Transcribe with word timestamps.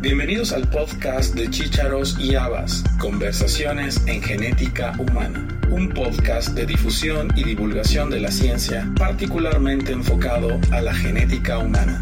Bienvenidos 0.00 0.52
al 0.52 0.68
podcast 0.68 1.34
de 1.34 1.50
Chícharos 1.50 2.16
y 2.20 2.36
Habas, 2.36 2.84
Conversaciones 3.00 4.00
en 4.06 4.22
Genética 4.22 4.94
Humana, 4.96 5.48
un 5.70 5.88
podcast 5.88 6.50
de 6.50 6.66
difusión 6.66 7.32
y 7.34 7.42
divulgación 7.42 8.08
de 8.08 8.20
la 8.20 8.30
ciencia 8.30 8.88
particularmente 8.96 9.90
enfocado 9.90 10.60
a 10.70 10.80
la 10.82 10.94
genética 10.94 11.58
humana. 11.58 12.00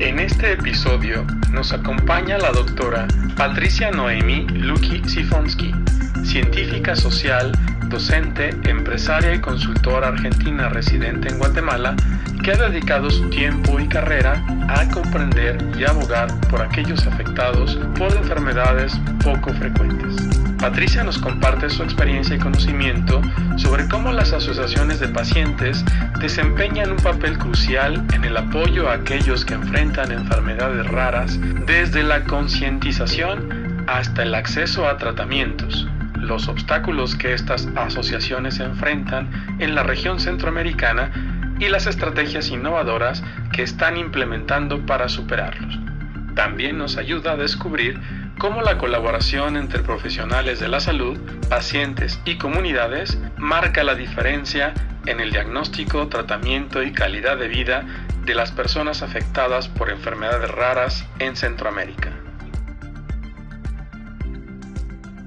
En 0.00 0.18
este 0.18 0.54
episodio 0.54 1.24
nos 1.52 1.72
acompaña 1.72 2.36
la 2.38 2.50
doctora 2.50 3.06
Patricia 3.36 3.92
Noemi 3.92 4.48
Luki 4.48 5.08
Sifonsky, 5.08 5.72
científica 6.24 6.96
social, 6.96 7.52
docente, 7.92 8.50
empresaria 8.64 9.34
y 9.34 9.40
consultora 9.40 10.08
argentina 10.08 10.70
residente 10.70 11.28
en 11.28 11.38
Guatemala, 11.38 11.94
que 12.42 12.52
ha 12.52 12.56
dedicado 12.56 13.10
su 13.10 13.28
tiempo 13.28 13.78
y 13.78 13.86
carrera 13.86 14.42
a 14.68 14.88
comprender 14.88 15.58
y 15.78 15.84
abogar 15.84 16.28
por 16.48 16.62
aquellos 16.62 17.06
afectados 17.06 17.78
por 17.96 18.10
enfermedades 18.16 18.98
poco 19.22 19.52
frecuentes. 19.52 20.16
Patricia 20.58 21.04
nos 21.04 21.18
comparte 21.18 21.68
su 21.68 21.82
experiencia 21.82 22.36
y 22.36 22.38
conocimiento 22.38 23.20
sobre 23.56 23.86
cómo 23.88 24.10
las 24.12 24.32
asociaciones 24.32 24.98
de 24.98 25.08
pacientes 25.08 25.84
desempeñan 26.18 26.92
un 26.92 26.96
papel 26.96 27.36
crucial 27.36 28.06
en 28.14 28.24
el 28.24 28.36
apoyo 28.36 28.88
a 28.88 28.94
aquellos 28.94 29.44
que 29.44 29.54
enfrentan 29.54 30.12
enfermedades 30.12 30.86
raras, 30.86 31.38
desde 31.66 32.02
la 32.02 32.24
concientización 32.24 33.84
hasta 33.86 34.22
el 34.22 34.34
acceso 34.34 34.88
a 34.88 34.96
tratamientos, 34.96 35.88
los 36.32 36.48
obstáculos 36.48 37.14
que 37.14 37.34
estas 37.34 37.68
asociaciones 37.76 38.58
enfrentan 38.58 39.28
en 39.58 39.74
la 39.74 39.82
región 39.82 40.18
centroamericana 40.18 41.10
y 41.58 41.68
las 41.68 41.86
estrategias 41.86 42.48
innovadoras 42.48 43.22
que 43.52 43.62
están 43.62 43.98
implementando 43.98 44.86
para 44.86 45.10
superarlos. 45.10 45.78
También 46.34 46.78
nos 46.78 46.96
ayuda 46.96 47.32
a 47.32 47.36
descubrir 47.36 48.00
cómo 48.38 48.62
la 48.62 48.78
colaboración 48.78 49.58
entre 49.58 49.80
profesionales 49.80 50.58
de 50.58 50.68
la 50.68 50.80
salud, 50.80 51.20
pacientes 51.50 52.18
y 52.24 52.38
comunidades 52.38 53.18
marca 53.36 53.84
la 53.84 53.94
diferencia 53.94 54.72
en 55.04 55.20
el 55.20 55.32
diagnóstico, 55.32 56.08
tratamiento 56.08 56.82
y 56.82 56.92
calidad 56.92 57.36
de 57.36 57.48
vida 57.48 57.84
de 58.24 58.34
las 58.34 58.52
personas 58.52 59.02
afectadas 59.02 59.68
por 59.68 59.90
enfermedades 59.90 60.50
raras 60.50 61.06
en 61.18 61.36
Centroamérica. 61.36 62.21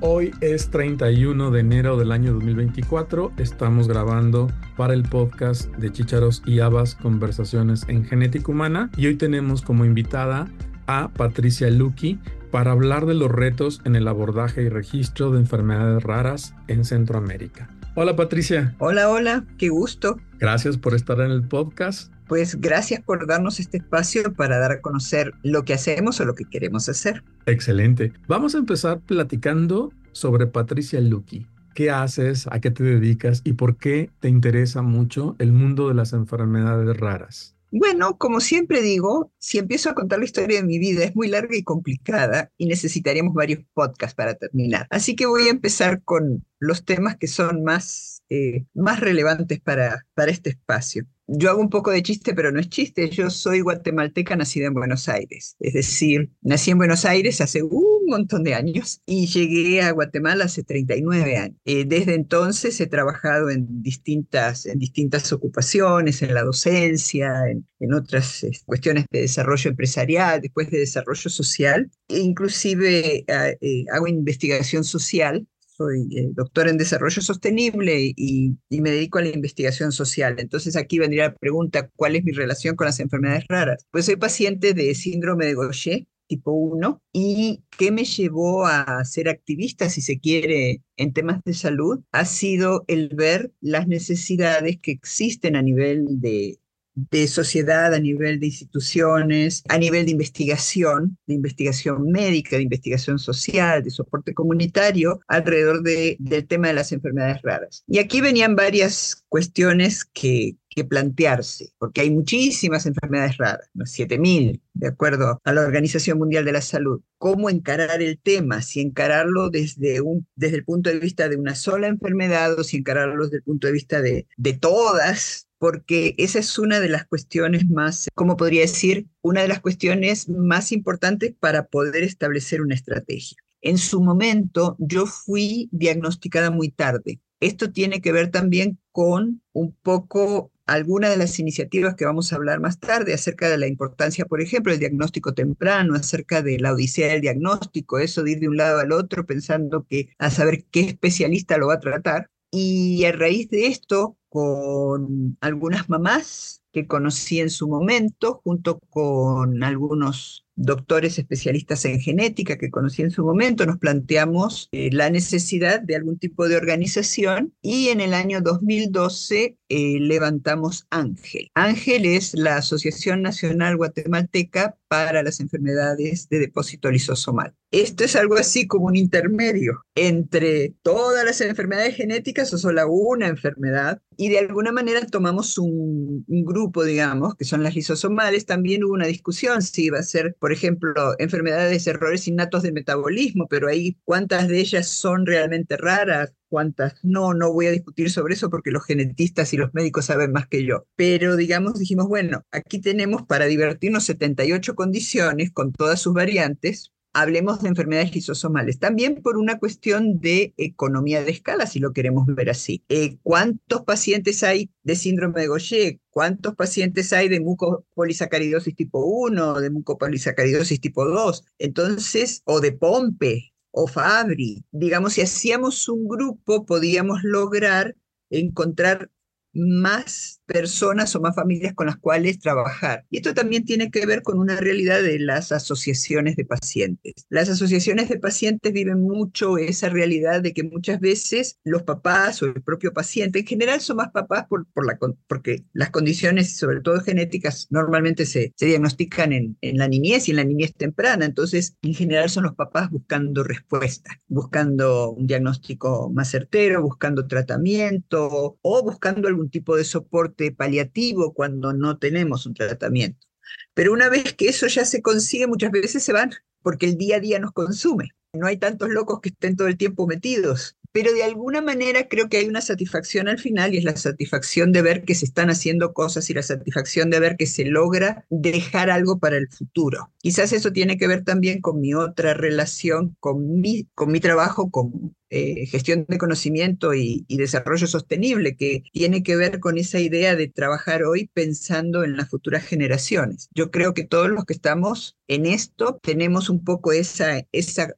Hoy 0.01 0.31
es 0.41 0.69
31 0.71 1.51
de 1.51 1.59
enero 1.61 1.97
del 1.97 2.11
año 2.11 2.33
2024. 2.33 3.31
Estamos 3.37 3.87
grabando 3.87 4.51
para 4.75 4.93
el 4.93 5.03
podcast 5.03 5.73
de 5.77 5.91
Chicharos 5.91 6.43
y 6.45 6.59
Habas 6.59 6.95
Conversaciones 6.95 7.85
en 7.87 8.03
Genética 8.03 8.51
Humana 8.51 8.89
y 8.97 9.07
hoy 9.07 9.15
tenemos 9.15 9.61
como 9.61 9.85
invitada 9.85 10.49
a 10.87 11.07
Patricia 11.09 11.69
Lucky 11.69 12.19
para 12.51 12.71
hablar 12.71 13.05
de 13.05 13.13
los 13.13 13.31
retos 13.31 13.81
en 13.85 13.95
el 13.95 14.07
abordaje 14.07 14.63
y 14.63 14.69
registro 14.69 15.31
de 15.31 15.39
enfermedades 15.39 16.03
raras 16.03 16.53
en 16.67 16.83
Centroamérica. 16.83 17.69
Hola 17.95 18.17
Patricia. 18.17 18.75
Hola, 18.79 19.09
hola, 19.09 19.45
qué 19.57 19.69
gusto. 19.69 20.19
Gracias 20.39 20.77
por 20.77 20.93
estar 20.93 21.21
en 21.21 21.31
el 21.31 21.47
podcast. 21.47 22.14
Pues 22.27 22.59
gracias 22.59 23.01
por 23.01 23.27
darnos 23.27 23.59
este 23.59 23.77
espacio 23.77 24.33
para 24.33 24.57
dar 24.57 24.71
a 24.71 24.81
conocer 24.81 25.33
lo 25.43 25.63
que 25.63 25.73
hacemos 25.73 26.19
o 26.19 26.25
lo 26.25 26.33
que 26.33 26.45
queremos 26.45 26.89
hacer. 26.89 27.23
Excelente. 27.45 28.11
Vamos 28.27 28.55
a 28.55 28.59
empezar 28.59 28.99
platicando 28.99 29.91
sobre 30.11 30.47
Patricia 30.47 30.99
Lucky. 31.01 31.45
¿Qué 31.75 31.91
haces? 31.91 32.47
¿A 32.49 32.59
qué 32.61 32.71
te 32.71 32.83
dedicas? 32.83 33.41
¿Y 33.43 33.53
por 33.53 33.77
qué 33.77 34.09
te 34.21 34.29
interesa 34.29 34.81
mucho 34.81 35.35
el 35.39 35.51
mundo 35.51 35.89
de 35.89 35.93
las 35.93 36.13
enfermedades 36.13 36.97
raras? 36.97 37.55
Bueno, 37.77 38.17
como 38.17 38.39
siempre 38.39 38.81
digo, 38.81 39.33
si 39.37 39.57
empiezo 39.57 39.89
a 39.89 39.95
contar 39.95 40.19
la 40.19 40.25
historia 40.25 40.61
de 40.61 40.65
mi 40.65 40.79
vida 40.79 41.03
es 41.03 41.13
muy 41.13 41.27
larga 41.27 41.57
y 41.57 41.63
complicada 41.63 42.49
y 42.57 42.67
necesitaríamos 42.67 43.33
varios 43.33 43.65
podcasts 43.73 44.15
para 44.15 44.35
terminar. 44.35 44.87
Así 44.89 45.17
que 45.17 45.25
voy 45.25 45.47
a 45.47 45.51
empezar 45.51 46.01
con 46.03 46.45
los 46.59 46.85
temas 46.85 47.17
que 47.17 47.27
son 47.27 47.65
más, 47.65 48.14
eh, 48.29 48.65
más 48.73 48.99
relevantes 48.99 49.59
para, 49.61 50.05
para 50.13 50.31
este 50.31 50.51
espacio 50.51 51.05
yo 51.27 51.49
hago 51.49 51.61
un 51.61 51.69
poco 51.69 51.91
de 51.91 52.03
chiste, 52.03 52.33
pero 52.33 52.51
no 52.51 52.59
es 52.59 52.69
chiste. 52.69 53.09
Yo 53.09 53.29
soy 53.29 53.61
guatemalteca 53.61 54.35
nacida 54.35 54.67
en 54.67 54.73
Buenos 54.73 55.09
Aires. 55.09 55.55
Es 55.59 55.73
decir, 55.73 56.29
nací 56.41 56.71
en 56.71 56.77
Buenos 56.77 57.05
Aires 57.05 57.41
hace 57.41 57.63
un 57.63 58.05
montón 58.07 58.43
de 58.43 58.53
años 58.53 59.01
y 59.05 59.25
llegué 59.27 59.81
a 59.81 59.91
Guatemala 59.91 60.45
hace 60.45 60.63
39 60.63 61.37
años. 61.37 61.57
Eh, 61.65 61.85
desde 61.85 62.13
entonces 62.13 62.79
he 62.79 62.87
trabajado 62.87 63.49
en 63.49 63.81
distintas, 63.81 64.65
en 64.67 64.77
distintas 64.77 65.31
ocupaciones, 65.33 66.21
en 66.21 66.33
la 66.33 66.43
docencia, 66.43 67.33
en, 67.49 67.65
otras 67.93 68.43
eh, 68.43 68.51
cuestiones 68.65 69.05
de 69.11 69.21
desarrollo 69.21 69.69
empresarial, 69.69 70.41
después 70.41 70.71
de 70.71 70.79
desarrollo 70.79 71.29
social. 71.29 71.89
E 72.07 72.19
inclusive 72.19 73.25
eh, 73.27 73.85
hago 73.91 74.07
investigación 74.07 74.83
social 74.83 75.47
soy 75.75 76.07
eh, 76.15 76.29
doctor 76.33 76.67
en 76.67 76.77
desarrollo 76.77 77.21
sostenible 77.21 78.13
y, 78.15 78.57
me 78.69 78.91
dedico 78.91 79.17
a 79.19 79.23
la 79.23 79.29
investigación 79.29 79.91
social. 79.91 80.35
Entonces 80.37 80.75
aquí 80.75 80.99
vendría 80.99 81.29
la 81.29 81.35
pregunta, 81.35 81.89
¿cuál 81.95 82.15
es 82.15 82.23
mi 82.23 82.31
relación 82.31 82.75
con 82.75 82.85
las 82.85 82.99
enfermedades 82.99 83.45
raras? 83.47 83.85
Pues 83.91 84.05
soy 84.05 84.15
paciente 84.15 84.73
de 84.73 84.93
síndrome 84.95 85.45
de 85.45 85.55
Gaucher 85.55 86.05
tipo 86.27 86.51
1 86.51 87.01
y 87.13 87.63
qué 87.77 87.91
me 87.91 88.03
llevó 88.03 88.65
a 88.65 89.03
ser 89.05 89.29
activista, 89.29 89.89
si 89.89 90.01
se 90.01 90.19
quiere, 90.19 90.81
en 90.97 91.13
temas 91.13 91.41
de 91.43 91.53
salud, 91.53 92.01
ha 92.11 92.25
sido 92.25 92.83
el 92.87 93.09
ver 93.09 93.51
las 93.61 93.87
necesidades 93.87 94.79
que 94.81 94.91
existen 94.91 95.55
a 95.55 95.61
nivel 95.61 96.05
de 96.21 96.57
de 96.95 97.27
sociedad, 97.27 97.93
a 97.93 97.99
nivel 97.99 98.39
de 98.39 98.47
instituciones, 98.47 99.63
a 99.67 99.77
nivel 99.77 100.05
de 100.05 100.11
investigación, 100.11 101.17
de 101.27 101.35
investigación 101.35 102.09
médica, 102.09 102.55
de 102.55 102.63
investigación 102.63 103.19
social, 103.19 103.83
de 103.83 103.89
soporte 103.89 104.33
comunitario, 104.33 105.19
alrededor 105.27 105.83
de, 105.83 106.15
del 106.19 106.47
tema 106.47 106.69
de 106.69 106.73
las 106.73 106.91
enfermedades 106.91 107.41
raras. 107.41 107.83
Y 107.87 107.99
aquí 107.99 108.21
venían 108.21 108.55
varias 108.55 109.25
cuestiones 109.27 110.05
que, 110.05 110.55
que 110.75 110.83
plantearse, 110.83 111.73
porque 111.77 112.01
hay 112.01 112.11
muchísimas 112.11 112.85
enfermedades 112.85 113.37
raras, 113.37 113.69
¿no? 113.73 113.85
7.000, 113.85 114.59
de 114.73 114.87
acuerdo 114.87 115.41
a 115.43 115.53
la 115.53 115.61
Organización 115.61 116.17
Mundial 116.17 116.43
de 116.43 116.51
la 116.51 116.61
Salud. 116.61 117.01
¿Cómo 117.17 117.49
encarar 117.49 118.01
el 118.01 118.19
tema? 118.19 118.61
Si 118.61 118.81
encararlo 118.81 119.49
desde, 119.49 120.01
un, 120.01 120.27
desde 120.35 120.57
el 120.57 120.65
punto 120.65 120.89
de 120.89 120.99
vista 120.99 121.29
de 121.29 121.37
una 121.37 121.55
sola 121.55 121.87
enfermedad 121.87 122.59
o 122.59 122.63
si 122.63 122.77
encararlo 122.77 123.23
desde 123.23 123.37
el 123.37 123.43
punto 123.43 123.67
de 123.67 123.73
vista 123.73 124.01
de, 124.01 124.27
de 124.35 124.53
todas, 124.53 125.44
porque 125.57 126.15
esa 126.17 126.39
es 126.39 126.57
una 126.59 126.79
de 126.79 126.89
las 126.89 127.05
cuestiones 127.05 127.67
más, 127.69 128.07
¿cómo 128.13 128.37
podría 128.37 128.61
decir? 128.61 129.07
Una 129.21 129.41
de 129.41 129.47
las 129.47 129.61
cuestiones 129.61 130.29
más 130.29 130.71
importantes 130.71 131.33
para 131.39 131.67
poder 131.67 132.03
establecer 132.03 132.61
una 132.61 132.75
estrategia. 132.75 133.37
En 133.61 133.77
su 133.77 134.01
momento 134.01 134.75
yo 134.79 135.05
fui 135.05 135.69
diagnosticada 135.71 136.51
muy 136.51 136.69
tarde. 136.69 137.19
Esto 137.39 137.71
tiene 137.71 138.01
que 138.01 138.11
ver 138.11 138.31
también 138.31 138.79
con 138.91 139.41
un 139.53 139.75
poco 139.81 140.51
alguna 140.65 141.09
de 141.09 141.17
las 141.17 141.39
iniciativas 141.39 141.95
que 141.95 142.05
vamos 142.05 142.31
a 142.31 142.37
hablar 142.37 142.59
más 142.59 142.79
tarde 142.79 143.13
acerca 143.13 143.49
de 143.49 143.57
la 143.57 143.67
importancia, 143.67 144.25
por 144.25 144.41
ejemplo, 144.41 144.71
del 144.71 144.79
diagnóstico 144.79 145.33
temprano, 145.33 145.95
acerca 145.95 146.41
de 146.41 146.59
la 146.59 146.73
odisea 146.73 147.07
del 147.07 147.21
diagnóstico, 147.21 147.99
eso 147.99 148.23
de 148.23 148.31
ir 148.31 148.39
de 148.39 148.47
un 148.47 148.57
lado 148.57 148.79
al 148.79 148.91
otro 148.91 149.25
pensando 149.25 149.85
que 149.87 150.09
a 150.17 150.29
saber 150.29 150.65
qué 150.71 150.81
especialista 150.81 151.57
lo 151.57 151.67
va 151.67 151.75
a 151.75 151.79
tratar. 151.79 152.29
Y 152.51 153.03
a 153.05 153.11
raíz 153.11 153.49
de 153.49 153.67
esto, 153.67 154.17
con 154.35 155.37
algunas 155.39 155.87
mamás 155.87 156.61
que 156.73 156.87
conocí 156.87 157.39
en 157.39 157.49
su 157.49 157.69
momento, 157.69 158.41
junto 158.43 158.79
con 158.89 159.63
algunos 159.63 160.45
doctores 160.57 161.17
especialistas 161.17 161.85
en 161.85 162.01
genética 162.01 162.57
que 162.57 162.69
conocí 162.69 163.01
en 163.01 163.11
su 163.11 163.23
momento, 163.23 163.65
nos 163.65 163.77
planteamos 163.77 164.67
eh, 164.73 164.89
la 164.91 165.09
necesidad 165.09 165.79
de 165.79 165.95
algún 165.95 166.19
tipo 166.19 166.49
de 166.49 166.57
organización 166.57 167.53
y 167.61 167.87
en 167.87 168.01
el 168.01 168.13
año 168.13 168.41
2012 168.41 169.57
eh, 169.69 169.97
levantamos 169.99 170.87
Ángel. 170.89 171.49
Ángel 171.53 172.05
es 172.05 172.33
la 172.33 172.57
Asociación 172.57 173.21
Nacional 173.21 173.77
Guatemalteca 173.77 174.77
para 174.87 175.23
las 175.23 175.39
Enfermedades 175.39 176.29
de 176.29 176.39
Depósito 176.39 176.91
Lisosomal. 176.91 177.53
Esto 177.71 178.05
es 178.05 178.15
algo 178.15 178.35
así 178.35 178.67
como 178.67 178.85
un 178.85 178.95
intermedio 178.95 179.83
entre 179.95 180.73
todas 180.81 181.25
las 181.25 181.41
enfermedades 181.41 181.95
genéticas 181.95 182.53
o 182.53 182.57
solo 182.57 182.87
una 182.87 183.27
enfermedad 183.27 184.01
y 184.15 184.29
de 184.29 184.39
alguna 184.39 184.71
manera 184.71 185.05
tomamos 185.07 185.57
un, 185.57 186.23
un 186.25 186.45
grupo, 186.45 186.85
digamos, 186.85 187.35
que 187.35 187.43
son 187.43 187.63
las 187.63 187.75
lisosomales. 187.75 188.45
También 188.45 188.83
hubo 188.83 188.93
una 188.93 189.07
discusión 189.07 189.61
si 189.61 189.85
iba 189.85 189.99
a 189.99 190.03
ser 190.03 190.35
por 190.39 190.51
ejemplo, 190.51 191.15
enfermedades, 191.19 191.87
errores 191.87 192.27
innatos 192.27 192.63
del 192.63 192.73
metabolismo, 192.73 193.47
pero 193.47 193.67
ahí 193.67 193.97
cuántas 194.03 194.47
de 194.47 194.59
ellas 194.59 194.87
son 194.87 195.25
realmente 195.25 195.77
raras, 195.77 196.33
cuántas 196.55 196.95
no, 197.03 197.33
no 197.33 197.51
voy 197.51 197.65
a 197.65 197.71
discutir 197.71 198.09
sobre 198.09 198.35
eso 198.35 198.49
porque 198.49 198.71
los 198.71 198.85
genetistas 198.85 199.51
y 199.51 199.57
los 199.57 199.73
médicos 199.73 200.05
saben 200.05 200.31
más 200.31 200.47
que 200.47 200.63
yo. 200.63 200.85
Pero 200.95 201.35
digamos, 201.35 201.77
dijimos, 201.77 202.07
bueno, 202.07 202.43
aquí 202.49 202.79
tenemos 202.79 203.23
para 203.23 203.43
divertirnos 203.43 204.05
78 204.05 204.73
condiciones 204.73 205.51
con 205.51 205.73
todas 205.73 205.99
sus 205.99 206.13
variantes, 206.13 206.93
hablemos 207.11 207.61
de 207.61 207.67
enfermedades 207.67 208.15
lisosomales. 208.15 208.79
También 208.79 209.21
por 209.21 209.37
una 209.37 209.59
cuestión 209.59 210.21
de 210.21 210.53
economía 210.55 211.25
de 211.25 211.31
escala, 211.31 211.67
si 211.67 211.79
lo 211.79 211.91
queremos 211.91 212.25
ver 212.25 212.49
así. 212.49 212.85
Eh, 212.87 213.17
¿Cuántos 213.21 213.81
pacientes 213.83 214.41
hay 214.41 214.69
de 214.83 214.95
síndrome 214.95 215.41
de 215.41 215.47
Gaucher? 215.49 215.99
¿Cuántos 216.09 216.55
pacientes 216.55 217.11
hay 217.11 217.27
de 217.27 217.41
mucopolisacaridosis 217.41 218.77
tipo 218.77 219.03
1, 219.03 219.59
de 219.59 219.69
mucopolisacaridosis 219.71 220.79
tipo 220.79 221.03
2? 221.03 221.43
Entonces, 221.57 222.41
o 222.45 222.61
de 222.61 222.71
Pompe, 222.71 223.53
o 223.75 223.87
Fabri. 223.87 224.63
Digamos, 224.71 225.13
si 225.13 225.21
hacíamos 225.21 225.89
un 225.89 226.07
grupo, 226.07 226.65
podíamos 226.65 227.23
lograr 227.23 227.95
encontrar 228.29 229.11
más 229.55 230.41
personas 230.45 231.15
o 231.15 231.21
más 231.21 231.35
familias 231.35 231.73
con 231.73 231.87
las 231.87 231.97
cuales 231.97 232.39
trabajar. 232.39 233.05
Y 233.09 233.17
esto 233.17 233.33
también 233.33 233.65
tiene 233.65 233.89
que 233.89 234.05
ver 234.05 234.21
con 234.21 234.37
una 234.37 234.57
realidad 234.57 235.01
de 235.01 235.19
las 235.19 235.51
asociaciones 235.51 236.35
de 236.35 236.45
pacientes. 236.45 237.13
Las 237.29 237.49
asociaciones 237.49 238.09
de 238.09 238.19
pacientes 238.19 238.71
viven 238.73 239.01
mucho 239.01 239.57
esa 239.57 239.89
realidad 239.89 240.41
de 240.41 240.53
que 240.53 240.63
muchas 240.63 240.99
veces 240.99 241.59
los 241.63 241.83
papás 241.83 242.41
o 242.41 242.45
el 242.45 242.61
propio 242.61 242.93
paciente, 242.93 243.39
en 243.39 243.47
general 243.47 243.81
son 243.81 243.97
más 243.97 244.11
papás 244.11 244.45
por, 244.47 244.65
por 244.67 244.85
la, 244.85 244.99
porque 245.27 245.63
las 245.73 245.89
condiciones, 245.89 246.57
sobre 246.57 246.81
todo 246.81 246.99
genéticas, 247.01 247.67
normalmente 247.69 248.25
se, 248.25 248.53
se 248.55 248.65
diagnostican 248.67 249.33
en, 249.33 249.57
en 249.61 249.77
la 249.77 249.87
niñez 249.87 250.27
y 250.27 250.31
en 250.31 250.37
la 250.37 250.43
niñez 250.43 250.73
temprana. 250.75 251.25
Entonces, 251.25 251.75
en 251.81 251.93
general 251.93 252.29
son 252.29 252.43
los 252.43 252.55
papás 252.55 252.89
buscando 252.89 253.43
respuestas, 253.43 254.17
buscando 254.27 255.11
un 255.11 255.27
diagnóstico 255.27 256.11
más 256.13 256.29
certero, 256.29 256.81
buscando 256.81 257.27
tratamiento 257.27 258.57
o 258.61 258.83
buscando 258.83 259.27
algún 259.27 259.44
tipo 259.49 259.75
de 259.75 259.83
soporte 259.83 260.51
paliativo 260.51 261.33
cuando 261.33 261.73
no 261.73 261.97
tenemos 261.97 262.45
un 262.45 262.53
tratamiento. 262.53 263.27
Pero 263.73 263.93
una 263.93 264.09
vez 264.09 264.33
que 264.33 264.49
eso 264.49 264.67
ya 264.67 264.85
se 264.85 265.01
consigue, 265.01 265.47
muchas 265.47 265.71
veces 265.71 266.03
se 266.03 266.13
van, 266.13 266.31
porque 266.61 266.85
el 266.87 266.97
día 266.97 267.17
a 267.17 267.19
día 267.19 267.39
nos 267.39 267.51
consume. 267.51 268.11
No 268.33 268.47
hay 268.47 268.57
tantos 268.57 268.89
locos 268.89 269.21
que 269.21 269.29
estén 269.29 269.55
todo 269.55 269.67
el 269.67 269.77
tiempo 269.77 270.07
metidos. 270.07 270.77
Pero 270.95 271.11
de 271.11 271.23
alguna 271.23 271.61
manera 271.61 272.07
creo 272.07 272.29
que 272.29 272.37
hay 272.37 272.47
una 272.47 272.61
satisfacción 272.61 273.27
al 273.27 273.37
final 273.37 273.73
y 273.73 273.79
es 273.79 273.83
la 273.83 273.97
satisfacción 273.97 274.71
de 274.71 274.81
ver 274.81 275.03
que 275.03 275.13
se 275.13 275.25
están 275.25 275.49
haciendo 275.49 275.91
cosas 275.91 276.29
y 276.29 276.33
la 276.33 276.41
satisfacción 276.41 277.09
de 277.09 277.19
ver 277.19 277.35
que 277.35 277.47
se 277.47 277.65
logra 277.65 278.25
dejar 278.29 278.89
algo 278.89 279.19
para 279.19 279.35
el 279.35 279.49
futuro. 279.49 280.13
Quizás 280.19 280.53
eso 280.53 280.71
tiene 280.71 280.97
que 280.97 281.09
ver 281.09 281.25
también 281.25 281.59
con 281.59 281.81
mi 281.81 281.93
otra 281.93 282.33
relación, 282.33 283.17
con 283.19 283.59
mi, 283.59 283.89
con 283.93 284.09
mi 284.09 284.21
trabajo 284.21 284.71
como 284.71 285.13
eh, 285.29 285.65
gestión 285.65 286.05
de 286.07 286.17
conocimiento 286.17 286.93
y, 286.93 287.25
y, 287.27 287.35
desarrollo 287.35 287.87
sostenible, 287.87 288.55
que 288.55 288.83
tiene 288.93 289.21
que 289.21 289.35
ver 289.35 289.59
con 289.59 289.77
esa 289.77 289.99
idea 289.99 290.37
de 290.37 290.47
trabajar 290.47 291.03
hoy 291.03 291.29
pensando 291.33 292.05
en 292.05 292.15
las 292.15 292.29
futuras 292.29 292.63
generaciones. 292.63 293.49
Yo 293.53 293.69
creo 293.69 293.93
que 293.93 294.05
todos 294.05 294.29
los 294.29 294.45
que 294.45 294.53
estamos 294.53 295.17
en 295.27 295.45
esto 295.45 295.99
tenemos 296.01 296.49
un 296.49 296.63
poco 296.63 296.93
esa, 296.93 297.45
esa 297.51 297.95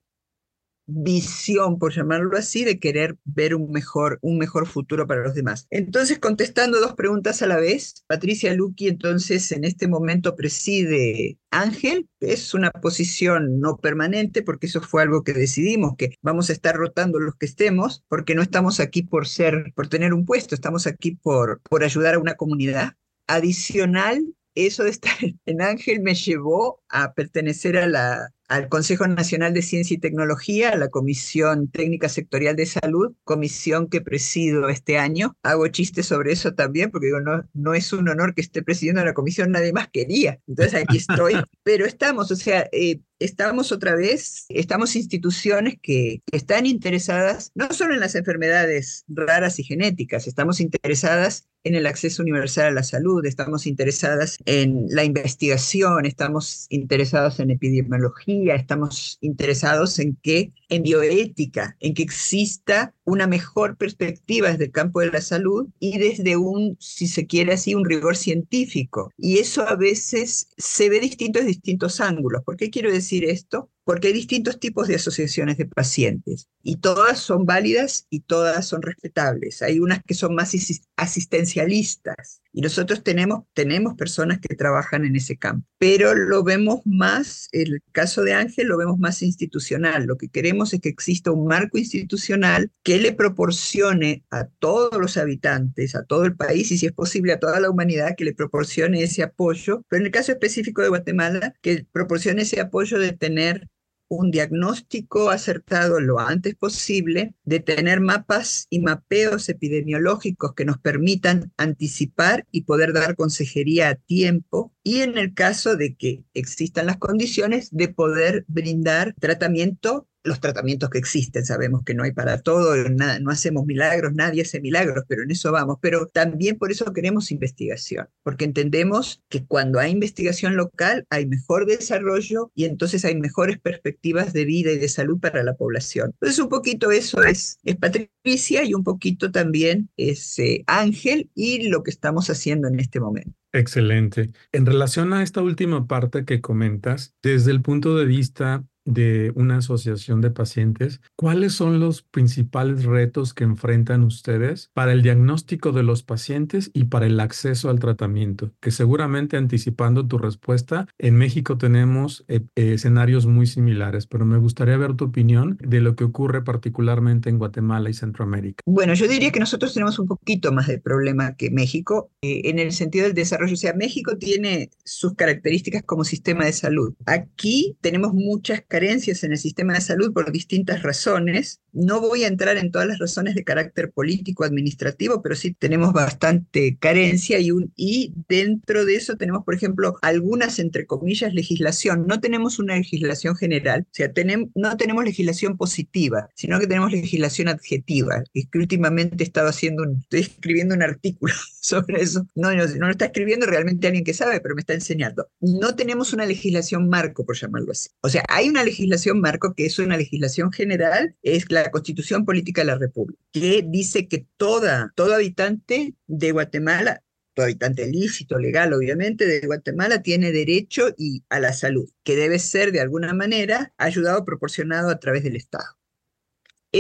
visión, 0.88 1.78
por 1.78 1.94
llamarlo 1.94 2.38
así, 2.38 2.64
de 2.64 2.80
querer 2.80 3.18
ver 3.26 3.54
un 3.54 3.72
mejor, 3.72 4.20
un 4.22 4.38
mejor 4.38 4.66
futuro 4.68 5.06
para 5.06 5.22
los 5.22 5.36
demás. 5.36 5.68
Entonces, 5.70 6.20
contestando 6.20 6.80
dos 6.80 6.94
preguntas 6.94 7.42
a 7.42 7.48
la 7.48 7.58
vez, 7.58 8.06
Patricia 8.08 8.54
Luqui 8.54 8.88
entonces 8.88 9.52
en 9.52 9.66
este 9.66 9.88
momento 9.88 10.36
preside 10.36 11.38
Ángel, 11.52 12.08
es 12.20 12.54
una 12.54 12.72
posición 12.72 13.60
no 13.60 13.78
permanente 13.78 14.42
porque 14.42 14.68
eso 14.68 14.82
fue 14.82 15.02
algo 15.04 15.24
que 15.24 15.34
decidimos, 15.34 15.96
que 15.98 16.16
vamos 16.22 16.50
a 16.50 16.54
estar 16.54 16.76
rotando 16.76 17.20
los 17.20 17.36
que 17.36 17.46
estemos, 17.46 18.04
porque 18.08 18.36
no 18.36 18.42
estamos 18.42 18.80
aquí 18.80 19.04
por 19.04 19.28
ser, 19.28 19.74
por 19.76 19.88
tener 19.88 20.14
un 20.14 20.26
puesto, 20.26 20.56
estamos 20.56 20.88
aquí 20.88 21.12
por, 21.12 21.62
por 21.70 21.84
ayudar 21.84 22.16
a 22.16 22.20
una 22.20 22.36
comunidad. 22.36 22.94
Adicional, 23.28 24.24
eso 24.56 24.84
de 24.84 24.90
estar 24.90 25.18
en 25.46 25.62
Ángel 25.62 26.02
me 26.02 26.16
llevó 26.16 26.82
a 26.90 27.14
pertenecer 27.14 27.78
a 27.78 27.88
la 27.88 28.34
al 28.48 28.70
Consejo 28.70 29.08
Nacional 29.08 29.54
de 29.54 29.62
Ciencia 29.62 29.96
y 29.96 30.00
Tecnología, 30.00 30.70
a 30.70 30.78
la 30.78 30.90
Comisión 30.90 31.70
Técnica 31.70 32.10
Sectorial 32.10 32.56
de 32.56 32.66
Salud, 32.66 33.14
comisión 33.24 33.88
que 33.88 34.02
presido 34.02 34.70
este 34.70 34.98
año. 34.98 35.36
Hago 35.44 35.68
chistes 35.68 36.06
sobre 36.06 36.32
eso 36.32 36.54
también, 36.54 36.92
porque 36.92 37.08
digo, 37.08 37.20
no, 37.20 37.44
no 37.54 37.74
es 37.74 37.92
un 37.94 38.08
honor 38.10 38.34
que 38.34 38.42
esté 38.42 38.64
presidiendo 38.64 39.04
la 39.04 39.14
comisión, 39.14 39.52
nadie 39.52 39.74
más 39.74 39.90
quería. 39.90 40.40
Entonces 40.48 40.82
aquí 40.82 40.98
estoy. 40.98 41.34
Pero 41.64 41.86
estamos, 41.86 42.32
o 42.32 42.36
sea, 42.36 42.68
eh, 42.72 43.02
estamos 43.20 43.72
otra 43.72 43.96
vez, 43.96 44.46
estamos 44.50 44.96
instituciones 44.96 45.76
que 45.82 46.22
están 46.32 46.66
interesadas 46.66 47.52
no 47.56 47.72
solo 47.72 47.94
en 47.94 48.00
las 48.00 48.16
enfermedades 48.16 49.06
raras 49.08 49.60
y 49.60 49.64
genéticas, 49.64 50.28
estamos 50.28 50.60
interesadas 50.60 51.48
en 51.64 51.76
el 51.76 51.86
acceso 51.86 52.22
universal 52.22 52.68
a 52.68 52.72
la 52.72 52.84
salud, 52.84 53.26
estamos 53.26 53.68
interesadas 53.68 54.38
en 54.46 54.86
la 54.90 55.04
investigación, 55.04 56.06
estamos 56.06 56.66
interesados 56.70 57.40
en 57.40 57.52
epidemiología, 57.52 58.56
estamos 58.56 59.18
interesados 59.22 60.00
en 60.00 60.16
que 60.22 60.54
en 60.70 60.84
bioética, 60.84 61.76
en 61.80 61.94
que 61.94 62.04
exista 62.04 62.94
una 63.04 63.28
mejor 63.28 63.78
perspectiva 63.78 64.50
desde 64.50 64.66
el 64.66 64.72
campo 64.72 65.02
de 65.02 65.12
la 65.12 65.22
salud 65.22 65.68
y 65.80 65.98
desde 65.98 66.38
un, 66.38 66.78
si 66.80 67.08
se 67.08 67.26
quiere 67.26 67.54
así, 67.54 67.74
un 67.74 67.86
rigor 67.86 68.16
científico. 68.16 69.12
Y 69.18 69.40
eso 69.40 69.68
a 69.68 69.76
veces 69.76 70.50
se 70.58 70.90
ve 70.90 71.00
distinto 71.00 71.40
desde 71.40 71.50
distintos 71.50 72.02
ángulos. 72.02 72.44
¿Por 72.44 72.58
qué 72.58 72.70
quiero 72.70 72.92
decir 72.92 73.07
esto? 73.12 73.72
Porque 73.84 74.08
hay 74.08 74.14
distintos 74.14 74.60
tipos 74.60 74.88
de 74.88 74.96
asociaciones 74.96 75.58
de 75.58 75.66
pacientes 75.66 76.50
y 76.62 76.78
todas 76.78 77.20
son 77.20 77.46
válidas 77.46 78.06
y 78.10 78.22
todas 78.22 78.68
son 78.68 78.82
respetables. 78.82 79.62
Hay 79.62 79.80
unas 79.80 80.02
que 80.04 80.14
son 80.14 80.36
más 80.36 80.54
asistencialistas 80.96 82.42
y 82.58 82.62
nosotros 82.62 83.04
tenemos, 83.04 83.44
tenemos 83.54 83.94
personas 83.94 84.40
que 84.40 84.56
trabajan 84.56 85.06
en 85.06 85.16
ese 85.16 85.38
campo, 85.38 85.68
pero 85.78 86.16
lo 86.16 86.44
vemos 86.44 86.82
más, 86.86 87.50
el 87.52 87.84
caso 87.92 88.24
de 88.24 88.34
Ángel 88.34 88.66
lo 88.66 88.80
vemos 88.80 88.98
más 88.98 89.22
institucional. 89.22 90.06
Lo 90.06 90.18
que 90.18 90.30
queremos 90.30 90.74
es 90.74 90.82
que 90.82 90.90
exista 90.90 91.32
un 91.32 91.46
marco 91.46 91.78
institucional 91.78 92.72
que 92.82 92.98
le 92.98 93.14
proporcione 93.14 94.26
a 94.32 94.46
todos 94.48 95.00
los 95.00 95.18
habitantes, 95.18 95.94
a 95.94 96.04
todo 96.04 96.26
el 96.26 96.36
país 96.36 96.72
y 96.72 96.80
si 96.80 96.88
es 96.88 96.94
posible 96.94 97.34
a 97.34 97.40
toda 97.40 97.60
la 97.60 97.70
humanidad, 97.70 98.16
que 98.18 98.26
le 98.26 98.34
proporcione 98.34 99.04
ese 99.04 99.22
apoyo, 99.22 99.84
pero 99.88 100.00
en 100.00 100.08
el 100.08 100.12
caso 100.12 100.32
específico 100.32 100.82
de 100.82 100.90
Guatemala, 100.90 101.54
que 101.62 101.86
proporcione 101.92 102.42
ese 102.42 102.60
apoyo 102.60 102.98
de 102.98 103.12
tener 103.12 103.68
un 104.10 104.32
diagnóstico 104.32 105.30
acertado 105.30 106.00
lo 106.00 106.20
antes 106.20 106.56
posible, 106.56 107.34
de 107.44 107.60
tener 107.60 108.00
mapas 108.00 108.68
y 108.70 108.80
mapeos 108.80 109.50
epidemiológicos 109.50 110.54
que 110.54 110.66
nos 110.66 110.78
permitan 110.78 111.52
anticipar 111.58 112.46
y 112.52 112.62
poder 112.62 112.94
dar 112.94 113.16
consejería 113.16 113.90
a 113.90 113.96
tiempo 113.96 114.72
y 114.88 115.02
en 115.02 115.18
el 115.18 115.34
caso 115.34 115.76
de 115.76 115.96
que 115.98 116.24
existan 116.34 116.86
las 116.86 116.96
condiciones 116.96 117.68
de 117.72 117.90
poder 117.90 118.46
brindar 118.48 119.14
tratamiento 119.20 120.08
los 120.24 120.40
tratamientos 120.40 120.90
que 120.90 120.98
existen. 120.98 121.46
Sabemos 121.46 121.84
que 121.84 121.94
no 121.94 122.04
hay 122.04 122.12
para 122.12 122.42
todo, 122.42 122.76
no 122.90 123.32
hacemos 123.32 123.66
milagros, 123.66 124.14
nadie 124.14 124.44
hace 124.44 124.60
milagros, 124.60 125.06
pero 125.08 125.24
en 125.24 125.32
eso 125.32 125.52
vamos. 125.52 125.78
Pero 125.82 126.08
también 126.08 126.58
por 126.58 126.72
eso 126.72 126.94
queremos 126.94 127.32
investigación, 127.32 128.08
porque 128.24 128.46
entendemos 128.46 129.24
que 129.30 129.46
cuando 129.46 129.80
hay 129.80 129.92
investigación 129.92 130.56
local 130.56 131.06
hay 131.10 131.26
mejor 131.26 131.66
desarrollo 131.66 132.52
y 132.54 132.66
entonces 132.66 133.06
hay 133.06 133.16
mejores 133.16 133.60
perspectivas 133.60 134.34
de 134.34 134.46
vida 134.46 134.72
y 134.72 134.78
de 134.78 134.90
salud 134.90 135.20
para 135.20 135.44
la 135.44 135.56
población. 135.56 136.12
Entonces 136.14 136.40
un 136.40 136.50
poquito 136.50 136.92
eso 136.92 137.24
es, 137.24 137.60
es 137.64 137.78
Patricia 137.78 138.64
y 138.64 138.74
un 138.74 138.84
poquito 138.84 139.32
también 139.32 139.90
es 139.98 140.38
eh, 140.40 140.64
Ángel 140.68 141.32
y 141.34 141.70
lo 141.70 141.84
que 141.84 141.92
estamos 141.92 142.30
haciendo 142.30 142.68
en 142.68 142.80
este 142.80 143.00
momento. 143.00 143.34
Excelente. 143.54 144.32
En 144.52 144.66
relación 144.66 145.14
a 145.14 145.24
esta 145.24 145.42
última 145.42 145.88
parte 145.88 146.26
que 146.26 146.42
comentas, 146.42 147.16
desde 147.24 147.52
el 147.52 147.62
punto 147.62 147.96
de 147.96 148.06
vista 148.06 148.66
de 148.88 149.32
una 149.36 149.58
asociación 149.58 150.22
de 150.22 150.32
pacientes, 150.32 151.02
¿cuáles 151.16 151.54
son 151.54 151.80
los 151.80 152.02
principales 152.02 152.86
retos 152.86 153.34
que 153.34 153.44
enfrentan 153.44 154.04
ustedes 154.04 154.72
para 154.74 154.94
el 154.94 155.04
diagnóstico 155.04 155.74
de 155.74 155.84
los 155.84 156.04
pacientes 156.04 156.72
y 156.74 156.86
para 156.86 157.06
el 157.06 157.20
acceso 157.20 157.70
al 157.70 157.80
tratamiento? 157.80 158.52
Que 158.62 158.72
seguramente 158.72 159.38
anticipando 159.38 160.08
tu 160.08 160.18
respuesta, 160.18 160.88
en 160.98 161.16
México 161.16 161.58
tenemos 161.58 162.24
eh, 162.30 162.42
escenarios 162.56 163.26
muy 163.26 163.46
similares, 163.46 164.08
pero 164.08 164.26
me 164.26 164.38
gustaría 164.38 164.78
ver 164.78 164.96
tu 164.96 165.06
opinión 165.06 165.58
de 165.62 165.82
lo 165.82 165.96
que 165.96 166.06
ocurre 166.06 166.44
particularmente 166.44 167.30
en 167.30 167.38
Guatemala 167.38 167.90
y 167.90 167.94
Centroamérica. 167.94 168.64
Bueno, 168.66 168.94
yo 168.94 169.08
diría 169.08 169.32
que 169.32 169.40
nosotros 169.40 169.74
tenemos 169.74 170.00
un 170.00 170.08
poquito 170.08 170.54
más 170.54 170.68
de 170.68 170.80
problema 170.80 171.36
que 171.36 171.52
México 171.52 172.10
eh, 172.22 172.44
en 172.46 172.60
el 172.60 172.72
sentido 172.72 173.06
del 173.06 173.14
desarrollo. 173.14 173.54
O 173.54 173.58
sea, 173.58 173.74
México 173.74 174.18
tiene 174.18 174.70
sus 174.86 175.14
características 175.16 175.84
como 175.84 176.06
sistema 176.06 176.46
de 176.46 176.54
salud. 176.54 176.94
Aquí 177.06 177.76
tenemos 177.82 178.14
muchas 178.14 178.60
características 178.62 178.77
carencias 178.78 179.24
en 179.24 179.32
el 179.32 179.40
sistema 179.40 179.74
de 179.74 179.82
salud 179.82 180.14
por 180.14 180.32
distintas 180.32 180.84
razones. 180.84 181.62
No 181.74 182.00
voy 182.00 182.26
a 182.26 182.28
entrar 182.28 182.58
en 182.58 182.72
todas 182.72 182.88
las 182.88 183.00
razones 183.00 183.34
de 183.34 183.44
carácter 183.44 183.92
político, 183.92 184.44
administrativo, 184.44 185.24
pero 185.24 185.34
sí 185.36 185.56
tenemos 185.58 185.94
bastante 185.94 186.78
carencia 186.80 187.40
y, 187.40 187.50
un, 187.50 187.74
y 187.76 188.14
dentro 188.28 188.86
de 188.86 188.96
eso 188.96 189.16
tenemos, 189.16 189.44
por 189.44 189.56
ejemplo, 189.56 189.98
algunas, 190.04 190.60
entre 190.60 190.86
comillas, 190.86 191.34
legislación. 191.34 192.06
No 192.06 192.20
tenemos 192.20 192.60
una 192.60 192.76
legislación 192.76 193.36
general, 193.36 193.88
o 193.88 193.94
sea, 193.94 194.14
tenemos, 194.14 194.50
no 194.54 194.78
tenemos 194.78 195.04
legislación 195.04 195.58
positiva, 195.58 196.30
sino 196.36 196.60
que 196.60 196.68
tenemos 196.68 196.92
legislación 196.92 197.48
adjetiva. 197.48 198.22
Es 198.36 198.48
que 198.52 198.60
últimamente 198.60 199.24
he 199.24 199.40
haciendo 199.40 199.84
un, 199.84 200.02
estoy 200.02 200.20
escribiendo 200.20 200.76
un 200.76 200.84
artículo 200.84 201.34
sobre 201.62 202.04
eso. 202.04 202.28
No, 202.36 202.54
no, 202.54 202.64
no 202.68 202.86
lo 202.86 202.92
está 202.92 203.06
escribiendo 203.06 203.48
realmente 203.48 203.88
alguien 203.88 204.06
que 204.06 204.14
sabe, 204.14 204.40
pero 204.40 204.54
me 204.54 204.62
está 204.62 204.76
enseñando. 204.76 205.28
No 205.42 205.76
tenemos 205.76 206.14
una 206.14 206.28
legislación 206.28 206.90
marco, 206.90 207.26
por 207.26 207.36
llamarlo 207.36 207.72
así. 207.72 207.90
O 208.02 208.10
sea, 208.10 208.24
hay 208.30 208.50
una 208.50 208.64
legislación 208.68 209.20
marco, 209.22 209.54
que 209.56 209.66
es 209.66 209.80
una 209.80 209.98
legislación 209.98 210.52
general, 210.52 211.16
es 211.24 211.52
la 211.52 211.72
Constitución 211.72 212.26
Política 212.26 212.62
de 212.62 212.68
la 212.68 212.78
República, 212.78 213.22
que 213.32 213.64
dice 213.68 214.08
que 214.08 214.28
toda, 214.38 214.94
todo 214.96 215.16
habitante 215.16 215.96
de 216.08 216.32
Guatemala 216.32 217.04
todo 217.38 217.46
habitante 217.46 217.86
lícito, 217.86 218.40
legal, 218.40 218.74
obviamente, 218.74 219.28
de 219.28 219.46
Guatemala 219.46 220.02
tiene 220.02 220.32
derecho 220.32 220.88
y 220.98 221.24
a 221.30 221.40
la 221.40 221.54
salud, 221.54 221.88
que 222.04 222.16
debe 222.16 222.40
ser 222.40 222.72
de 222.72 222.82
alguna 222.82 223.14
manera 223.14 223.72
ayudado, 223.78 224.26
proporcionado 224.26 224.90
a 224.90 224.98
través 224.98 225.24
del 225.24 225.36
Estado. 225.36 225.77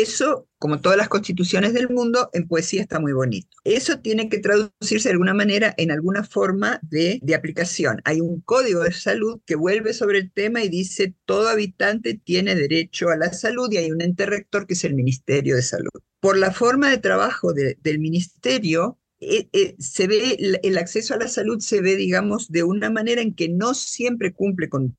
Eso, 0.02 0.48
como 0.60 0.80
todas 0.80 0.96
las 0.96 1.10
constituciones 1.10 1.74
del 1.74 1.90
mundo, 1.90 2.30
en 2.34 2.48
poesía 2.48 2.82
está 2.82 3.00
muy 3.00 3.14
bonito. 3.14 3.48
Eso 3.64 4.00
tiene 4.00 4.30
que 4.30 4.38
traducirse 4.38 5.10
de 5.10 5.14
alguna 5.14 5.34
manera 5.34 5.74
en 5.78 5.90
alguna 5.90 6.24
forma 6.24 6.80
de, 6.84 7.20
de, 7.24 7.34
aplicación. 7.34 8.00
Hay 8.06 8.22
un 8.22 8.42
código 8.42 8.84
de 8.84 8.92
salud 8.92 9.42
que 9.48 9.56
vuelve 9.56 9.94
sobre 9.94 10.20
el 10.20 10.32
tema 10.32 10.64
y 10.64 10.70
dice 10.70 11.16
todo 11.26 11.50
habitante 11.50 12.14
tiene 12.14 12.54
derecho 12.54 13.10
a 13.10 13.18
la 13.18 13.34
salud 13.34 13.72
y 13.72 13.78
hay 13.78 13.92
un 13.92 14.02
ente 14.02 14.28
rector 14.28 14.68
que 14.68 14.76
es 14.76 14.84
el 14.84 14.94
Ministerio 14.94 15.56
de 15.56 15.64
Salud. 15.64 15.90
Por 16.20 16.38
la 16.38 16.52
forma 16.52 16.92
de 16.92 17.00
trabajo 17.00 17.54
de, 17.54 17.78
del 17.82 17.98
ministerio, 17.98 18.97
eh, 19.20 19.50
eh, 19.54 19.76
se 19.80 20.08
ve, 20.08 20.60
el, 20.62 20.78
acceso 20.78 21.16
a 21.16 21.18
la 21.18 21.28
salud 21.28 21.60
se 21.60 21.82
ve, 21.82 21.96
digamos, 21.96 22.52
de 22.52 22.64
una 22.64 22.92
manera 22.92 23.22
en 23.22 23.34
que 23.34 23.50
no 23.50 23.74
siempre 23.74 24.32
cumple 24.32 24.70
con, 24.70 24.96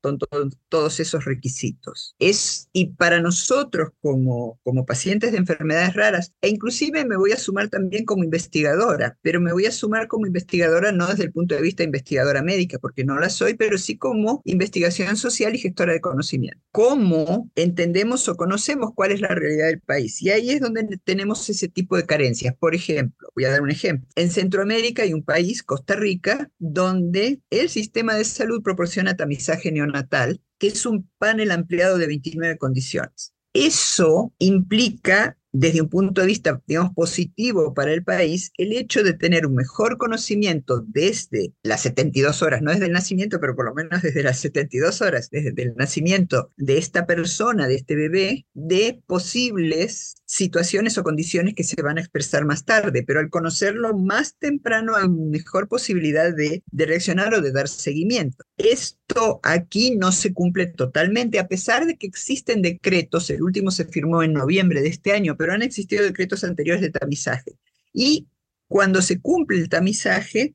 todos 0.69 0.99
esos 0.99 1.25
requisitos. 1.25 2.15
Es, 2.19 2.69
y 2.73 2.87
para 2.87 3.21
nosotros 3.21 3.91
como, 4.01 4.59
como 4.63 4.85
pacientes 4.85 5.31
de 5.31 5.37
enfermedades 5.37 5.93
raras, 5.93 6.33
e 6.41 6.49
inclusive 6.49 7.05
me 7.05 7.15
voy 7.15 7.31
a 7.31 7.37
sumar 7.37 7.69
también 7.69 8.03
como 8.03 8.23
investigadora, 8.23 9.17
pero 9.21 9.39
me 9.39 9.53
voy 9.53 9.65
a 9.65 9.71
sumar 9.71 10.07
como 10.07 10.27
investigadora 10.27 10.91
no 10.91 11.07
desde 11.07 11.23
el 11.23 11.31
punto 11.31 11.55
de 11.55 11.61
vista 11.61 11.83
investigadora 11.83 12.43
médica, 12.43 12.77
porque 12.77 13.05
no 13.05 13.17
la 13.19 13.29
soy, 13.29 13.53
pero 13.53 13.77
sí 13.77 13.97
como 13.97 14.41
investigación 14.43 15.15
social 15.15 15.55
y 15.55 15.59
gestora 15.59 15.93
de 15.93 16.01
conocimiento. 16.01 16.59
¿Cómo 16.71 17.49
entendemos 17.55 18.27
o 18.27 18.35
conocemos 18.35 18.91
cuál 18.93 19.11
es 19.11 19.21
la 19.21 19.29
realidad 19.29 19.67
del 19.67 19.79
país? 19.79 20.21
Y 20.21 20.29
ahí 20.29 20.49
es 20.51 20.59
donde 20.59 20.99
tenemos 21.03 21.49
ese 21.49 21.69
tipo 21.69 21.95
de 21.95 22.05
carencias. 22.05 22.55
Por 22.59 22.75
ejemplo, 22.75 23.29
voy 23.35 23.45
a 23.45 23.51
dar 23.51 23.61
un 23.61 23.71
ejemplo 23.71 24.08
en 24.15 24.29
Centroamérica 24.29 25.03
hay 25.03 25.13
un 25.13 25.23
país, 25.23 25.63
Costa 25.63 25.95
Rica, 25.95 26.51
donde 26.59 27.41
el 27.49 27.69
sistema 27.69 28.15
de 28.15 28.25
salud 28.25 28.61
proporciona 28.61 29.15
tamizaje 29.15 29.71
neonatal, 29.71 30.41
que 30.57 30.67
es 30.67 30.85
un 30.85 31.09
panel 31.17 31.51
ampliado 31.51 31.97
de 31.97 32.07
29 32.07 32.57
condiciones. 32.57 33.33
Eso 33.53 34.33
implica 34.37 35.38
desde 35.51 35.81
un 35.81 35.89
punto 35.89 36.21
de 36.21 36.27
vista, 36.27 36.61
digamos, 36.67 36.93
positivo 36.93 37.73
para 37.73 37.93
el 37.93 38.03
país, 38.03 38.51
el 38.57 38.73
hecho 38.73 39.03
de 39.03 39.13
tener 39.13 39.45
un 39.45 39.55
mejor 39.55 39.97
conocimiento 39.97 40.83
desde 40.87 41.53
las 41.63 41.81
72 41.81 42.41
horas, 42.41 42.61
no 42.61 42.71
desde 42.71 42.85
el 42.85 42.91
nacimiento, 42.91 43.39
pero 43.39 43.55
por 43.55 43.65
lo 43.65 43.73
menos 43.73 44.01
desde 44.01 44.23
las 44.23 44.39
72 44.39 45.01
horas, 45.01 45.29
desde 45.29 45.53
el 45.61 45.75
nacimiento 45.75 46.51
de 46.57 46.77
esta 46.77 47.05
persona, 47.05 47.67
de 47.67 47.75
este 47.75 47.95
bebé, 47.95 48.45
de 48.53 49.01
posibles 49.07 50.15
situaciones 50.25 50.97
o 50.97 51.03
condiciones 51.03 51.55
que 51.55 51.63
se 51.63 51.81
van 51.81 51.97
a 51.97 52.01
expresar 52.01 52.45
más 52.45 52.63
tarde, 52.63 53.03
pero 53.03 53.19
al 53.19 53.29
conocerlo 53.29 53.97
más 53.97 54.37
temprano 54.37 54.95
hay 54.95 55.09
mejor 55.09 55.67
posibilidad 55.67 56.33
de, 56.33 56.63
de 56.71 56.85
reaccionar 56.85 57.33
o 57.33 57.41
de 57.41 57.51
dar 57.51 57.67
seguimiento. 57.67 58.43
Esto 58.57 59.39
aquí 59.43 59.95
no 59.95 60.11
se 60.11 60.33
cumple 60.33 60.67
totalmente, 60.67 61.39
a 61.39 61.47
pesar 61.47 61.85
de 61.85 61.97
que 61.97 62.05
existen 62.05 62.61
decretos, 62.61 63.29
el 63.29 63.41
último 63.41 63.71
se 63.71 63.85
firmó 63.85 64.21
en 64.21 64.33
noviembre 64.33 64.81
de 64.81 64.89
este 64.89 65.13
año, 65.13 65.35
pero 65.39 65.53
han 65.53 65.61
existido 65.61 66.03
decretos 66.03 66.43
anteriores 66.43 66.81
de 66.81 66.89
tamizaje. 66.91 67.57
Y 67.93 68.27
cuando 68.67 69.01
se 69.01 69.21
cumple 69.21 69.57
el 69.57 69.69
tamizaje, 69.69 70.53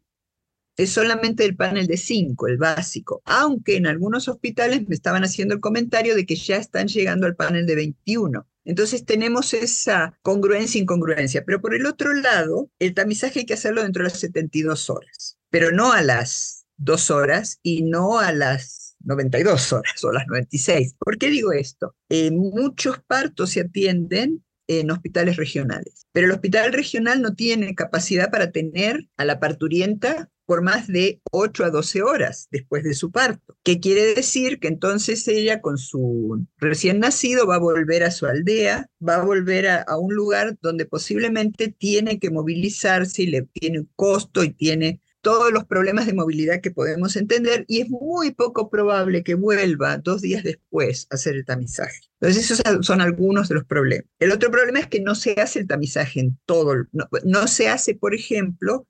es 0.77 0.91
solamente 0.91 1.47
el 1.47 1.57
panel 1.57 1.87
de 1.87 1.97
5, 1.97 2.49
el 2.49 2.59
básico, 2.59 3.23
aunque 3.25 3.77
en 3.77 3.87
algunos 3.87 4.29
hospitales 4.29 4.87
me 4.87 4.95
estaban 4.95 5.25
haciendo 5.25 5.55
el 5.55 5.61
comentario 5.61 6.15
de 6.15 6.27
que 6.27 6.37
ya 6.37 6.57
están 6.57 6.89
llegando 6.89 7.27
al 7.27 7.35
panel 7.35 7.65
de 7.65 7.77
21. 7.77 8.47
Entonces 8.67 9.07
tenemos 9.07 9.55
esa 9.55 10.19
congruencia 10.21 10.79
incongruencia, 10.79 11.45
pero 11.47 11.63
por 11.63 11.75
el 11.75 11.87
otro 11.87 12.13
lado, 12.13 12.71
el 12.79 12.93
tamizaje 12.93 13.41
hay 13.41 13.47
que 13.47 13.55
hacerlo 13.55 13.83
dentro 13.83 14.03
de 14.03 14.11
las 14.11 14.21
72 14.21 14.91
horas, 14.91 15.39
pero 15.49 15.71
no 15.71 15.93
a 15.93 16.03
las 16.03 16.67
2 16.77 17.11
horas 17.11 17.59
y 17.63 17.85
no 17.85 18.19
a 18.19 18.33
las 18.33 18.97
92 19.01 19.73
horas 19.73 20.05
o 20.05 20.13
las 20.13 20.27
96. 20.27 20.97
¿Por 20.99 21.17
qué 21.17 21.31
digo 21.31 21.53
esto? 21.53 21.97
Eh, 22.11 22.31
muchos 22.31 22.99
partos 23.07 23.51
se 23.51 23.63
atienden 23.63 24.45
en 24.67 24.91
hospitales 24.91 25.37
regionales. 25.37 26.07
Pero 26.13 26.27
el 26.27 26.33
hospital 26.33 26.73
regional 26.73 27.23
no 27.23 27.35
tiene 27.35 27.75
capacidad 27.75 28.31
para 28.31 28.51
tener 28.51 29.09
a 29.17 29.25
la 29.25 29.41
parturienta 29.41 30.31
por 30.47 30.63
más 30.63 30.87
de 30.87 31.21
8 31.31 31.65
a 31.65 31.71
12 31.71 32.03
horas 32.03 32.49
después 32.51 32.85
de 32.85 32.95
su 32.95 33.11
parto. 33.11 33.57
¿Qué 33.63 33.81
quiere 33.81 34.15
decir? 34.15 34.61
Que 34.61 34.69
entonces 34.69 35.27
ella 35.29 35.61
con 35.61 35.79
su 35.79 36.47
recién 36.59 37.01
nacido 37.01 37.47
va 37.47 37.57
a 37.57 37.61
volver 37.61 38.03
a 38.05 38.11
su 38.11 38.27
aldea, 38.27 38.91
va 39.07 39.17
a 39.17 39.25
volver 39.25 39.69
a, 39.69 39.83
a 39.83 39.99
un 39.99 40.15
lugar 40.15 40.59
donde 40.61 40.87
posiblemente 40.87 41.69
tiene 41.69 42.19
que 42.19 42.31
movilizarse 42.31 43.23
y 43.23 43.27
le 43.27 43.43
tiene 43.43 43.81
un 43.81 43.91
costo 43.97 44.45
y 44.45 44.51
tiene 44.51 45.01
todos 45.25 45.51
los 45.53 45.65
problemas 45.65 46.07
de 46.07 46.13
movilidad 46.13 46.61
que 46.61 46.71
podemos 46.71 47.17
entender 47.17 47.65
y 47.67 47.81
es 47.81 47.89
muy 47.89 48.33
poco 48.33 48.69
probable 48.69 49.25
que 49.25 49.35
vuelva 49.35 49.97
dos 49.97 50.21
días 50.21 50.45
después 50.45 51.09
a 51.11 51.15
hacer 51.15 51.35
el 51.35 51.47
tamizaje. 51.47 51.99
Entonces 52.21 52.51
esos 52.51 52.87
son 52.87 53.01
algunos 53.01 53.49
de 53.49 53.57
los 53.57 53.65
problemas. 53.65 54.07
El 54.21 54.33
otro 54.33 54.51
problema 54.51 54.79
es 54.79 54.87
que 54.87 55.01
no 55.01 55.15
se 55.15 55.41
hace 55.41 55.61
el 55.61 55.67
tamizaje 55.67 56.21
en 56.21 56.39
todo, 56.45 56.75
no, 56.93 57.09
no 57.25 57.49
se 57.49 57.69
hace, 57.69 57.95
por 57.95 58.15
ejemplo, 58.15 58.87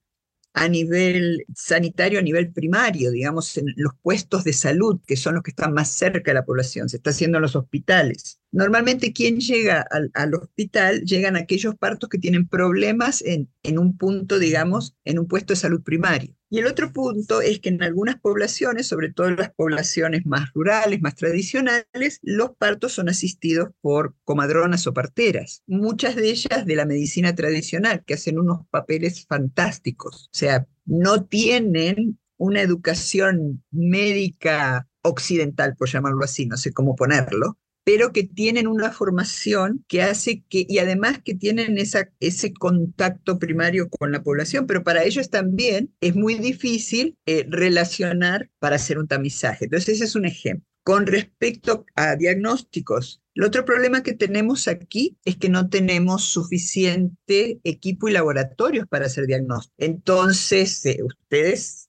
a 0.54 0.68
nivel 0.68 1.44
sanitario, 1.54 2.20
a 2.20 2.22
nivel 2.22 2.52
primario, 2.52 3.10
digamos, 3.10 3.56
en 3.58 3.66
los 3.76 3.92
puestos 4.00 4.44
de 4.44 4.52
salud, 4.52 5.00
que 5.04 5.16
son 5.16 5.34
los 5.34 5.42
que 5.42 5.50
están 5.50 5.74
más 5.74 5.90
cerca 5.90 6.30
de 6.30 6.34
la 6.34 6.44
población, 6.44 6.88
se 6.88 6.96
está 6.98 7.10
haciendo 7.10 7.38
en 7.38 7.42
los 7.42 7.56
hospitales. 7.56 8.40
Normalmente 8.52 9.12
quien 9.12 9.40
llega 9.40 9.84
al, 9.90 10.12
al 10.14 10.34
hospital 10.34 11.02
llegan 11.02 11.34
aquellos 11.36 11.74
partos 11.74 12.08
que 12.08 12.18
tienen 12.18 12.46
problemas 12.46 13.20
en, 13.22 13.50
en 13.64 13.80
un 13.80 13.98
punto, 13.98 14.38
digamos, 14.38 14.96
en 15.04 15.18
un 15.18 15.26
puesto 15.26 15.54
de 15.54 15.58
salud 15.58 15.82
primario. 15.82 16.36
Y 16.54 16.60
el 16.60 16.68
otro 16.68 16.92
punto 16.92 17.40
es 17.40 17.58
que 17.58 17.70
en 17.70 17.82
algunas 17.82 18.20
poblaciones, 18.20 18.86
sobre 18.86 19.12
todo 19.12 19.26
en 19.26 19.34
las 19.34 19.52
poblaciones 19.52 20.24
más 20.24 20.52
rurales, 20.54 21.02
más 21.02 21.16
tradicionales, 21.16 22.20
los 22.22 22.52
partos 22.52 22.92
son 22.92 23.08
asistidos 23.08 23.70
por 23.80 24.14
comadronas 24.22 24.86
o 24.86 24.94
parteras, 24.94 25.64
muchas 25.66 26.14
de 26.14 26.30
ellas 26.30 26.64
de 26.64 26.76
la 26.76 26.86
medicina 26.86 27.34
tradicional, 27.34 28.04
que 28.06 28.14
hacen 28.14 28.38
unos 28.38 28.68
papeles 28.70 29.26
fantásticos. 29.26 30.28
O 30.32 30.36
sea, 30.36 30.68
no 30.84 31.24
tienen 31.24 32.20
una 32.36 32.62
educación 32.62 33.64
médica 33.72 34.86
occidental, 35.02 35.74
por 35.76 35.88
llamarlo 35.88 36.22
así, 36.22 36.46
no 36.46 36.56
sé 36.56 36.72
cómo 36.72 36.94
ponerlo, 36.94 37.58
pero 37.84 38.12
que 38.12 38.24
tienen 38.24 38.66
una 38.66 38.90
formación 38.90 39.84
que 39.88 40.02
hace 40.02 40.42
que, 40.48 40.66
y 40.68 40.78
además 40.78 41.20
que 41.22 41.34
tienen 41.34 41.78
esa, 41.78 42.10
ese 42.18 42.52
contacto 42.52 43.38
primario 43.38 43.88
con 43.90 44.10
la 44.10 44.22
población, 44.22 44.66
pero 44.66 44.82
para 44.82 45.04
ellos 45.04 45.30
también 45.30 45.94
es 46.00 46.16
muy 46.16 46.36
difícil 46.36 47.18
eh, 47.26 47.46
relacionar 47.48 48.50
para 48.58 48.76
hacer 48.76 48.98
un 48.98 49.06
tamizaje. 49.06 49.66
Entonces, 49.66 49.96
ese 49.96 50.04
es 50.04 50.14
un 50.16 50.24
ejemplo. 50.24 50.66
Con 50.82 51.06
respecto 51.06 51.86
a 51.94 52.14
diagnósticos, 52.14 53.22
el 53.34 53.44
otro 53.44 53.64
problema 53.64 54.02
que 54.02 54.12
tenemos 54.12 54.68
aquí 54.68 55.16
es 55.24 55.36
que 55.36 55.48
no 55.48 55.68
tenemos 55.70 56.24
suficiente 56.24 57.58
equipo 57.64 58.08
y 58.08 58.12
laboratorios 58.12 58.86
para 58.86 59.06
hacer 59.06 59.26
diagnósticos. 59.26 59.74
Entonces, 59.78 60.84
eh, 60.84 60.98
ustedes 61.02 61.83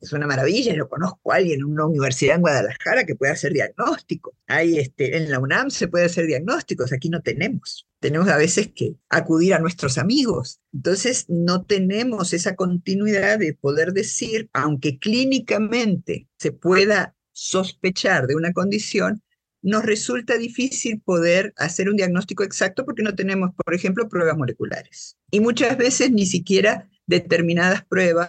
es 0.00 0.12
una 0.12 0.26
maravilla, 0.26 0.74
yo 0.74 0.88
conozco 0.88 1.32
a 1.32 1.36
alguien 1.36 1.60
en 1.60 1.64
una 1.64 1.86
universidad 1.86 2.36
en 2.36 2.42
Guadalajara 2.42 3.04
que 3.04 3.14
puede 3.14 3.32
hacer 3.32 3.52
diagnóstico. 3.52 4.34
Hay 4.46 4.78
este, 4.78 5.16
en 5.16 5.30
la 5.30 5.38
UNAM 5.38 5.70
se 5.70 5.88
puede 5.88 6.06
hacer 6.06 6.26
diagnósticos, 6.26 6.92
aquí 6.92 7.08
no 7.08 7.22
tenemos. 7.22 7.86
Tenemos 8.00 8.28
a 8.28 8.36
veces 8.36 8.70
que 8.74 8.96
acudir 9.08 9.54
a 9.54 9.58
nuestros 9.58 9.98
amigos. 9.98 10.60
Entonces 10.72 11.26
no 11.28 11.64
tenemos 11.64 12.32
esa 12.32 12.56
continuidad 12.56 13.38
de 13.38 13.54
poder 13.54 13.92
decir, 13.92 14.48
aunque 14.52 14.98
clínicamente 14.98 16.28
se 16.38 16.52
pueda 16.52 17.14
sospechar 17.32 18.26
de 18.26 18.34
una 18.34 18.52
condición, 18.52 19.22
nos 19.62 19.84
resulta 19.84 20.36
difícil 20.36 21.00
poder 21.00 21.54
hacer 21.56 21.88
un 21.88 21.96
diagnóstico 21.96 22.42
exacto 22.42 22.84
porque 22.84 23.02
no 23.02 23.14
tenemos, 23.14 23.50
por 23.54 23.74
ejemplo, 23.74 24.08
pruebas 24.08 24.36
moleculares. 24.36 25.16
Y 25.30 25.40
muchas 25.40 25.76
veces 25.78 26.10
ni 26.10 26.26
siquiera 26.26 26.90
determinadas 27.06 27.84
pruebas 27.84 28.28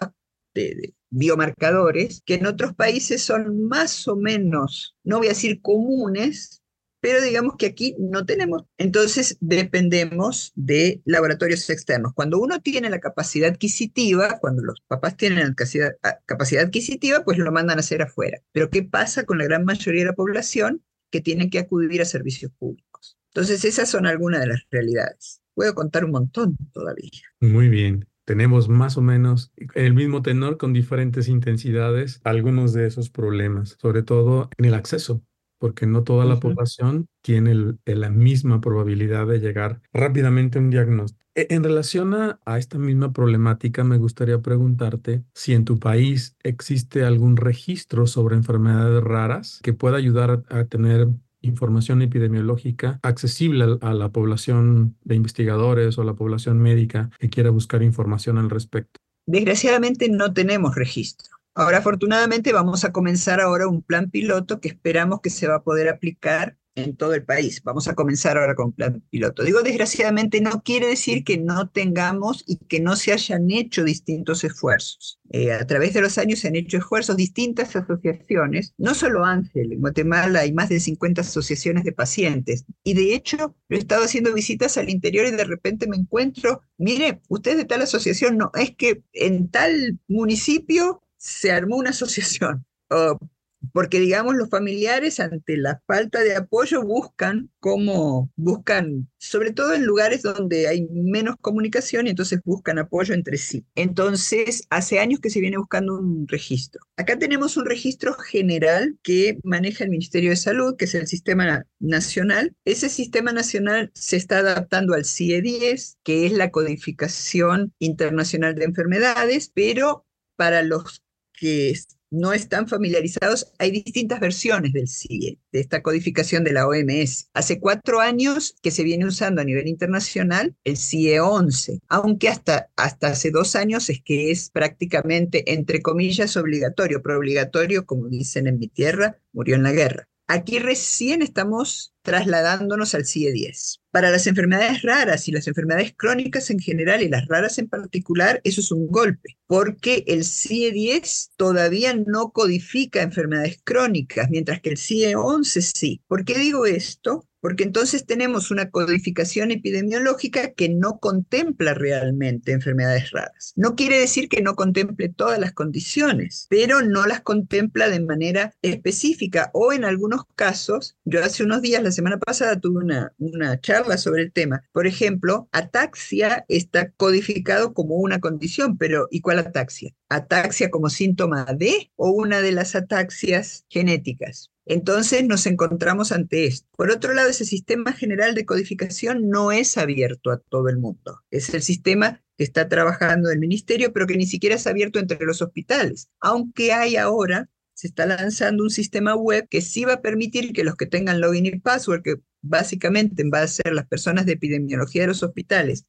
de, 0.54 0.94
biomarcadores 1.14 2.22
que 2.26 2.36
en 2.36 2.46
otros 2.46 2.74
países 2.74 3.24
son 3.24 3.68
más 3.68 4.08
o 4.08 4.16
menos, 4.16 4.96
no 5.04 5.20
voy 5.20 5.28
a 5.28 5.30
decir 5.30 5.62
comunes, 5.62 6.64
pero 7.00 7.22
digamos 7.22 7.56
que 7.58 7.66
aquí 7.66 7.96
no 8.00 8.26
tenemos. 8.26 8.64
Entonces 8.78 9.38
dependemos 9.42 10.54
de 10.56 11.02
laboratorios 11.06 11.70
externos. 11.70 12.14
Cuando 12.16 12.40
uno 12.40 12.62
tiene 12.62 12.90
la 12.90 13.00
capacidad 13.00 13.50
adquisitiva, 13.50 14.40
cuando 14.40 14.64
los 14.64 14.80
papás 14.88 15.18
tienen 15.18 15.40
la 15.40 15.54
capacidad, 15.54 15.98
capacidad 16.26 16.64
adquisitiva, 16.64 17.24
pues 17.26 17.38
lo 17.38 17.52
mandan 17.52 17.78
a 17.78 17.82
hacer 17.82 18.02
afuera. 18.02 18.40
Pero 18.54 18.70
¿qué 18.70 18.84
pasa 18.84 19.26
con 19.26 19.38
la 19.38 19.44
gran 19.44 19.66
mayoría 19.66 20.02
de 20.02 20.08
la 20.12 20.16
población 20.16 20.82
que 21.12 21.22
tiene 21.22 21.50
que 21.50 21.60
acudir 21.60 22.02
a 22.02 22.06
servicios 22.06 22.52
públicos? 22.58 23.18
Entonces 23.34 23.66
esas 23.66 23.90
son 23.90 24.08
algunas 24.08 24.40
de 24.40 24.48
las 24.48 24.62
realidades. 24.72 25.42
Puedo 25.54 25.76
contar 25.76 26.06
un 26.06 26.12
montón 26.12 26.58
todavía. 26.72 27.12
Muy 27.42 27.68
bien 27.68 28.08
tenemos 28.26 28.70
más 28.70 28.98
o 28.98 29.02
menos 29.02 29.52
el 29.76 29.94
mismo 29.94 30.22
tenor 30.22 30.58
con 30.58 30.74
diferentes 30.74 31.28
intensidades 31.28 32.22
algunos 32.24 32.74
de 32.74 32.88
esos 32.88 33.10
problemas, 33.10 33.78
sobre 33.82 34.04
todo 34.04 34.50
en 34.58 34.66
el 34.66 34.74
acceso 34.74 35.22
porque 35.64 35.88
no 35.88 36.04
toda 36.04 36.26
la 36.26 36.42
población 36.42 37.08
tiene 37.22 37.78
la 37.86 38.10
misma 38.10 38.60
probabilidad 38.60 39.26
de 39.28 39.40
llegar 39.40 39.80
rápidamente 39.94 40.58
a 40.58 40.62
un 40.62 40.70
diagnóstico. 40.70 41.24
E, 41.36 41.48
en 41.52 41.64
relación 41.64 42.14
a, 42.14 42.38
esta 42.58 42.78
misma 42.78 43.14
problemática, 43.14 43.86
me 43.86 43.98
gustaría 43.98 44.42
preguntarte 44.42 45.24
si 45.34 45.54
en 45.54 45.64
tu 45.64 45.80
país 45.80 46.36
existe 46.44 47.06
algún 47.06 47.38
registro 47.38 48.08
sobre 48.08 48.36
enfermedades 48.36 49.02
raras 49.06 49.62
que 49.64 49.72
pueda 49.72 49.96
ayudar 49.96 50.44
a, 50.50 50.66
tener 50.66 51.08
información 51.44 52.02
epidemiológica 52.02 53.00
accesible 53.04 53.78
a, 53.82 53.94
la 53.94 54.10
población 54.10 54.96
de 55.04 55.16
investigadores 55.16 55.98
o 55.98 56.04
la 56.04 56.16
población 56.16 56.58
médica 56.58 57.12
que 57.20 57.30
quiera 57.30 57.52
buscar 57.52 57.84
información 57.84 58.38
al 58.40 58.50
respecto. 58.50 59.00
Desgraciadamente 59.28 60.10
no 60.10 60.34
tenemos 60.34 60.76
registro. 60.76 61.38
Ahora, 61.56 61.78
afortunadamente, 61.78 62.52
vamos 62.52 62.84
a 62.84 62.92
comenzar 62.92 63.40
ahora 63.40 63.68
un 63.68 63.84
plan 63.84 64.10
piloto 64.10 64.60
que 64.60 64.70
esperamos 64.70 65.22
que 65.22 65.30
se 65.30 65.48
va 65.48 65.58
a 65.58 65.64
poder 65.64 65.88
aplicar 65.88 66.58
en 66.76 66.96
todo 66.96 67.14
el 67.14 67.24
país. 67.24 67.62
Vamos 67.64 67.88
a 67.88 67.96
comenzar 67.96 68.38
ahora 68.38 68.56
con 68.56 68.72
plan 68.72 69.04
piloto. 69.10 69.44
Digo, 69.44 69.62
desgraciadamente 69.62 70.42
no 70.42 70.64
quiere 70.64 70.88
decir 70.88 71.24
que 71.24 71.38
no 71.38 71.70
tengamos 71.70 72.44
y 72.48 72.58
que 72.58 72.80
no 72.80 72.96
se 72.96 73.14
hayan 73.14 73.50
hecho 73.52 73.84
distintos 73.84 74.44
esfuerzos. 74.44 75.20
Eh, 75.30 75.52
a 75.52 75.66
través 75.66 75.94
de 75.94 76.02
los 76.02 76.18
años 76.18 76.40
se 76.40 76.48
han 76.48 76.56
hecho 76.56 76.78
esfuerzos 76.78 77.18
distintas 77.18 77.76
asociaciones, 77.76 78.74
no 78.78 78.94
solo 78.94 79.26
Ángel, 79.26 79.74
en 79.74 79.82
Guatemala 79.82 80.42
hay 80.42 80.54
más 80.54 80.70
de 80.70 80.80
50 80.80 81.22
asociaciones 81.22 81.84
de 81.84 81.92
pacientes. 81.92 82.66
Y 82.84 82.94
de 82.94 83.16
hecho, 83.16 83.56
he 83.70 83.78
estado 83.78 84.04
haciendo 84.04 84.34
visitas 84.34 84.78
al 84.78 84.90
interior 84.90 85.26
y 85.26 85.32
de 85.32 85.44
repente 85.44 85.88
me 85.88 85.98
encuentro, 85.98 86.62
mire, 86.78 87.22
usted 87.30 87.58
de 87.58 87.66
tal 87.66 87.82
asociación, 87.82 88.38
no, 88.38 88.52
es 88.56 88.76
que 88.76 89.04
en 89.14 89.50
tal 89.50 90.00
municipio 90.08 91.04
se 91.18 91.52
armó 91.52 91.78
una 91.78 91.92
asociación. 91.92 92.66
porque 93.72 94.00
digamos 94.00 94.36
los 94.36 94.50
familiares 94.50 95.20
ante 95.20 95.58
la 95.58 95.82
falta 95.88 96.20
de 96.20 96.36
apoyo 96.36 96.84
buscan 96.84 97.50
cómo 97.60 98.32
buscan 98.36 99.08
sobre 99.24 99.52
todo 99.52 99.74
en 99.74 99.86
lugares 99.86 100.22
donde 100.22 100.68
hay 100.68 100.86
menos 100.92 101.38
comunicación 101.40 102.08
y 102.08 102.10
entonces 102.10 102.42
buscan 102.44 102.78
apoyo 102.78 103.14
entre 103.14 103.38
sí. 103.38 103.66
Entonces, 103.74 104.64
hace 104.70 105.00
años 105.00 105.22
que 105.22 105.30
se 105.30 105.40
viene 105.40 105.58
buscando 105.58 105.98
un 105.98 106.28
registro. 106.28 106.82
Acá 106.98 107.18
tenemos 107.18 107.56
un 107.56 107.66
registro 107.66 108.14
general 108.16 108.98
que 109.02 109.40
maneja 109.44 109.86
el 109.86 109.92
Ministerio 109.92 110.32
de 110.32 110.36
Salud, 110.36 110.76
que 110.76 110.86
es 110.86 110.96
el 110.96 111.08
sistema 111.08 111.66
nacional. 111.80 112.54
Ese 112.66 112.90
sistema 112.90 113.32
nacional 113.32 113.92
se 113.94 114.18
está 114.18 114.40
adaptando 114.40 114.94
al 114.94 115.06
CIE-10, 115.06 115.98
que 116.04 116.26
es 116.26 116.34
la 116.34 116.52
codificación 116.52 117.74
internacional 117.80 118.56
de 118.56 118.66
enfermedades, 118.66 119.52
pero 119.54 120.06
para 120.36 120.64
los 120.64 121.02
que 121.34 121.70
no 122.14 122.32
están 122.32 122.68
familiarizados, 122.68 123.52
hay 123.58 123.72
distintas 123.72 124.20
versiones 124.20 124.72
del 124.72 124.88
CIE, 124.88 125.40
de 125.52 125.60
esta 125.60 125.82
codificación 125.82 126.44
de 126.44 126.54
la 126.54 126.68
OMS. 126.68 127.30
Hace 127.34 127.60
cuatro 127.60 128.00
años 128.00 128.56
que 128.62 128.72
se 128.72 128.84
viene 128.84 129.06
usando 129.06 129.42
a 129.42 129.46
nivel 129.46 129.68
internacional 129.68 130.56
el 130.64 130.78
CIE 130.78 131.20
11, 131.20 131.80
aunque 131.90 132.30
hasta, 132.30 132.70
hasta 132.76 133.08
hace 133.08 133.32
dos 133.32 133.56
años 133.56 133.90
es 133.90 134.02
que 134.02 134.32
es 134.32 134.52
prácticamente, 134.52 135.54
entre 135.54 135.82
comillas, 135.82 136.38
obligatorio, 136.38 137.02
pero 137.02 137.18
obligatorio, 137.18 137.86
como 137.86 138.08
dicen 138.08 138.48
en 138.48 138.60
mi 138.60 138.68
tierra, 138.68 139.20
murió 139.32 139.56
en 139.56 139.64
la 139.64 139.72
guerra. 139.72 140.08
Aquí 140.28 140.60
recién 140.60 141.22
estamos 141.22 141.94
trasladándonos 142.04 142.94
al 142.96 143.06
CIE 143.06 143.32
10. 143.32 143.83
Para 143.94 144.10
las 144.10 144.26
enfermedades 144.26 144.82
raras 144.82 145.28
y 145.28 145.32
las 145.32 145.48
enfermedades 145.48 145.94
crónicas 145.96 146.50
en 146.50 146.58
general 146.58 147.04
y 147.04 147.10
las 147.10 147.28
raras 147.28 147.60
en 147.60 147.70
particular, 147.70 148.42
eso 148.44 148.60
es 148.60 148.72
un 148.72 148.88
golpe, 148.88 149.38
porque 149.46 150.04
el 150.08 150.26
CIE 150.26 150.72
10 150.72 151.34
todavía 151.38 151.94
no 151.94 152.32
codifica 152.32 153.04
enfermedades 153.04 153.62
crónicas, 153.64 154.32
mientras 154.32 154.62
que 154.62 154.72
el 154.72 154.78
CIE 154.80 155.16
11 155.16 155.62
sí. 155.62 156.02
¿Por 156.08 156.26
qué 156.26 156.40
digo 156.40 156.66
esto? 156.66 157.28
porque 157.44 157.66
entonces 157.66 158.06
tenemos 158.06 158.52
una 158.52 158.70
codificación 158.70 159.52
epidemiológica 159.52 160.54
que 160.54 160.70
no 160.70 161.00
contempla 161.00 161.74
realmente 161.74 162.54
enfermedades 162.54 163.12
raras. 163.12 163.52
No 163.58 163.76
quiere 163.76 164.00
decir 164.00 164.30
que 164.30 164.42
no 164.42 164.56
contemple 164.56 165.10
todas 165.10 165.40
las 165.40 165.52
condiciones, 165.52 166.48
pero 166.50 166.82
no 166.82 167.06
las 167.06 167.20
contempla 167.20 167.90
de 167.90 168.00
manera 168.00 168.54
específica 168.62 169.52
o 169.54 169.74
en 169.74 169.84
algunos 169.84 170.22
casos, 170.38 170.96
yo 171.04 171.22
hace 171.22 171.44
unos 171.44 171.62
días, 171.62 171.84
la 171.84 171.92
semana 171.92 172.18
pasada, 172.18 172.62
tuve 172.62 172.82
una, 172.82 173.12
una 173.18 173.60
charla 173.60 173.83
sobre 173.98 174.24
el 174.24 174.32
tema. 174.32 174.64
Por 174.72 174.88
ejemplo, 174.88 175.48
ataxia 175.52 176.46
está 176.48 176.92
codificado 176.92 177.74
como 177.74 177.96
una 177.96 178.20
condición, 178.20 178.78
pero 178.78 179.08
¿y 179.12 179.22
cuál 179.22 179.40
ataxia? 179.40 179.94
¿Ataxia 180.10 180.70
como 180.70 180.90
síntoma 180.90 181.46
de 181.56 181.92
o 181.96 182.12
una 182.12 182.42
de 182.42 182.52
las 182.52 182.76
ataxias 182.76 183.66
genéticas? 183.70 184.52
Entonces 184.66 185.26
nos 185.26 185.46
encontramos 185.46 186.12
ante 186.12 186.46
esto. 186.46 186.68
Por 186.78 186.90
otro 186.90 187.14
lado, 187.14 187.30
ese 187.30 187.46
sistema 187.46 187.92
general 187.92 188.34
de 188.34 188.46
codificación 188.46 189.28
no 189.30 189.52
es 189.52 189.78
abierto 189.78 190.32
a 190.32 190.38
todo 190.38 190.70
el 190.70 190.78
mundo. 190.78 191.20
Es 191.32 191.54
el 191.54 191.62
sistema 191.62 192.24
que 192.38 192.44
está 192.44 192.70
trabajando 192.70 193.30
el 193.30 193.40
ministerio, 193.40 193.92
pero 193.92 194.08
que 194.08 194.18
ni 194.18 194.26
siquiera 194.26 194.56
es 194.56 194.66
abierto 194.66 195.00
entre 195.00 195.26
los 195.26 195.42
hospitales. 195.42 196.10
Aunque 196.20 196.72
hay 196.72 196.96
ahora, 196.96 197.50
se 197.74 197.88
está 197.88 198.06
lanzando 198.06 198.64
un 198.64 198.70
sistema 198.70 199.16
web 199.16 199.48
que 199.50 199.62
sí 199.62 199.84
va 199.84 199.94
a 199.94 200.02
permitir 200.02 200.54
que 200.54 200.64
los 200.64 200.76
que 200.76 200.86
tengan 200.86 201.20
login 201.20 201.46
y 201.46 201.60
password, 201.60 202.02
que 202.02 202.16
básicamente 202.44 203.24
van 203.26 203.44
a 203.44 203.48
ser 203.48 203.74
las 203.74 203.88
personas 203.88 204.28
de 204.28 204.34
epidemiología 204.34 205.02
de 205.02 205.08
los 205.08 205.24
hospitales 205.24 205.86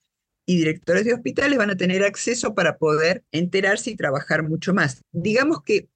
y 0.46 0.56
directores 0.56 1.04
de 1.04 1.14
hospitales, 1.14 1.58
van 1.58 1.70
a 1.70 1.76
tener 1.76 2.04
acceso 2.04 2.54
para 2.54 2.78
poder 2.78 3.24
enterarse 3.32 3.90
y 3.90 3.96
trabajar 3.96 4.42
mucho 4.42 4.74
más. 4.74 5.02
Digamos 5.12 5.62
que 5.62 5.88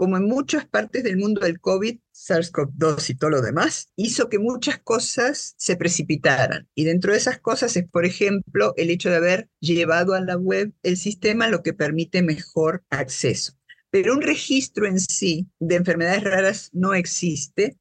como 0.00 0.16
en 0.16 0.24
muchas 0.24 0.66
partes 0.66 1.04
del 1.04 1.18
mundo 1.18 1.42
del 1.42 1.60
COVID, 1.60 1.98
SARS-CoV-2 2.14 3.10
y 3.10 3.14
todo 3.16 3.28
lo 3.28 3.42
demás, 3.42 3.90
hizo 3.96 4.30
que 4.30 4.38
muchas 4.38 4.78
cosas 4.78 5.54
se 5.58 5.76
precipitaran. 5.76 6.66
Y 6.74 6.84
dentro 6.84 7.12
de 7.12 7.18
esas 7.18 7.38
cosas 7.38 7.76
es, 7.76 7.86
por 7.86 8.06
ejemplo, 8.06 8.72
el 8.78 8.88
hecho 8.88 9.10
de 9.10 9.16
haber 9.16 9.50
llevado 9.60 10.14
a 10.14 10.22
la 10.22 10.38
web 10.38 10.72
el 10.82 10.96
sistema, 10.96 11.48
lo 11.48 11.62
que 11.62 11.74
permite 11.74 12.22
mejor 12.22 12.82
acceso. 12.88 13.59
Pero 13.90 14.14
un 14.14 14.22
registro 14.22 14.86
en 14.86 15.00
sí 15.00 15.48
de 15.58 15.76
enfermedades 15.76 16.24
raras 16.24 16.70
no 16.72 16.94
existe. 16.94 17.76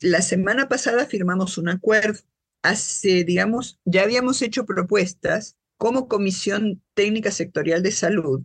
La 0.00 0.22
semana 0.22 0.68
pasada 0.68 1.06
firmamos 1.06 1.58
un 1.58 1.68
acuerdo. 1.68 2.20
Hace, 2.62 3.24
digamos, 3.24 3.78
ya 3.84 4.02
habíamos 4.02 4.42
hecho 4.42 4.64
propuestas 4.64 5.56
como 5.76 6.08
Comisión 6.08 6.82
Técnica 6.94 7.30
Sectorial 7.30 7.82
de 7.82 7.92
Salud 7.92 8.42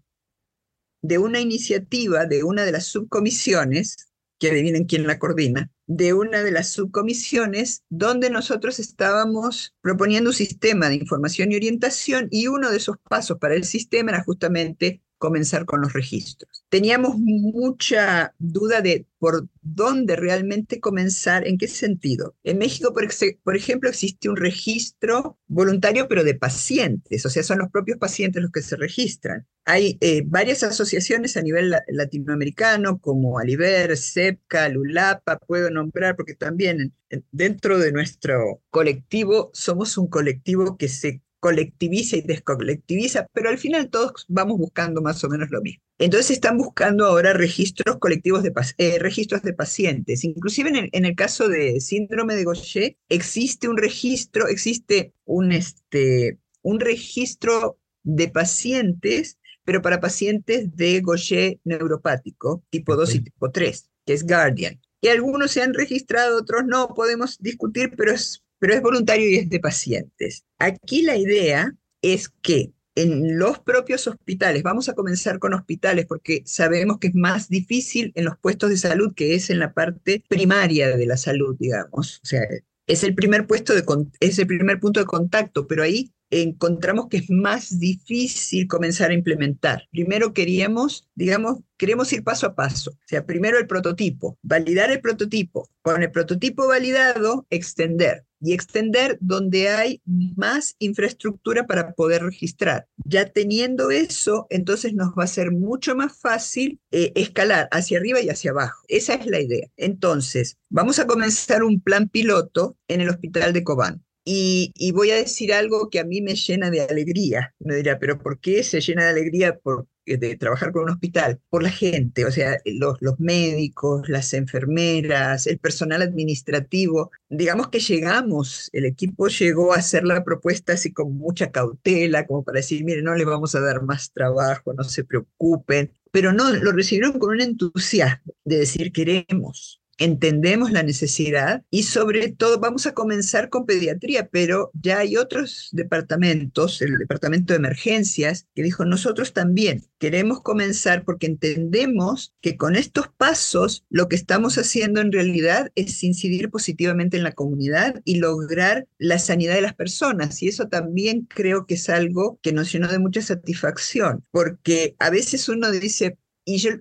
de 1.04 1.17
una 1.17 1.41
iniciativa 1.41 2.26
de 2.26 2.43
una 2.43 2.63
de 2.63 2.71
las 2.71 2.86
subcomisiones, 2.86 4.08
que 4.39 4.49
adivinen 4.49 4.86
quién 4.86 5.06
la 5.06 5.19
coordina, 5.19 5.71
de 5.86 6.13
una 6.13 6.41
de 6.41 6.52
las 6.52 6.69
subcomisiones 6.69 7.84
donde 7.89 8.30
nosotros 8.30 8.80
estábamos 8.80 9.76
proponiendo 9.82 10.32
un 10.32 10.36
sistema 10.36 10.89
de 10.89 10.95
información 10.95 11.52
y 11.52 11.56
orientación 11.56 12.30
y 12.32 12.47
uno 12.47 12.71
de 12.71 12.78
esos 12.78 12.97
pasos 13.10 13.38
para 13.38 13.56
el 13.56 13.65
sistema 13.65 14.12
era 14.12 14.23
justamente 14.23 15.02
comenzar 15.23 15.63
con 15.63 15.79
los 15.79 15.93
registros. 15.93 16.65
Teníamos 16.67 17.15
mucha 17.17 18.36
duda 18.39 18.81
de 18.81 19.07
por 19.19 19.47
dónde 19.62 20.17
realmente 20.17 20.81
comenzar, 20.81 21.47
en 21.47 21.57
qué 21.57 21.69
sentido. 21.69 22.36
En 22.43 22.57
México, 22.57 22.93
por, 22.93 23.55
ejemplo, 23.55 23.89
existe 23.89 24.27
un 24.27 24.36
registro 24.36 25.39
voluntario, 25.47 26.09
pero 26.09 26.25
de 26.25 26.36
pacientes, 26.36 27.25
o 27.25 27.29
sea, 27.29 27.41
son 27.41 27.59
los 27.59 27.71
propios 27.71 27.97
pacientes 27.99 28.41
los 28.41 28.51
que 28.51 28.62
se 28.62 28.75
registran. 28.75 29.47
Hay 29.63 29.97
eh, 30.01 30.23
varias 30.25 30.62
asociaciones 30.63 31.38
a 31.38 31.41
nivel 31.41 31.73
latinoamericano, 31.88 32.99
como 32.99 33.39
Aliver, 33.39 33.95
CEPCA, 33.95 34.67
LULAPA, 34.67 35.39
puedo 35.47 35.69
nombrar, 35.69 36.17
porque 36.17 36.36
también 36.36 36.93
dentro 37.31 37.79
de 37.79 37.93
nuestro 37.93 38.62
colectivo 38.71 39.51
somos 39.53 39.97
un 39.97 40.07
colectivo 40.07 40.75
que 40.75 40.89
se 40.89 41.21
colectiviza 41.43 42.15
y 42.15 42.21
descolectiviza, 42.21 43.27
pero 43.34 43.49
al 43.49 43.58
final 43.58 43.89
todos 43.89 44.25
vamos 44.29 44.58
buscando 44.58 45.01
más 45.01 45.21
o 45.25 45.29
menos 45.29 45.51
lo 45.51 45.62
mismo. 45.62 45.84
Entonces 45.99 46.32
están 46.32 46.58
buscando 46.58 47.06
ahora 47.06 47.34
registros 47.34 47.97
colectivos 47.97 48.43
de 48.43 48.53
eh, 48.77 48.97
registros 48.97 49.41
de 49.41 49.51
pacientes. 49.51 50.23
Inclusive 50.23 50.69
en 50.69 50.75
el, 50.77 50.89
en 50.93 51.03
el, 51.03 51.15
caso 51.15 51.49
de 51.49 51.82
síndrome 51.82 52.36
de 52.36 52.45
Gaucher 52.45 52.95
existe 53.10 53.67
un 53.67 53.75
registro, 53.75 54.47
existe 54.47 55.15
un, 55.25 55.51
este, 55.51 56.39
un 56.62 56.79
registro 56.79 57.77
de 58.03 58.29
pacientes, 58.29 59.38
pero 59.65 59.82
para 59.82 59.99
pacientes 59.99 60.73
de 60.77 61.01
Gaucher 61.01 61.60
neuropático, 61.65 62.63
tipo 62.69 62.95
2 62.95 63.15
y 63.15 63.19
tipo 63.19 63.51
3, 63.51 63.89
que 64.06 64.13
es 64.13 64.25
Guardian. 64.25 64.79
Y 65.01 65.10
algunos 65.10 65.51
se 65.51 65.62
han 65.62 65.73
registrado, 65.73 66.38
otros 66.38 66.63
no, 66.65 66.93
podemos 66.95 67.38
discutir, 67.39 67.91
pero 67.97 68.13
es 68.13 68.42
pero 68.63 68.76
es 68.76 68.82
voluntario 68.82 69.30
y 69.30 69.36
es 69.36 69.49
de 69.49 69.60
pacientes. 69.60 70.45
Aquí 70.58 71.02
la 71.02 71.17
idea 71.17 71.76
es 72.02 72.30
que 72.30 72.71
en 72.95 73.38
los 73.38 73.60
propios 73.60 74.08
hospitales, 74.08 74.63
vamos 74.63 74.88
a 74.88 74.93
comenzar 74.93 75.38
con 75.38 75.54
hospitales 75.54 76.06
porque 76.06 76.43
sabemos 76.45 76.97
que 76.99 77.08
es 77.08 77.13
más 77.13 77.49
difícil 77.49 78.13
en 78.15 78.23
los 78.23 78.38
puestos 78.38 78.69
de 78.69 78.78
salud 78.78 79.13
que 79.13 79.36
es 79.36 79.49
en 79.49 79.60
la 79.60 79.73
parte 79.73 80.23
primaria 80.30 80.95
de 80.95 81.06
la 81.06 81.17
salud, 81.17 81.58
digamos. 81.60 82.21
O 82.23 82.26
sea, 82.26 82.43
es 82.88 83.04
el 83.04 83.15
primer 83.15 83.47
puesto 83.47 83.73
de 83.73 83.84
es 84.21 84.39
el 84.39 84.47
primer 84.47 84.80
punto 84.80 85.02
de 85.02 85.08
contacto, 85.08 85.67
pero 85.67 85.84
ahí 85.84 86.13
encontramos 86.30 87.08
que 87.10 87.17
es 87.17 87.30
más 87.30 87.80
difícil 87.80 88.67
comenzar 88.67 89.12
a 89.12 89.13
implementar. 89.13 89.89
Primero 89.91 90.34
queríamos, 90.34 91.10
digamos, 91.15 91.60
queremos 91.78 92.12
ir 92.13 92.23
paso 92.23 92.47
a 92.47 92.56
paso. 92.56 92.91
O 92.91 93.08
sea, 93.08 93.26
primero 93.26 93.60
el 93.60 93.67
prototipo, 93.67 94.38
validar 94.41 94.89
el 94.89 95.02
prototipo. 95.02 95.69
Con 95.82 96.02
el 96.02 96.12
prototipo 96.12 96.67
validado, 96.67 97.45
extender. 97.49 98.26
Y 98.43 98.53
extender 98.53 99.17
donde 99.21 99.69
hay 99.69 100.01
más 100.06 100.75
infraestructura 100.79 101.65
para 101.65 101.93
poder 101.93 102.23
registrar. 102.23 102.88
Ya 103.06 103.29
teniendo 103.29 103.89
eso, 103.89 104.47
entonces 104.49 104.93
nos 104.93 105.13
va 105.17 105.23
a 105.23 105.27
ser 105.27 105.51
mucho 105.51 105.95
más 105.95 106.19
fácil 106.19 106.79
eh, 106.91 107.13
escalar 107.15 107.69
hacia 107.71 107.97
arriba 107.97 108.21
y 108.21 108.29
hacia 108.29 108.51
abajo. 108.51 108.84
Esa 108.89 109.13
es 109.13 109.25
la 109.25 109.39
idea. 109.39 109.69
Entonces, 109.77 110.58
vamos 110.69 110.99
a 110.99 111.08
comenzar 111.08 111.63
un 111.63 111.79
plan 111.79 112.10
piloto 112.10 112.77
en 112.88 113.01
el 113.01 113.10
hospital 113.10 113.53
de 113.53 113.63
Cobán. 113.63 114.03
Y, 114.25 114.91
voy 114.93 115.12
a 115.12 115.15
decir 115.15 115.53
algo 115.53 115.89
que 115.89 115.99
a 115.99 116.05
mí 116.05 116.21
me 116.21 116.36
llena 116.36 116.69
de 116.69 116.81
alegría. 116.81 117.53
Me 117.59 117.75
dirá, 117.75 117.99
pero 117.99 118.17
¿por 118.19 118.39
qué 118.39 118.63
se 118.63 118.79
llena 118.79 119.03
de 119.03 119.09
alegría 119.09 119.57
por, 119.59 119.88
eh, 120.05 120.17
de 120.17 120.38
trabajar 120.38 120.71
con 120.71 120.83
un 120.83 120.91
hospital? 120.91 121.41
Por 121.49 121.63
la 121.63 121.69
gente, 121.69 122.25
o 122.25 122.31
sea, 122.31 122.57
los, 122.65 122.97
médicos, 123.19 124.07
las 124.07 124.33
enfermeras, 124.33 125.45
el 125.47 125.59
personal 125.59 126.01
administrativo. 126.01 127.12
Digamos 127.29 127.67
que 127.69 127.79
llegamos, 127.79 128.69
el 128.71 128.86
equipo 128.86 129.27
llegó 129.27 129.73
a 129.73 129.77
hacer 129.77 130.05
la 130.05 130.23
propuesta 130.23 130.73
así 130.73 130.93
con 130.93 131.17
mucha 131.17 131.51
cautela, 131.51 132.25
como 132.25 132.43
para 132.43 132.57
decir, 132.57 132.83
mire, 132.86 133.01
no 133.01 133.15
le 133.15 133.25
vamos 133.25 133.55
a 133.55 133.59
dar 133.59 133.83
más 133.83 134.13
trabajo, 134.13 134.73
no 134.73 134.83
se 134.86 135.03
preocupen. 135.03 135.91
Pero 136.12 136.31
no, 136.31 136.51
lo 136.53 136.71
recibieron 136.71 137.19
con 137.19 137.31
un 137.31 137.41
entusiasmo 137.41 138.33
de 138.45 138.59
decir, 138.59 138.91
queremos, 138.93 139.82
entendemos 139.97 140.71
la 140.71 140.84
necesidad 140.84 141.63
y 141.69 141.84
sobre 141.84 142.32
todo 142.32 142.60
vamos 142.60 142.86
a 142.86 142.93
comenzar 142.93 143.49
con 143.49 143.65
pediatría, 143.65 144.27
pero 144.29 144.71
ya 144.73 144.99
hay 144.99 145.17
otros 145.17 145.69
departamentos, 145.71 146.82
el 146.82 146.97
departamento 146.97 147.53
de 147.53 147.58
emergencias, 147.58 148.47
que 148.56 148.63
dijo, 148.63 148.86
nosotros 148.86 149.34
también 149.34 149.84
queremos 149.99 150.41
comenzar 150.41 151.03
porque 151.06 151.27
entendemos 151.27 152.34
que 152.41 152.58
con 152.58 152.75
estos 152.75 153.08
pasos 153.08 153.86
lo 153.89 154.08
que 154.10 154.15
estamos 154.15 154.58
haciendo 154.58 155.01
en 155.01 155.12
realidad 155.12 155.71
es 155.75 156.03
incidir 156.03 156.49
positivamente 156.49 157.17
en 157.17 157.23
la 157.23 157.32
comunidad 157.32 158.01
y 158.03 158.15
lograr 158.15 158.88
la 158.97 159.19
sanidad 159.19 159.56
de 159.56 159.62
las 159.62 159.75
personas. 159.75 160.41
Y 160.41 160.47
eso 160.47 160.67
también 160.67 161.27
creo 161.29 161.65
que 161.65 161.75
es 161.75 161.89
algo 161.89 162.39
que 162.41 162.53
nos 162.53 162.71
llenó 162.71 162.88
de 162.88 162.99
mucha 162.99 163.21
satisfacción, 163.21 164.25
porque 164.32 164.95
a 164.99 165.10
veces 165.10 165.47
uno 165.49 165.71
dice, 165.71 166.17
y 166.45 166.58
yo 166.58 166.71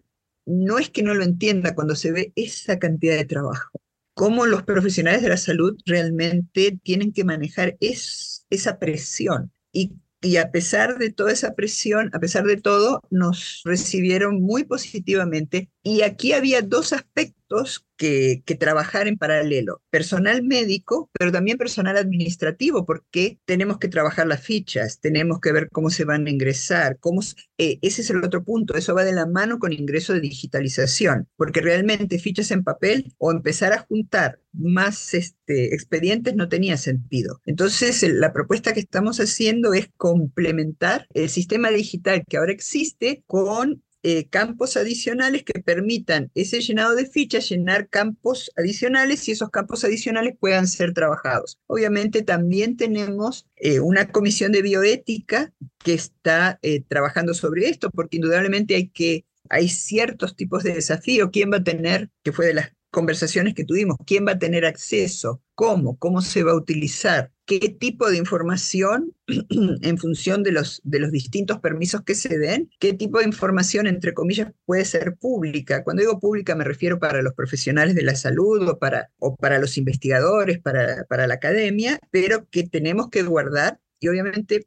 no 0.47 0.79
es 0.79 0.91
que 0.91 1.03
no 1.03 1.15
lo 1.15 1.25
entienda 1.25 1.75
cuando 1.75 1.95
se 1.95 2.13
ve 2.13 2.33
esa 2.37 2.79
cantidad 2.79 3.17
de 3.17 3.25
trabajo. 3.25 3.71
Cómo 4.15 4.47
los 4.47 4.63
profesionales 4.63 5.23
de 5.23 5.31
la 5.31 5.37
salud 5.37 5.77
realmente 5.87 6.79
tienen 6.83 7.13
que 7.13 7.25
manejar 7.25 7.77
esa 7.81 8.79
presión. 8.79 9.53
Y, 9.73 9.93
y 10.21 10.37
a 10.37 10.51
pesar 10.51 10.99
de 10.99 11.11
toda 11.11 11.33
esa 11.33 11.55
presión, 11.55 12.11
a 12.13 12.19
pesar 12.19 12.45
de 12.45 12.59
todo, 12.59 13.03
nos 13.11 13.63
recibieron 13.65 14.43
muy 14.43 14.65
positivamente. 14.65 15.71
Y 15.83 16.03
aquí 16.03 16.33
había 16.33 16.63
dos 16.63 16.93
aspectos 16.93 17.85
que, 17.97 18.43
trabajar 18.59 19.09
en 19.09 19.17
paralelo. 19.17 19.83
Personal 19.91 20.43
médico, 20.43 21.11
pero 21.13 21.33
también 21.33 21.59
personal 21.59 21.97
administrativo, 21.97 22.85
porque 22.87 23.39
tenemos 23.45 23.79
que 23.79 23.89
trabajar 23.89 24.27
las 24.27 24.41
fichas, 24.41 25.01
tenemos 25.01 25.41
que 25.41 25.53
ver 25.53 25.69
cómo 25.71 25.91
se 25.91 26.05
van 26.05 26.27
a 26.27 26.31
ingresar, 26.31 26.99
cómo, 27.01 27.21
eh, 27.59 27.79
ese 27.83 28.03
es 28.03 28.11
el 28.11 28.25
otro 28.25 28.45
punto, 28.45 28.75
eso 28.77 28.95
va 28.95 29.05
de 29.05 29.13
la 29.13 29.27
mano 29.27 29.59
con 29.59 29.73
ingreso 29.73 30.13
de 30.13 30.21
digitalización, 30.21 31.29
porque 31.37 31.61
realmente 31.61 32.19
fichas 32.19 32.51
en 32.51 32.63
papel 32.63 33.15
o 33.19 33.33
empezar 33.33 33.73
a 33.73 33.81
juntar 33.81 34.39
más 34.53 35.15
este, 35.15 35.75
expedientes 35.75 36.35
no 36.37 36.49
tenía 36.49 36.77
sentido. 36.77 37.41
Entonces, 37.47 38.03
la 38.03 38.33
propuesta 38.33 38.73
que 38.75 38.81
estamos 38.81 39.19
haciendo 39.19 39.73
es 39.75 39.89
complementar 39.97 41.07
el 41.15 41.29
sistema 41.29 41.71
digital 41.71 42.25
que 42.29 42.37
ahora 42.37 42.53
existe 42.53 43.23
con 43.27 43.83
eh, 44.03 44.29
campos 44.29 44.77
adicionales 44.77 45.45
que 45.45 45.61
permitan 45.61 46.31
ese 46.35 46.61
llenado 46.61 46.95
de 46.95 47.07
fichas, 47.07 47.49
llenar 47.49 47.89
campos 47.89 48.51
adicionales 48.57 49.29
y 49.29 49.33
esos 49.33 49.51
campos 49.51 49.85
adicionales 49.85 50.37
puedan 50.39 50.67
ser 50.67 50.93
trabajados. 50.93 51.59
Obviamente 51.67 52.23
también 52.23 52.77
tenemos 52.77 53.47
eh, 53.57 53.81
una 53.81 54.11
comisión 54.11 54.53
de 54.53 54.63
bioética 54.63 55.53
que 55.79 55.95
está 55.95 56.59
eh, 56.63 56.83
trabajando 56.87 57.35
sobre 57.35 57.69
esto, 57.69 57.91
porque 57.91 58.17
indudablemente 58.17 58.75
hay 58.75 58.89
que 58.89 59.25
hay 59.49 59.69
ciertos 59.69 60.35
tipos 60.35 60.63
de 60.63 60.75
desafío. 60.75 61.31
¿Quién 61.31 61.53
va 61.53 61.59
a 61.59 61.65
tener, 61.65 62.11
que 62.23 62.33
fue 62.33 62.47
de 62.47 62.55
las 62.55 62.73
conversaciones 62.91 63.55
que 63.55 63.65
tuvimos, 63.65 63.97
quién 64.07 64.27
va 64.27 64.33
a 64.33 64.39
tener 64.39 64.65
acceso, 64.67 65.43
cómo, 65.63 65.97
cómo 65.97 66.23
se 66.23 66.43
va 66.43 66.51
a 66.51 66.57
utilizar, 66.57 67.31
qué 67.47 67.61
tipo 67.61 68.11
de 68.11 68.17
información 68.17 69.15
en 69.29 69.97
función 69.97 70.43
de 70.43 70.51
los, 70.51 70.81
de 70.83 70.99
los 70.99 71.13
distintos 71.13 71.61
permisos 71.61 72.03
que 72.03 72.17
se 72.17 72.37
den, 72.37 72.69
qué 72.81 72.95
tipo 72.95 73.21
de 73.21 73.27
información, 73.27 73.87
entre 73.87 74.13
comillas, 74.13 74.51
puede 74.65 74.85
ser 74.85 75.15
pública. 75.15 75.85
Cuando 75.85 76.01
digo 76.01 76.19
pública 76.19 76.57
me 76.57 76.65
refiero 76.65 76.99
para 76.99 77.23
los 77.23 77.35
profesionales 77.35 77.95
de 77.95 78.03
la 78.03 78.17
salud 78.17 78.69
o 78.69 78.79
para, 78.81 79.13
o 79.21 79.37
para 79.37 79.61
los 79.61 79.79
investigadores, 79.79 80.59
para, 80.59 81.05
para 81.05 81.29
la 81.29 81.35
academia, 81.35 82.01
pero 82.11 82.49
que 82.51 82.65
tenemos 82.65 83.09
que 83.09 83.23
guardar 83.23 83.79
y 84.01 84.09
obviamente 84.09 84.67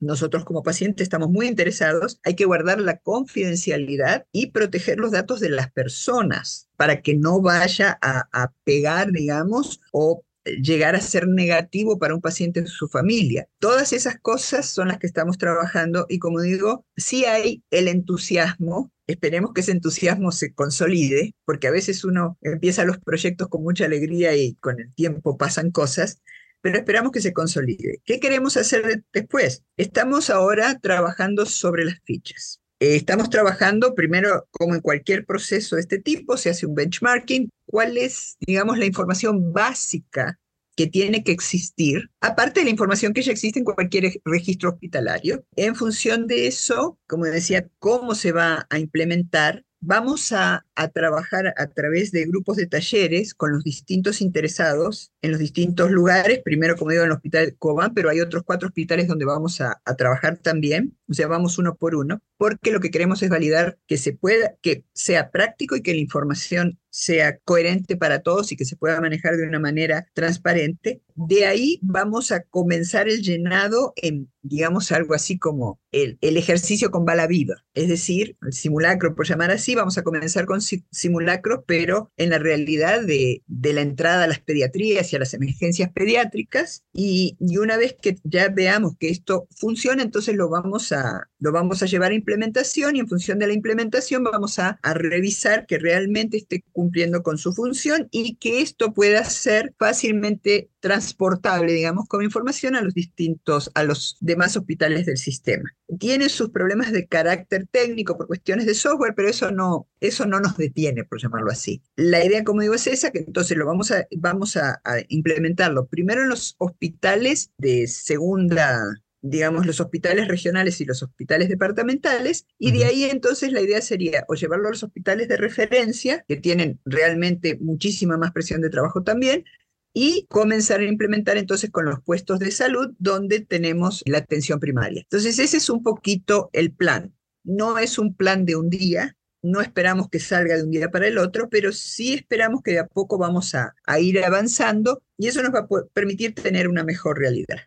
nosotros 0.00 0.44
como 0.44 0.62
pacientes 0.62 1.04
estamos 1.04 1.30
muy 1.30 1.46
interesados, 1.46 2.20
hay 2.22 2.34
que 2.34 2.44
guardar 2.44 2.80
la 2.80 2.98
confidencialidad 2.98 4.26
y 4.32 4.50
proteger 4.50 4.98
los 4.98 5.12
datos 5.12 5.40
de 5.40 5.50
las 5.50 5.70
personas 5.72 6.68
para 6.76 7.00
que 7.00 7.14
no 7.14 7.40
vaya 7.40 7.98
a, 8.02 8.52
pegar, 8.64 9.12
digamos, 9.12 9.80
o 9.92 10.22
llegar 10.44 10.94
a 10.94 11.00
ser 11.00 11.26
negativo 11.26 11.98
para 11.98 12.14
un 12.14 12.20
paciente 12.20 12.60
y 12.60 12.66
su 12.66 12.88
familia. 12.88 13.48
Todas 13.58 13.92
esas 13.92 14.18
cosas 14.20 14.66
son 14.66 14.88
las 14.88 14.98
que 14.98 15.06
estamos 15.06 15.38
trabajando 15.38 16.06
y 16.08 16.18
como 16.18 16.40
digo, 16.40 16.84
sí 16.96 17.24
hay 17.24 17.62
el 17.70 17.88
entusiasmo. 17.88 18.92
Esperemos 19.06 19.52
que 19.52 19.60
ese 19.60 19.72
entusiasmo 19.72 20.32
se 20.32 20.52
consolide, 20.52 21.34
porque 21.44 21.68
a 21.68 21.70
veces 21.70 22.04
uno 22.04 22.36
empieza 22.42 22.84
los 22.84 22.98
proyectos 22.98 23.48
con 23.48 23.62
mucha 23.62 23.84
alegría 23.84 24.36
y 24.36 24.54
con 24.56 24.80
el 24.80 24.92
tiempo 24.94 25.36
pasan 25.36 25.70
cosas, 25.70 26.22
pero 26.66 26.78
esperamos 26.78 27.12
que 27.12 27.20
se 27.20 27.32
consolide. 27.32 28.00
¿Qué 28.04 28.18
queremos 28.18 28.56
hacer 28.56 29.04
después? 29.12 29.62
Estamos 29.76 30.30
ahora 30.30 30.76
trabajando 30.80 31.46
sobre 31.46 31.84
las 31.84 32.00
fichas. 32.02 32.60
Eh, 32.80 32.96
estamos 32.96 33.30
trabajando 33.30 33.94
primero, 33.94 34.48
como 34.50 34.74
en 34.74 34.80
cualquier 34.80 35.24
proceso 35.24 35.76
de 35.76 35.82
este 35.82 36.00
tipo, 36.00 36.36
se 36.36 36.50
hace 36.50 36.66
un 36.66 36.74
benchmarking, 36.74 37.50
cuál 37.66 37.96
es, 37.96 38.36
digamos, 38.40 38.78
la 38.78 38.84
información 38.84 39.52
básica 39.52 40.40
que 40.74 40.88
tiene 40.88 41.22
que 41.22 41.30
existir, 41.30 42.10
aparte 42.20 42.58
de 42.58 42.64
la 42.64 42.70
información 42.70 43.12
que 43.12 43.22
ya 43.22 43.30
existe 43.30 43.60
en 43.60 43.64
cualquier 43.64 44.20
registro 44.24 44.70
hospitalario. 44.70 45.44
En 45.54 45.76
función 45.76 46.26
de 46.26 46.48
eso, 46.48 46.98
como 47.06 47.26
decía, 47.26 47.68
cómo 47.78 48.16
se 48.16 48.32
va 48.32 48.66
a 48.70 48.80
implementar 48.80 49.62
Vamos 49.88 50.32
a, 50.32 50.65
trabajar 50.88 51.54
a 51.56 51.66
través 51.68 52.12
de 52.12 52.26
grupos 52.26 52.56
de 52.56 52.66
talleres 52.66 53.34
con 53.34 53.52
los 53.52 53.64
distintos 53.64 54.20
interesados 54.20 55.12
en 55.22 55.32
los 55.32 55.40
distintos 55.40 55.90
lugares, 55.90 56.40
primero 56.44 56.76
como 56.76 56.90
digo 56.90 57.02
en 57.02 57.10
el 57.10 57.16
hospital 57.16 57.56
Cobán, 57.58 57.94
pero 57.94 58.10
hay 58.10 58.20
otros 58.20 58.42
cuatro 58.44 58.68
hospitales 58.68 59.08
donde 59.08 59.24
vamos 59.24 59.60
a, 59.60 59.80
a, 59.84 59.94
trabajar 59.96 60.36
también, 60.36 60.96
o 61.08 61.14
sea, 61.14 61.26
vamos 61.26 61.58
uno 61.58 61.74
por 61.74 61.94
uno, 61.94 62.20
porque 62.36 62.70
lo 62.70 62.80
que 62.80 62.90
queremos 62.90 63.22
es 63.22 63.30
validar 63.30 63.78
que 63.86 63.96
se 63.96 64.12
pueda, 64.12 64.54
que 64.62 64.84
sea 64.92 65.30
práctico 65.30 65.76
y 65.76 65.82
que 65.82 65.94
la 65.94 66.00
información 66.00 66.78
sea 66.96 67.36
coherente 67.44 67.96
para 67.96 68.20
todos 68.20 68.52
y 68.52 68.56
que 68.56 68.64
se 68.64 68.74
pueda 68.74 69.02
manejar 69.02 69.36
de 69.36 69.46
una 69.46 69.58
manera 69.58 70.06
transparente. 70.14 71.02
De 71.14 71.44
ahí 71.44 71.78
vamos 71.82 72.32
a 72.32 72.42
comenzar 72.42 73.06
el 73.06 73.20
llenado 73.20 73.92
en, 73.96 74.32
digamos, 74.40 74.90
algo 74.92 75.12
así 75.12 75.38
como 75.38 75.78
el, 75.92 76.16
el 76.22 76.38
ejercicio 76.38 76.90
con 76.90 77.04
bala 77.04 77.26
viva, 77.26 77.64
es 77.74 77.88
decir, 77.88 78.38
el 78.40 78.54
simulacro, 78.54 79.14
por 79.14 79.26
llamar 79.26 79.50
así, 79.50 79.74
vamos 79.74 79.98
a 79.98 80.02
comenzar 80.02 80.46
con 80.46 80.62
simulacro, 80.90 81.64
pero 81.66 82.12
en 82.16 82.30
la 82.30 82.38
realidad 82.38 83.02
de, 83.02 83.42
de 83.46 83.72
la 83.72 83.82
entrada 83.82 84.24
a 84.24 84.28
las 84.28 84.40
pediatrías 84.40 85.12
y 85.12 85.16
a 85.16 85.18
las 85.18 85.34
emergencias 85.34 85.90
pediátricas. 85.92 86.84
Y, 86.92 87.36
y 87.40 87.58
una 87.58 87.76
vez 87.76 87.96
que 88.00 88.16
ya 88.24 88.48
veamos 88.48 88.96
que 88.98 89.08
esto 89.10 89.48
funciona, 89.56 90.02
entonces 90.02 90.34
lo 90.36 90.48
vamos 90.48 90.92
a, 90.92 91.28
lo 91.46 91.52
vamos 91.52 91.80
a 91.80 91.86
llevar 91.86 92.10
a 92.10 92.14
implementación 92.14 92.96
y 92.96 93.00
en 93.00 93.06
función 93.06 93.38
de 93.38 93.46
la 93.46 93.52
implementación 93.52 94.24
vamos 94.24 94.58
a, 94.58 94.80
a 94.82 94.94
revisar 94.94 95.64
que 95.66 95.78
realmente 95.78 96.36
esté 96.36 96.64
cumpliendo 96.72 97.22
con 97.22 97.38
su 97.38 97.52
función 97.52 98.08
y 98.10 98.34
que 98.34 98.62
esto 98.62 98.92
pueda 98.92 99.22
ser 99.22 99.72
fácilmente 99.78 100.70
transportable, 100.80 101.72
digamos, 101.72 102.08
como 102.08 102.24
información 102.24 102.74
a 102.74 102.80
los 102.80 102.94
distintos, 102.94 103.70
a 103.74 103.84
los 103.84 104.16
demás 104.20 104.56
hospitales 104.56 105.06
del 105.06 105.18
sistema. 105.18 105.70
Tiene 106.00 106.28
sus 106.28 106.50
problemas 106.50 106.90
de 106.90 107.06
carácter 107.06 107.68
técnico 107.70 108.16
por 108.16 108.26
cuestiones 108.26 108.66
de 108.66 108.74
software, 108.74 109.14
pero 109.14 109.28
eso 109.28 109.52
no, 109.52 109.86
eso 110.00 110.26
no 110.26 110.40
nos 110.40 110.56
detiene, 110.56 111.04
por 111.04 111.22
llamarlo 111.22 111.52
así. 111.52 111.80
La 111.94 112.24
idea, 112.24 112.42
como 112.42 112.62
digo, 112.62 112.74
es 112.74 112.88
esa, 112.88 113.12
que 113.12 113.20
entonces 113.20 113.56
lo 113.56 113.66
vamos 113.66 113.92
a, 113.92 114.04
vamos 114.16 114.56
a, 114.56 114.80
a 114.84 114.96
implementarlo 115.08 115.86
primero 115.86 116.22
en 116.22 116.30
los 116.30 116.56
hospitales 116.58 117.52
de 117.56 117.86
segunda 117.86 118.96
digamos, 119.28 119.66
los 119.66 119.80
hospitales 119.80 120.28
regionales 120.28 120.80
y 120.80 120.84
los 120.84 121.02
hospitales 121.02 121.48
departamentales, 121.48 122.46
y 122.58 122.72
de 122.72 122.84
ahí 122.84 123.04
entonces 123.04 123.52
la 123.52 123.60
idea 123.60 123.80
sería 123.80 124.24
o 124.28 124.34
llevarlo 124.34 124.68
a 124.68 124.70
los 124.70 124.82
hospitales 124.82 125.28
de 125.28 125.36
referencia, 125.36 126.24
que 126.26 126.36
tienen 126.36 126.80
realmente 126.84 127.58
muchísima 127.60 128.16
más 128.16 128.32
presión 128.32 128.60
de 128.60 128.70
trabajo 128.70 129.02
también, 129.02 129.44
y 129.92 130.26
comenzar 130.28 130.80
a 130.80 130.84
implementar 130.84 131.38
entonces 131.38 131.70
con 131.70 131.86
los 131.86 132.02
puestos 132.02 132.38
de 132.38 132.50
salud 132.50 132.94
donde 132.98 133.40
tenemos 133.40 134.02
la 134.04 134.18
atención 134.18 134.60
primaria. 134.60 135.00
Entonces 135.00 135.38
ese 135.38 135.56
es 135.56 135.70
un 135.70 135.82
poquito 135.82 136.50
el 136.52 136.70
plan. 136.70 137.14
No 137.44 137.78
es 137.78 137.98
un 137.98 138.14
plan 138.14 138.44
de 138.44 138.56
un 138.56 138.68
día, 138.68 139.16
no 139.40 139.62
esperamos 139.62 140.10
que 140.10 140.18
salga 140.18 140.56
de 140.56 140.64
un 140.64 140.70
día 140.70 140.90
para 140.90 141.06
el 141.06 141.16
otro, 141.16 141.48
pero 141.48 141.72
sí 141.72 142.12
esperamos 142.12 142.60
que 142.62 142.72
de 142.72 142.80
a 142.80 142.86
poco 142.86 143.16
vamos 143.16 143.54
a, 143.54 143.74
a 143.86 143.98
ir 143.98 144.22
avanzando 144.22 145.02
y 145.16 145.28
eso 145.28 145.42
nos 145.42 145.54
va 145.54 145.60
a 145.60 145.68
permitir 145.94 146.34
tener 146.34 146.68
una 146.68 146.84
mejor 146.84 147.18
realidad. 147.18 147.60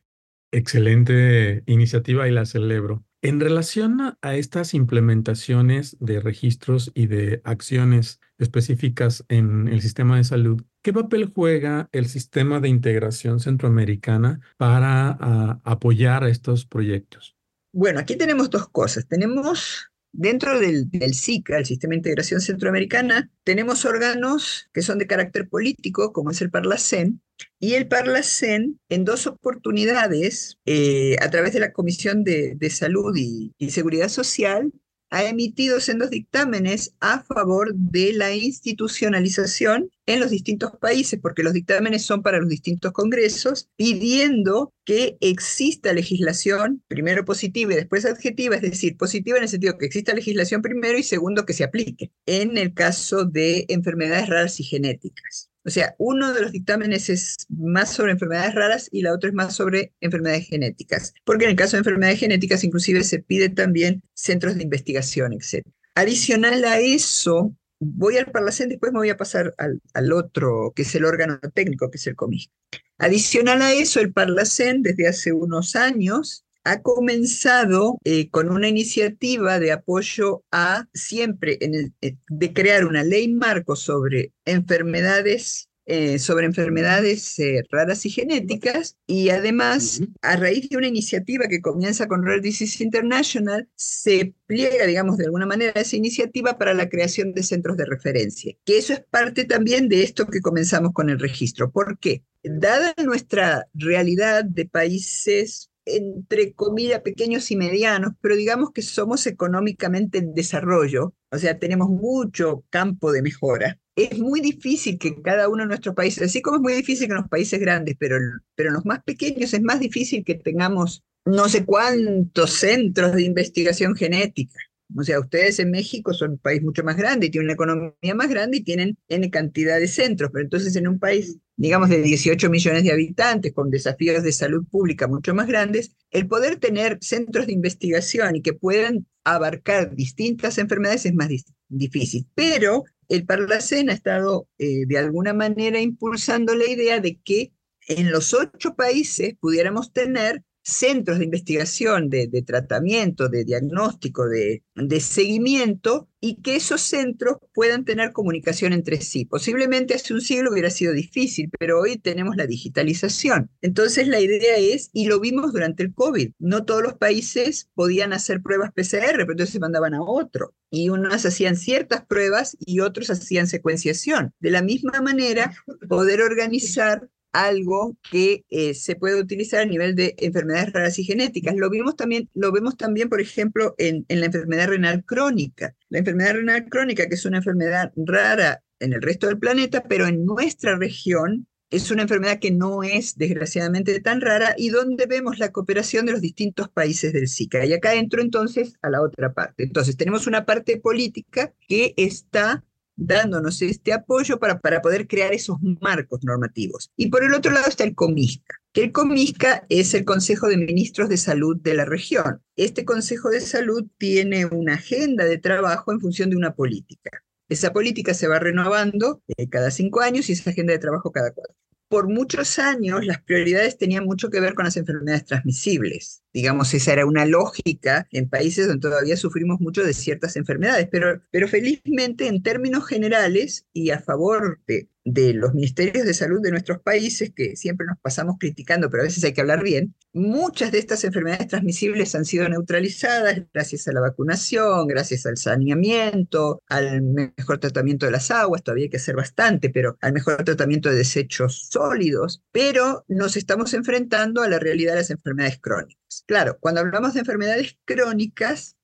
Excelente 0.52 1.64
iniciativa 1.68 2.28
y 2.28 2.32
la 2.32 2.46
celebro. 2.46 3.04
En 3.22 3.42
relación 3.42 4.18
a 4.22 4.36
estas 4.36 4.74
implementaciones 4.74 5.98
de 6.00 6.22
registros 6.22 6.92
y 6.96 7.08
de 7.08 7.42
acciones 7.44 8.22
específicas 8.38 9.26
en 9.28 9.68
el 9.68 9.82
sistema 9.82 10.16
de 10.16 10.24
salud, 10.24 10.64
¿qué 10.82 10.94
papel 10.94 11.32
juega 11.36 11.90
el 11.92 12.06
sistema 12.06 12.62
de 12.62 12.70
integración 12.70 13.42
centroamericana 13.42 14.40
para 14.58 15.60
apoyar 15.66 16.24
estos 16.24 16.66
proyectos? 16.66 17.36
Bueno, 17.74 18.00
aquí 18.00 18.16
tenemos 18.16 18.50
dos 18.50 18.70
cosas. 18.70 19.08
Tenemos 19.08 19.89
Dentro 20.12 20.60
del, 20.60 20.90
SICA, 21.14 21.58
el 21.58 21.66
Sistema 21.66 21.92
de 21.92 21.98
Integración 21.98 22.42
Centroamericana, 22.42 23.30
tenemos 23.44 23.86
órganos 23.86 24.70
que 24.74 24.82
son 24.82 24.98
de 24.98 25.08
carácter 25.08 25.48
político, 25.48 26.12
como 26.14 26.32
es 26.32 26.42
el 26.42 26.50
Parlacén, 26.50 27.22
y 27.60 27.74
el 27.74 27.88
Parlacén, 27.88 28.80
en 28.90 29.06
dos 29.06 29.28
oportunidades, 29.28 30.58
eh, 30.66 31.16
a 31.22 31.30
través 31.30 31.54
de 31.54 31.60
la 31.60 31.72
Comisión 31.72 32.24
de, 32.24 32.58
Salud 32.70 33.16
y, 33.16 33.54
Seguridad 33.70 34.10
Social, 34.10 34.72
ha 35.10 35.24
emitido 35.24 35.80
sendos 35.80 36.10
dictámenes 36.10 36.96
a 37.00 37.24
favor 37.24 37.74
de 37.74 38.14
la 38.14 38.34
institucionalización 38.34 39.90
en 40.06 40.20
los 40.20 40.32
distintos 40.32 40.72
países, 40.80 41.20
porque 41.22 41.44
los 41.44 41.54
dictámenes 41.54 42.06
son 42.06 42.22
para 42.22 42.40
los 42.40 42.50
distintos 42.50 42.92
congresos, 42.92 43.70
pidiendo 43.76 44.74
que 44.86 45.18
exista 45.22 45.94
legislación, 45.94 46.84
primero 46.88 47.26
positiva 47.26 47.74
y 47.74 47.78
después 47.78 48.06
adjetiva, 48.06 48.56
es 48.56 48.62
decir, 48.62 48.98
positiva 48.98 49.38
en 49.38 49.44
el 49.44 49.50
sentido 49.50 49.78
que 49.78 49.86
exista 49.86 50.14
legislación 50.14 50.62
primero 50.62 50.98
y 50.98 51.04
segundo 51.04 51.46
que 51.46 51.54
se 51.54 51.64
aplique, 51.64 52.12
en 52.26 52.58
el 52.58 52.74
caso 52.74 53.26
de 53.26 53.66
enfermedades 53.70 54.30
raras 54.30 54.60
y 54.60 54.64
genéticas. 54.64 55.50
O 55.70 55.72
sea, 55.72 55.94
uno 56.00 56.34
de 56.34 56.42
los 56.42 56.52
dictámenes 56.52 57.10
es 57.10 57.36
más 57.48 57.94
sobre 57.94 58.14
enfermedades 58.14 58.56
raras 58.56 58.90
y 58.92 59.04
la 59.04 59.14
otra 59.14 59.30
es 59.30 59.36
más 59.36 59.54
sobre 59.56 59.94
enfermedades 60.02 60.48
genéticas, 60.48 61.14
porque 61.24 61.46
en 61.46 61.52
el 61.52 61.56
caso 61.56 61.78
de 61.78 61.82
enfermedades 61.82 62.20
genéticas 62.20 62.64
inclusive 62.64 63.04
se 63.04 63.20
pide 63.20 63.50
también 63.50 64.02
centros 64.16 64.56
de 64.56 64.64
investigación, 64.64 65.32
etc. 65.32 65.64
Adicional 65.94 66.66
a 66.66 66.80
eso, 66.80 67.56
voy 67.80 68.18
al 68.18 68.32
Parlacén, 68.32 68.70
después 68.70 68.92
me 68.92 68.98
voy 68.98 69.12
a 69.12 69.18
pasar 69.18 69.54
al, 69.60 69.80
al, 69.94 70.12
otro, 70.12 70.74
que 70.76 70.82
es 70.82 70.96
el 70.96 71.06
órgano 71.06 71.40
técnico, 71.54 71.92
que 71.92 71.98
es 71.98 72.08
el 72.08 72.16
COMIS. 72.16 72.50
Adicional 72.98 73.62
a 73.62 73.72
eso, 73.72 74.00
el 74.00 74.12
Parlacén 74.12 74.82
desde 74.82 75.08
hace 75.08 75.34
unos 75.34 75.76
años 75.76 76.46
ha 76.64 76.82
comenzado 76.82 77.98
eh, 78.04 78.30
con 78.30 78.50
una 78.50 78.68
iniciativa 78.68 79.60
de 79.60 79.72
apoyo 79.72 80.44
a 80.52 80.86
siempre 80.94 81.58
en 81.62 81.96
eh, 82.02 82.18
de 82.28 82.54
crear 82.54 82.86
una 82.86 83.04
ley 83.04 83.28
marco 83.30 83.76
sobre 83.76 84.34
enfermedades 84.46 85.68
eh, 85.92 86.20
sobre 86.20 86.46
enfermedades 86.46 87.36
raras 87.72 88.06
y 88.06 88.12
genéticas 88.12 88.96
y 89.08 89.30
además 89.30 90.02
a 90.22 90.36
raíz 90.36 90.70
de 90.70 90.78
una 90.78 90.86
iniciativa 90.86 91.48
que 91.48 91.62
comienza 91.62 92.08
con 92.08 92.24
Rare 92.24 92.42
Disease 92.42 92.84
International 92.84 93.68
se 93.74 94.36
pliega 94.46 94.86
digamos 94.86 95.18
de 95.18 95.26
alguna 95.26 95.48
manera 95.48 95.82
esa 95.82 95.96
iniciativa 95.96 96.60
para 96.60 96.76
la 96.76 96.90
creación 96.90 97.34
de 97.34 97.42
centros 97.42 97.76
de 97.76 97.86
referencia 97.86 98.56
que 98.66 98.78
eso 98.78 98.94
es 98.94 99.04
parte 99.10 99.46
también 99.46 99.90
de 99.90 100.04
esto 100.04 100.28
que 100.28 100.42
comenzamos 100.42 100.94
con 100.94 101.10
el 101.10 101.20
registro 101.20 101.72
¿por 101.72 101.98
qué? 101.98 102.24
Dada 102.44 102.94
nuestra 103.04 103.68
realidad 103.74 104.46
de 104.46 104.66
países 104.66 105.69
entre 105.96 106.54
comillas, 106.54 107.02
pequeños 107.02 107.50
y 107.52 107.56
medianos, 107.56 108.14
pero 108.22 108.36
digamos 108.36 108.72
que 108.72 108.82
somos 108.82 109.26
económicamente 109.28 110.20
en 110.20 110.34
desarrollo, 110.34 111.14
o 111.32 111.38
sea, 111.38 111.60
tenemos 111.60 111.90
mucho 111.90 112.64
campo 112.70 113.12
de 113.12 113.22
mejora. 113.22 113.78
Es 113.96 114.20
muy 114.20 114.42
difícil 114.42 114.98
que 114.98 115.22
cada 115.22 115.50
uno 115.50 115.64
de 115.64 115.70
nuestros 115.70 115.96
países, 115.96 116.24
así 116.24 116.42
como 116.42 116.58
es 116.58 116.62
muy 116.62 116.74
difícil 116.74 117.08
que 117.08 117.14
en 117.14 117.20
los 117.20 117.30
países 117.30 117.60
grandes, 117.60 117.96
pero, 118.00 118.18
pero 118.56 118.70
en 118.70 118.76
los 118.76 118.86
más 118.86 119.04
pequeños 119.04 119.54
es 119.54 119.62
más 119.62 119.80
difícil 119.80 120.24
que 120.24 120.36
tengamos 120.36 121.04
no 121.26 121.50
sé 121.50 121.66
cuántos 121.66 122.52
centros 122.52 123.14
de 123.14 123.24
investigación 123.24 123.96
genética. 123.96 124.58
O 124.96 125.04
sea, 125.04 125.20
ustedes 125.20 125.60
en 125.60 125.72
México 125.72 126.14
son 126.14 126.32
un 126.32 126.38
país 126.40 126.62
mucho 126.64 126.84
más 126.84 126.98
grande 126.98 127.28
y 127.28 127.30
tienen 127.30 127.46
una 127.46 127.54
economía 127.54 128.16
más 128.16 128.30
grande 128.30 128.58
y 128.58 128.64
tienen 128.64 128.98
N 129.08 129.30
cantidad 129.30 129.80
de 129.80 129.88
centros, 129.88 130.32
pero 130.34 130.44
entonces 130.44 130.76
en 130.76 130.88
un 130.88 131.00
país, 131.00 131.38
digamos, 131.58 131.90
de 131.90 132.02
18 132.02 132.50
millones 132.50 132.84
de 132.84 132.92
habitantes, 132.92 133.54
con 133.54 133.70
desafíos 133.70 134.24
de 134.24 134.32
salud 134.32 134.66
pública 134.70 135.08
mucho 135.08 135.36
más 135.36 135.48
grandes, 135.48 135.96
el 136.10 136.28
poder 136.28 136.58
tener 136.58 136.98
centros 137.02 137.46
de 137.46 137.54
investigación 137.54 138.36
y 138.36 138.42
que 138.42 138.54
puedan 138.54 139.06
abarcar 139.24 139.96
distintas 139.96 140.58
enfermedades 140.58 141.06
es 141.06 141.14
más 141.14 141.30
difícil. 141.68 142.28
Pero 142.34 142.84
el 143.10 143.26
Parlacén 143.26 143.90
ha 143.90 143.94
estado 143.94 144.48
eh, 144.58 144.86
de 144.88 144.98
alguna 144.98 145.34
manera 145.34 145.80
impulsando 145.80 146.56
la 146.56 146.68
idea 146.68 147.00
de 147.00 147.20
que 147.24 147.54
en 147.88 148.12
los 148.12 148.34
ocho 148.34 148.76
países 148.76 149.34
pudiéramos 149.40 149.94
tener 149.94 150.44
centros 150.70 151.20
de 151.20 151.26
investigación, 151.26 152.10
de, 152.10 152.28
tratamiento, 152.46 153.30
de 153.30 153.44
diagnóstico, 153.44 154.28
de, 154.28 154.64
seguimiento, 155.00 156.08
y 156.22 156.42
que 156.42 156.58
esos 156.58 156.82
centros 156.82 157.38
puedan 157.54 157.86
tener 157.86 158.12
comunicación 158.12 158.74
entre 158.74 159.00
sí. 159.00 159.24
Posiblemente 159.24 159.94
hace 159.94 160.14
un 160.14 160.20
siglo 160.20 160.52
hubiera 160.52 160.70
sido 160.70 160.92
difícil, 160.92 161.50
pero 161.58 161.80
hoy 161.80 161.98
tenemos 161.98 162.36
la 162.36 162.46
digitalización. 162.46 163.50
Entonces 163.62 164.08
la 164.08 164.20
idea 164.20 164.58
es, 164.58 164.90
y 164.92 165.06
lo 165.06 165.22
vimos 165.22 165.54
durante 165.54 165.84
el 165.84 165.94
COVID, 165.94 166.32
no 166.40 166.66
todos 166.66 166.84
los 166.84 166.96
países 166.96 167.70
podían 167.74 168.12
hacer 168.12 168.42
pruebas 168.42 168.72
PCR, 168.74 169.12
pero 169.12 169.32
entonces 169.32 169.54
se 169.54 169.60
mandaban 169.60 169.94
a 169.94 170.04
otro. 170.04 170.54
Y 170.70 170.90
unas 170.90 171.26
hacían 171.26 171.56
ciertas 171.56 172.06
pruebas 172.06 172.58
y 172.60 172.82
otros 172.82 173.10
hacían 173.10 173.48
secuenciación. 173.48 174.34
De 174.40 174.52
la 174.52 174.62
misma 174.62 175.02
manera, 175.02 175.54
poder 175.88 176.22
organizar 176.22 177.10
algo 177.32 177.98
que 178.10 178.46
eh, 178.50 178.74
se 178.74 178.96
puede 178.96 179.20
utilizar 179.20 179.62
a 179.62 179.66
nivel 179.66 179.96
de 179.96 180.16
enfermedades 180.18 180.74
raras 180.74 181.00
y 181.00 181.04
genéticas. 181.04 181.56
Lo, 181.56 181.70
vimos 181.70 181.96
también, 181.96 182.30
lo 182.34 182.52
vemos 182.52 182.78
también, 182.78 183.10
por 183.10 183.22
ejemplo, 183.22 183.76
en, 183.78 184.06
en 184.08 184.20
la 184.20 184.28
enfermedad 184.28 184.68
renal 184.70 185.04
crónica. 185.06 185.76
La 185.90 186.00
enfermedad 186.00 186.34
renal 186.34 186.70
crónica, 186.70 187.08
que 187.08 187.16
es 187.16 187.26
una 187.26 187.38
enfermedad 187.38 187.92
rara 187.96 188.64
en 188.80 188.94
el 188.94 189.02
resto 189.02 189.28
del 189.28 189.40
planeta, 189.40 189.84
pero 189.84 190.08
en 190.08 190.26
nuestra 190.26 190.78
región 190.78 191.48
es 191.70 191.92
una 191.92 192.02
enfermedad 192.02 192.40
que 192.40 192.52
no 192.52 192.82
es 192.84 193.18
desgraciadamente 193.18 194.00
tan 194.00 194.22
rara 194.22 194.56
y 194.58 194.70
donde 194.70 195.06
vemos 195.06 195.38
la 195.38 195.52
cooperación 195.52 196.06
de 196.06 196.14
los 196.14 196.22
distintos 196.22 196.70
países 196.70 197.14
del 197.14 197.28
SICA. 197.28 197.66
Y 197.66 197.74
acá 197.74 197.94
entro 197.94 198.22
entonces 198.22 198.74
a 198.82 198.90
la 198.90 199.02
otra 199.02 199.34
parte. 199.34 199.64
Entonces 199.64 199.96
tenemos 199.96 200.26
una 200.26 200.46
parte 200.46 200.78
política 200.78 201.54
que 201.68 201.94
está 201.98 202.64
dándonos 203.00 203.62
este 203.62 203.94
apoyo 203.94 204.40
para, 204.40 204.60
para 204.60 204.82
poder 204.82 205.08
crear 205.08 205.34
esos 205.34 205.58
marcos 205.82 206.20
normativos. 206.24 206.92
Y 206.96 207.10
por 207.10 207.24
el 207.24 207.34
otro 207.34 207.52
lado 207.52 207.68
está 207.68 207.84
el 207.84 207.96
COMISCA, 207.96 208.56
que 208.74 208.84
el 208.84 208.92
COMISCA 208.92 209.66
es 209.70 209.94
el 209.94 210.06
Consejo 210.06 210.48
de 210.48 210.58
Ministros 210.58 211.10
de 211.10 211.18
Salud 211.18 211.58
de 211.62 211.74
la 211.74 211.86
región. 211.86 212.42
Este 212.56 212.86
Consejo 212.86 213.30
de 213.30 213.42
Salud 213.42 213.88
tiene 213.98 214.46
una 214.46 214.76
agenda 214.76 215.26
de 215.26 215.38
trabajo 215.38 215.92
en 215.92 216.02
función 216.02 216.30
de 216.30 216.38
una 216.38 216.54
política. 216.54 217.24
Esa 217.48 217.74
política 217.74 218.14
se 218.14 218.28
va 218.28 218.38
renovando 218.38 219.24
eh, 219.28 219.50
cada 219.50 219.72
cinco 219.72 220.02
años 220.02 220.30
y 220.30 220.34
esa 220.34 220.52
agenda 220.52 220.74
de 220.74 220.80
trabajo 220.80 221.12
cada 221.12 221.32
cuatro 221.32 221.56
por 221.90 222.08
muchos 222.08 222.60
años 222.60 223.04
las 223.04 223.22
prioridades 223.22 223.78
tenían 223.78 224.06
mucho 224.06 224.30
que 224.30 224.40
ver 224.40 224.54
con 224.54 224.66
las 224.66 224.78
enfermedades 224.78 225.26
transmisibles. 225.26 226.22
Digamos, 226.34 226.74
esa 226.74 226.94
era 226.94 227.06
una 227.06 227.26
lógica 227.26 228.08
en 228.12 228.30
países 228.30 228.68
donde 228.68 228.88
todavía 228.88 229.18
sufrimos 229.18 229.60
mucho 229.60 229.84
de 229.84 229.94
ciertas 229.94 230.36
enfermedades, 230.36 230.88
pero, 230.92 231.22
pero 231.32 231.48
felizmente 231.48 232.28
en 232.28 232.44
términos 232.44 232.86
generales 232.86 233.66
y 233.74 233.90
a 233.92 234.00
favor 234.00 234.60
de, 234.68 234.90
de 235.06 235.34
los 235.34 235.54
ministerios 235.54 236.06
de 236.06 236.14
salud 236.14 236.42
de 236.42 236.52
nuestros 236.52 236.80
países, 236.80 237.32
que 237.36 237.56
siempre 237.56 237.88
nos 237.88 237.98
pasamos 238.00 238.36
criticando, 238.40 238.90
pero 238.90 239.04
a 239.04 239.06
veces 239.06 239.24
hay 239.24 239.34
que 239.34 239.42
hablar 239.42 239.64
bien, 239.64 239.96
muchas 240.14 240.72
de 240.72 240.80
estas 240.80 241.04
enfermedades 241.04 241.48
transmisibles 241.48 242.14
han 242.16 242.26
sido 242.26 242.48
neutralizadas 242.48 243.42
gracias 243.54 243.88
a 243.88 243.94
la 243.94 244.02
vacunación, 244.02 244.88
gracias 244.88 245.26
al 245.26 245.38
saneamiento, 245.38 246.62
al 246.68 247.02
mejor 247.02 247.60
tratamiento 247.60 248.06
de 248.06 248.12
las 248.12 248.32
aguas, 248.32 248.64
todavía 248.64 248.86
hay 248.86 248.90
que 248.90 248.98
hacer 248.98 249.16
bastante, 249.16 249.70
pero 249.70 249.98
al 250.02 250.14
mejor 250.14 250.44
tratamiento 250.44 250.90
de 250.90 250.98
desechos 250.98 251.70
sólidos, 251.72 252.44
pero 252.52 253.06
nos 253.08 253.38
estamos 253.38 253.74
enfrentando 253.74 254.42
a 254.42 254.50
la 254.50 254.60
realidad 254.60 254.94
de 254.94 255.00
las 255.00 255.12
enfermedades 255.12 255.60
crónicas. 255.60 256.00
Claro, 256.26 256.58
cuando 256.60 256.82
hablamos 256.82 257.14
de 257.14 257.22
enfermedades 257.22 257.78
crónicas, 257.86 258.76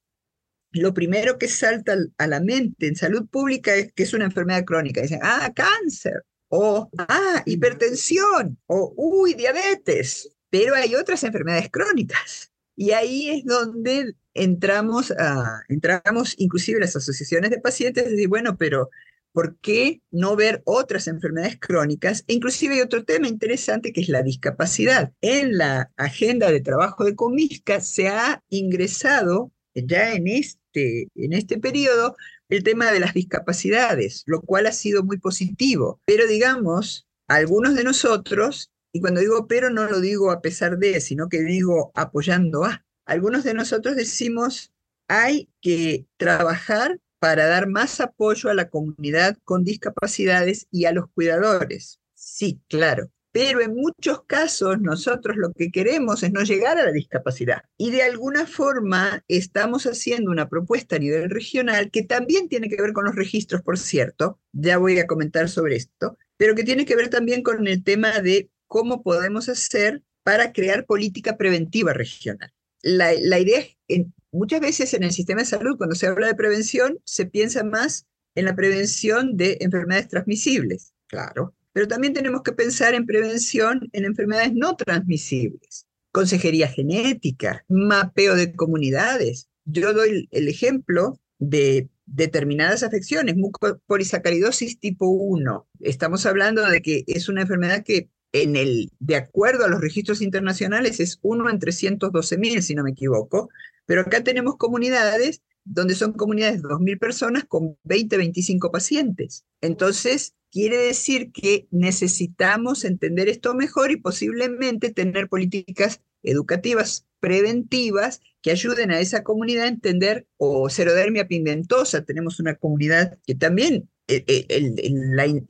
lo 0.72 0.94
primero 0.94 1.38
que 1.38 1.48
salta 1.48 1.96
a 2.18 2.28
la 2.28 2.40
mente 2.40 2.88
en 2.88 2.96
salud 2.96 3.28
pública 3.28 3.74
es 3.76 3.94
que 3.94 4.04
es 4.04 4.14
una 4.14 4.26
enfermedad 4.26 4.66
crónica. 4.66 5.02
Dicen, 5.02 5.20
ah, 5.24 5.52
cáncer, 5.56 6.24
o 6.50 6.90
ah, 6.98 7.44
hipertensión, 7.46 8.60
o 8.68 8.94
uy, 8.98 9.34
diabetes. 9.34 10.32
Pero 10.50 10.76
hay 10.76 10.96
otras 10.96 11.24
enfermedades 11.24 11.70
crónicas. 11.72 12.52
Y 12.76 12.92
ahí 12.92 13.30
es 13.30 13.46
donde 13.46 14.16
entramos, 14.34 15.12
a, 15.12 15.64
entramos 15.70 16.36
inclusive 16.38 16.80
las 16.80 16.96
asociaciones 16.96 17.50
de 17.50 17.60
pacientes, 17.60 18.10
decir, 18.10 18.28
bueno, 18.28 18.58
pero 18.58 18.90
¿Por 19.36 19.58
qué 19.60 20.02
no 20.12 20.38
ver 20.38 20.62
otras 20.64 21.10
enfermedades 21.10 21.60
crónicas? 21.60 22.24
E 22.28 22.36
inclusive 22.36 22.76
hay 22.76 22.80
otro 22.80 23.04
tema 23.04 23.28
interesante 23.28 23.92
que 23.92 24.00
es 24.00 24.08
la 24.08 24.24
discapacidad. 24.24 25.12
En 25.20 25.58
la 25.58 25.92
agenda 25.98 26.50
de 26.50 26.62
trabajo 26.62 27.04
de 27.04 27.16
Comisca 27.16 27.82
se 27.82 28.08
ha 28.08 28.42
ingresado 28.48 29.52
ya 29.74 30.14
en 30.14 30.30
este, 30.30 31.10
en 31.16 31.34
este 31.34 31.60
periodo 31.60 32.16
el 32.48 32.64
tema 32.64 32.94
de 32.94 33.02
las 33.02 33.14
discapacidades, 33.14 34.24
lo 34.26 34.42
cual 34.42 34.68
ha 34.68 34.72
sido 34.72 35.04
muy 35.04 35.18
positivo. 35.18 36.00
Pero 36.06 36.28
digamos, 36.28 37.06
algunos 37.28 37.76
de 37.76 37.84
nosotros, 37.84 38.72
y 38.94 39.02
cuando 39.02 39.20
digo 39.20 39.48
pero 39.48 39.70
no 39.70 39.84
lo 39.84 40.00
digo 40.00 40.32
a 40.32 40.40
pesar 40.40 40.78
de, 40.78 41.02
sino 41.02 41.28
que 41.28 41.42
digo 41.42 41.92
apoyando 41.94 42.64
a, 42.64 42.86
algunos 43.06 43.44
de 43.44 43.54
nosotros 43.54 43.98
decimos 43.98 44.72
hay 45.10 45.50
que 45.62 46.08
trabajar 46.16 47.02
para 47.26 47.48
dar 47.48 47.68
más 47.68 48.02
apoyo 48.02 48.52
a 48.52 48.54
la 48.54 48.70
comunidad 48.70 49.36
con 49.44 49.64
discapacidades 49.64 50.68
y 50.70 50.86
a 50.86 50.92
los 50.92 51.06
cuidadores. 51.10 52.00
Sí, 52.14 52.62
claro. 52.70 53.10
Pero 53.32 53.62
en 53.62 53.74
muchos 53.74 54.26
casos 54.28 54.80
nosotros 54.80 55.36
lo 55.36 55.52
que 55.52 55.72
queremos 55.72 56.22
es 56.22 56.32
no 56.32 56.44
llegar 56.44 56.78
a 56.78 56.86
la 56.86 56.92
discapacidad. 56.92 57.64
Y 57.80 57.90
de 57.90 58.04
alguna 58.04 58.46
forma 58.46 59.24
estamos 59.28 59.88
haciendo 59.88 60.30
una 60.30 60.50
propuesta 60.50 60.98
a 60.98 61.00
nivel 61.00 61.32
regional 61.32 61.90
que 61.90 62.04
también 62.04 62.48
tiene 62.48 62.70
que 62.70 62.80
ver 62.80 62.94
con 62.94 63.06
los 63.06 63.16
registros, 63.16 63.64
por 63.64 63.80
cierto. 63.80 64.40
Ya 64.52 64.78
voy 64.78 65.00
a 65.00 65.08
comentar 65.08 65.50
sobre 65.50 65.78
esto. 65.78 66.20
Pero 66.38 66.54
que 66.54 66.64
tiene 66.64 66.86
que 66.86 66.96
ver 66.96 67.10
también 67.10 67.42
con 67.42 67.66
el 67.68 67.84
tema 67.84 68.20
de 68.20 68.52
cómo 68.68 69.02
podemos 69.02 69.50
hacer 69.50 70.04
para 70.22 70.54
crear 70.54 70.86
política 70.86 71.38
preventiva 71.38 71.92
regional. 71.92 72.54
La, 72.84 73.16
idea 73.16 73.66
es, 73.88 74.06
Muchas 74.36 74.60
veces 74.60 74.94
en 74.94 75.04
el 75.04 75.14
sistema 75.14 75.42
de 75.42 75.48
salud, 75.48 75.78
cuando 75.78 75.96
se 75.96 76.08
habla 76.08 76.28
de 76.28 76.36
prevención, 76.36 77.00
se 77.06 77.26
piensa 77.26 77.64
más 77.64 78.06
en 78.36 78.44
la 78.44 78.54
prevención 78.54 79.38
de 79.38 79.58
enfermedades 79.62 80.10
transmisibles, 80.10 80.94
claro, 81.08 81.56
pero 81.72 81.88
también 81.88 82.14
tenemos 82.14 82.42
que 82.42 82.52
pensar 82.52 82.96
en 82.96 83.06
prevención 83.06 83.88
en 83.94 84.04
enfermedades 84.04 84.52
no 84.54 84.76
transmisibles, 84.76 85.88
consejería 86.12 86.68
genética, 86.68 87.64
mapeo 87.70 88.36
de 88.36 88.54
comunidades. 88.54 89.48
Yo 89.64 89.94
doy 89.94 90.28
el 90.32 90.48
ejemplo 90.50 91.18
de 91.40 91.88
determinadas 92.06 92.84
afecciones, 92.84 93.38
mucopolisacaridosis 93.38 94.82
tipo 94.82 95.08
1. 95.08 95.66
Estamos 95.80 96.26
hablando 96.26 96.68
de 96.68 96.82
que 96.82 97.06
es 97.08 97.30
una 97.30 97.44
enfermedad 97.44 97.86
que 97.86 98.10
en 98.34 98.58
el, 98.58 98.92
de 99.00 99.16
acuerdo 99.16 99.64
a 99.64 99.70
los 99.70 99.80
registros 99.80 100.22
internacionales 100.22 101.00
es 101.00 101.20
1 101.22 101.50
en 101.50 101.60
312 101.60 102.38
mil, 102.38 102.62
si 102.62 102.76
no 102.76 102.84
me 102.84 102.92
equivoco, 102.92 103.50
pero 103.86 104.02
acá 104.02 104.24
tenemos 104.24 104.58
comunidades 104.58 105.42
donde 105.64 105.96
son 105.96 106.14
comunidades 106.14 106.62
de 106.62 106.70
2.000 106.70 107.00
personas 107.00 107.44
con 107.46 107.78
20, 107.84 108.18
25 108.18 108.72
pacientes. 108.72 109.46
Entonces, 109.62 110.36
quiere 110.52 110.78
decir 110.78 111.32
que 111.32 111.68
necesitamos 111.72 112.86
entender 112.86 113.28
esto 113.28 113.54
mejor 113.56 113.92
y 113.92 113.98
posiblemente 113.98 114.94
tener 114.94 115.28
políticas 115.28 116.02
educativas 116.24 117.08
preventivas 117.20 118.22
que 118.42 118.52
ayuden 118.52 118.92
a 118.92 119.00
esa 119.00 119.24
comunidad 119.24 119.66
a 119.66 119.70
entender, 119.70 120.28
o 120.38 120.70
Cerodermia 120.70 121.28
pimentosa, 121.28 122.06
tenemos 122.06 122.40
una 122.40 122.56
comunidad 122.56 123.18
que 123.26 123.34
también 123.34 123.90
eh, 124.08 124.24
eh, 124.28 124.92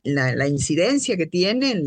la, 0.02 0.48
incidencia 0.48 1.16
que 1.18 1.26
tienen 1.26 1.86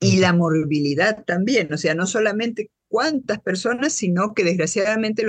y 0.00 0.16
la 0.16 0.32
morbilidad 0.32 1.24
también, 1.24 1.72
o 1.72 1.78
sea, 1.78 1.94
no 1.94 2.06
solamente 2.06 2.70
cuántas 2.94 3.40
personas, 3.40 3.92
sino 3.92 4.34
que 4.34 4.44
desgraciadamente 4.44 5.24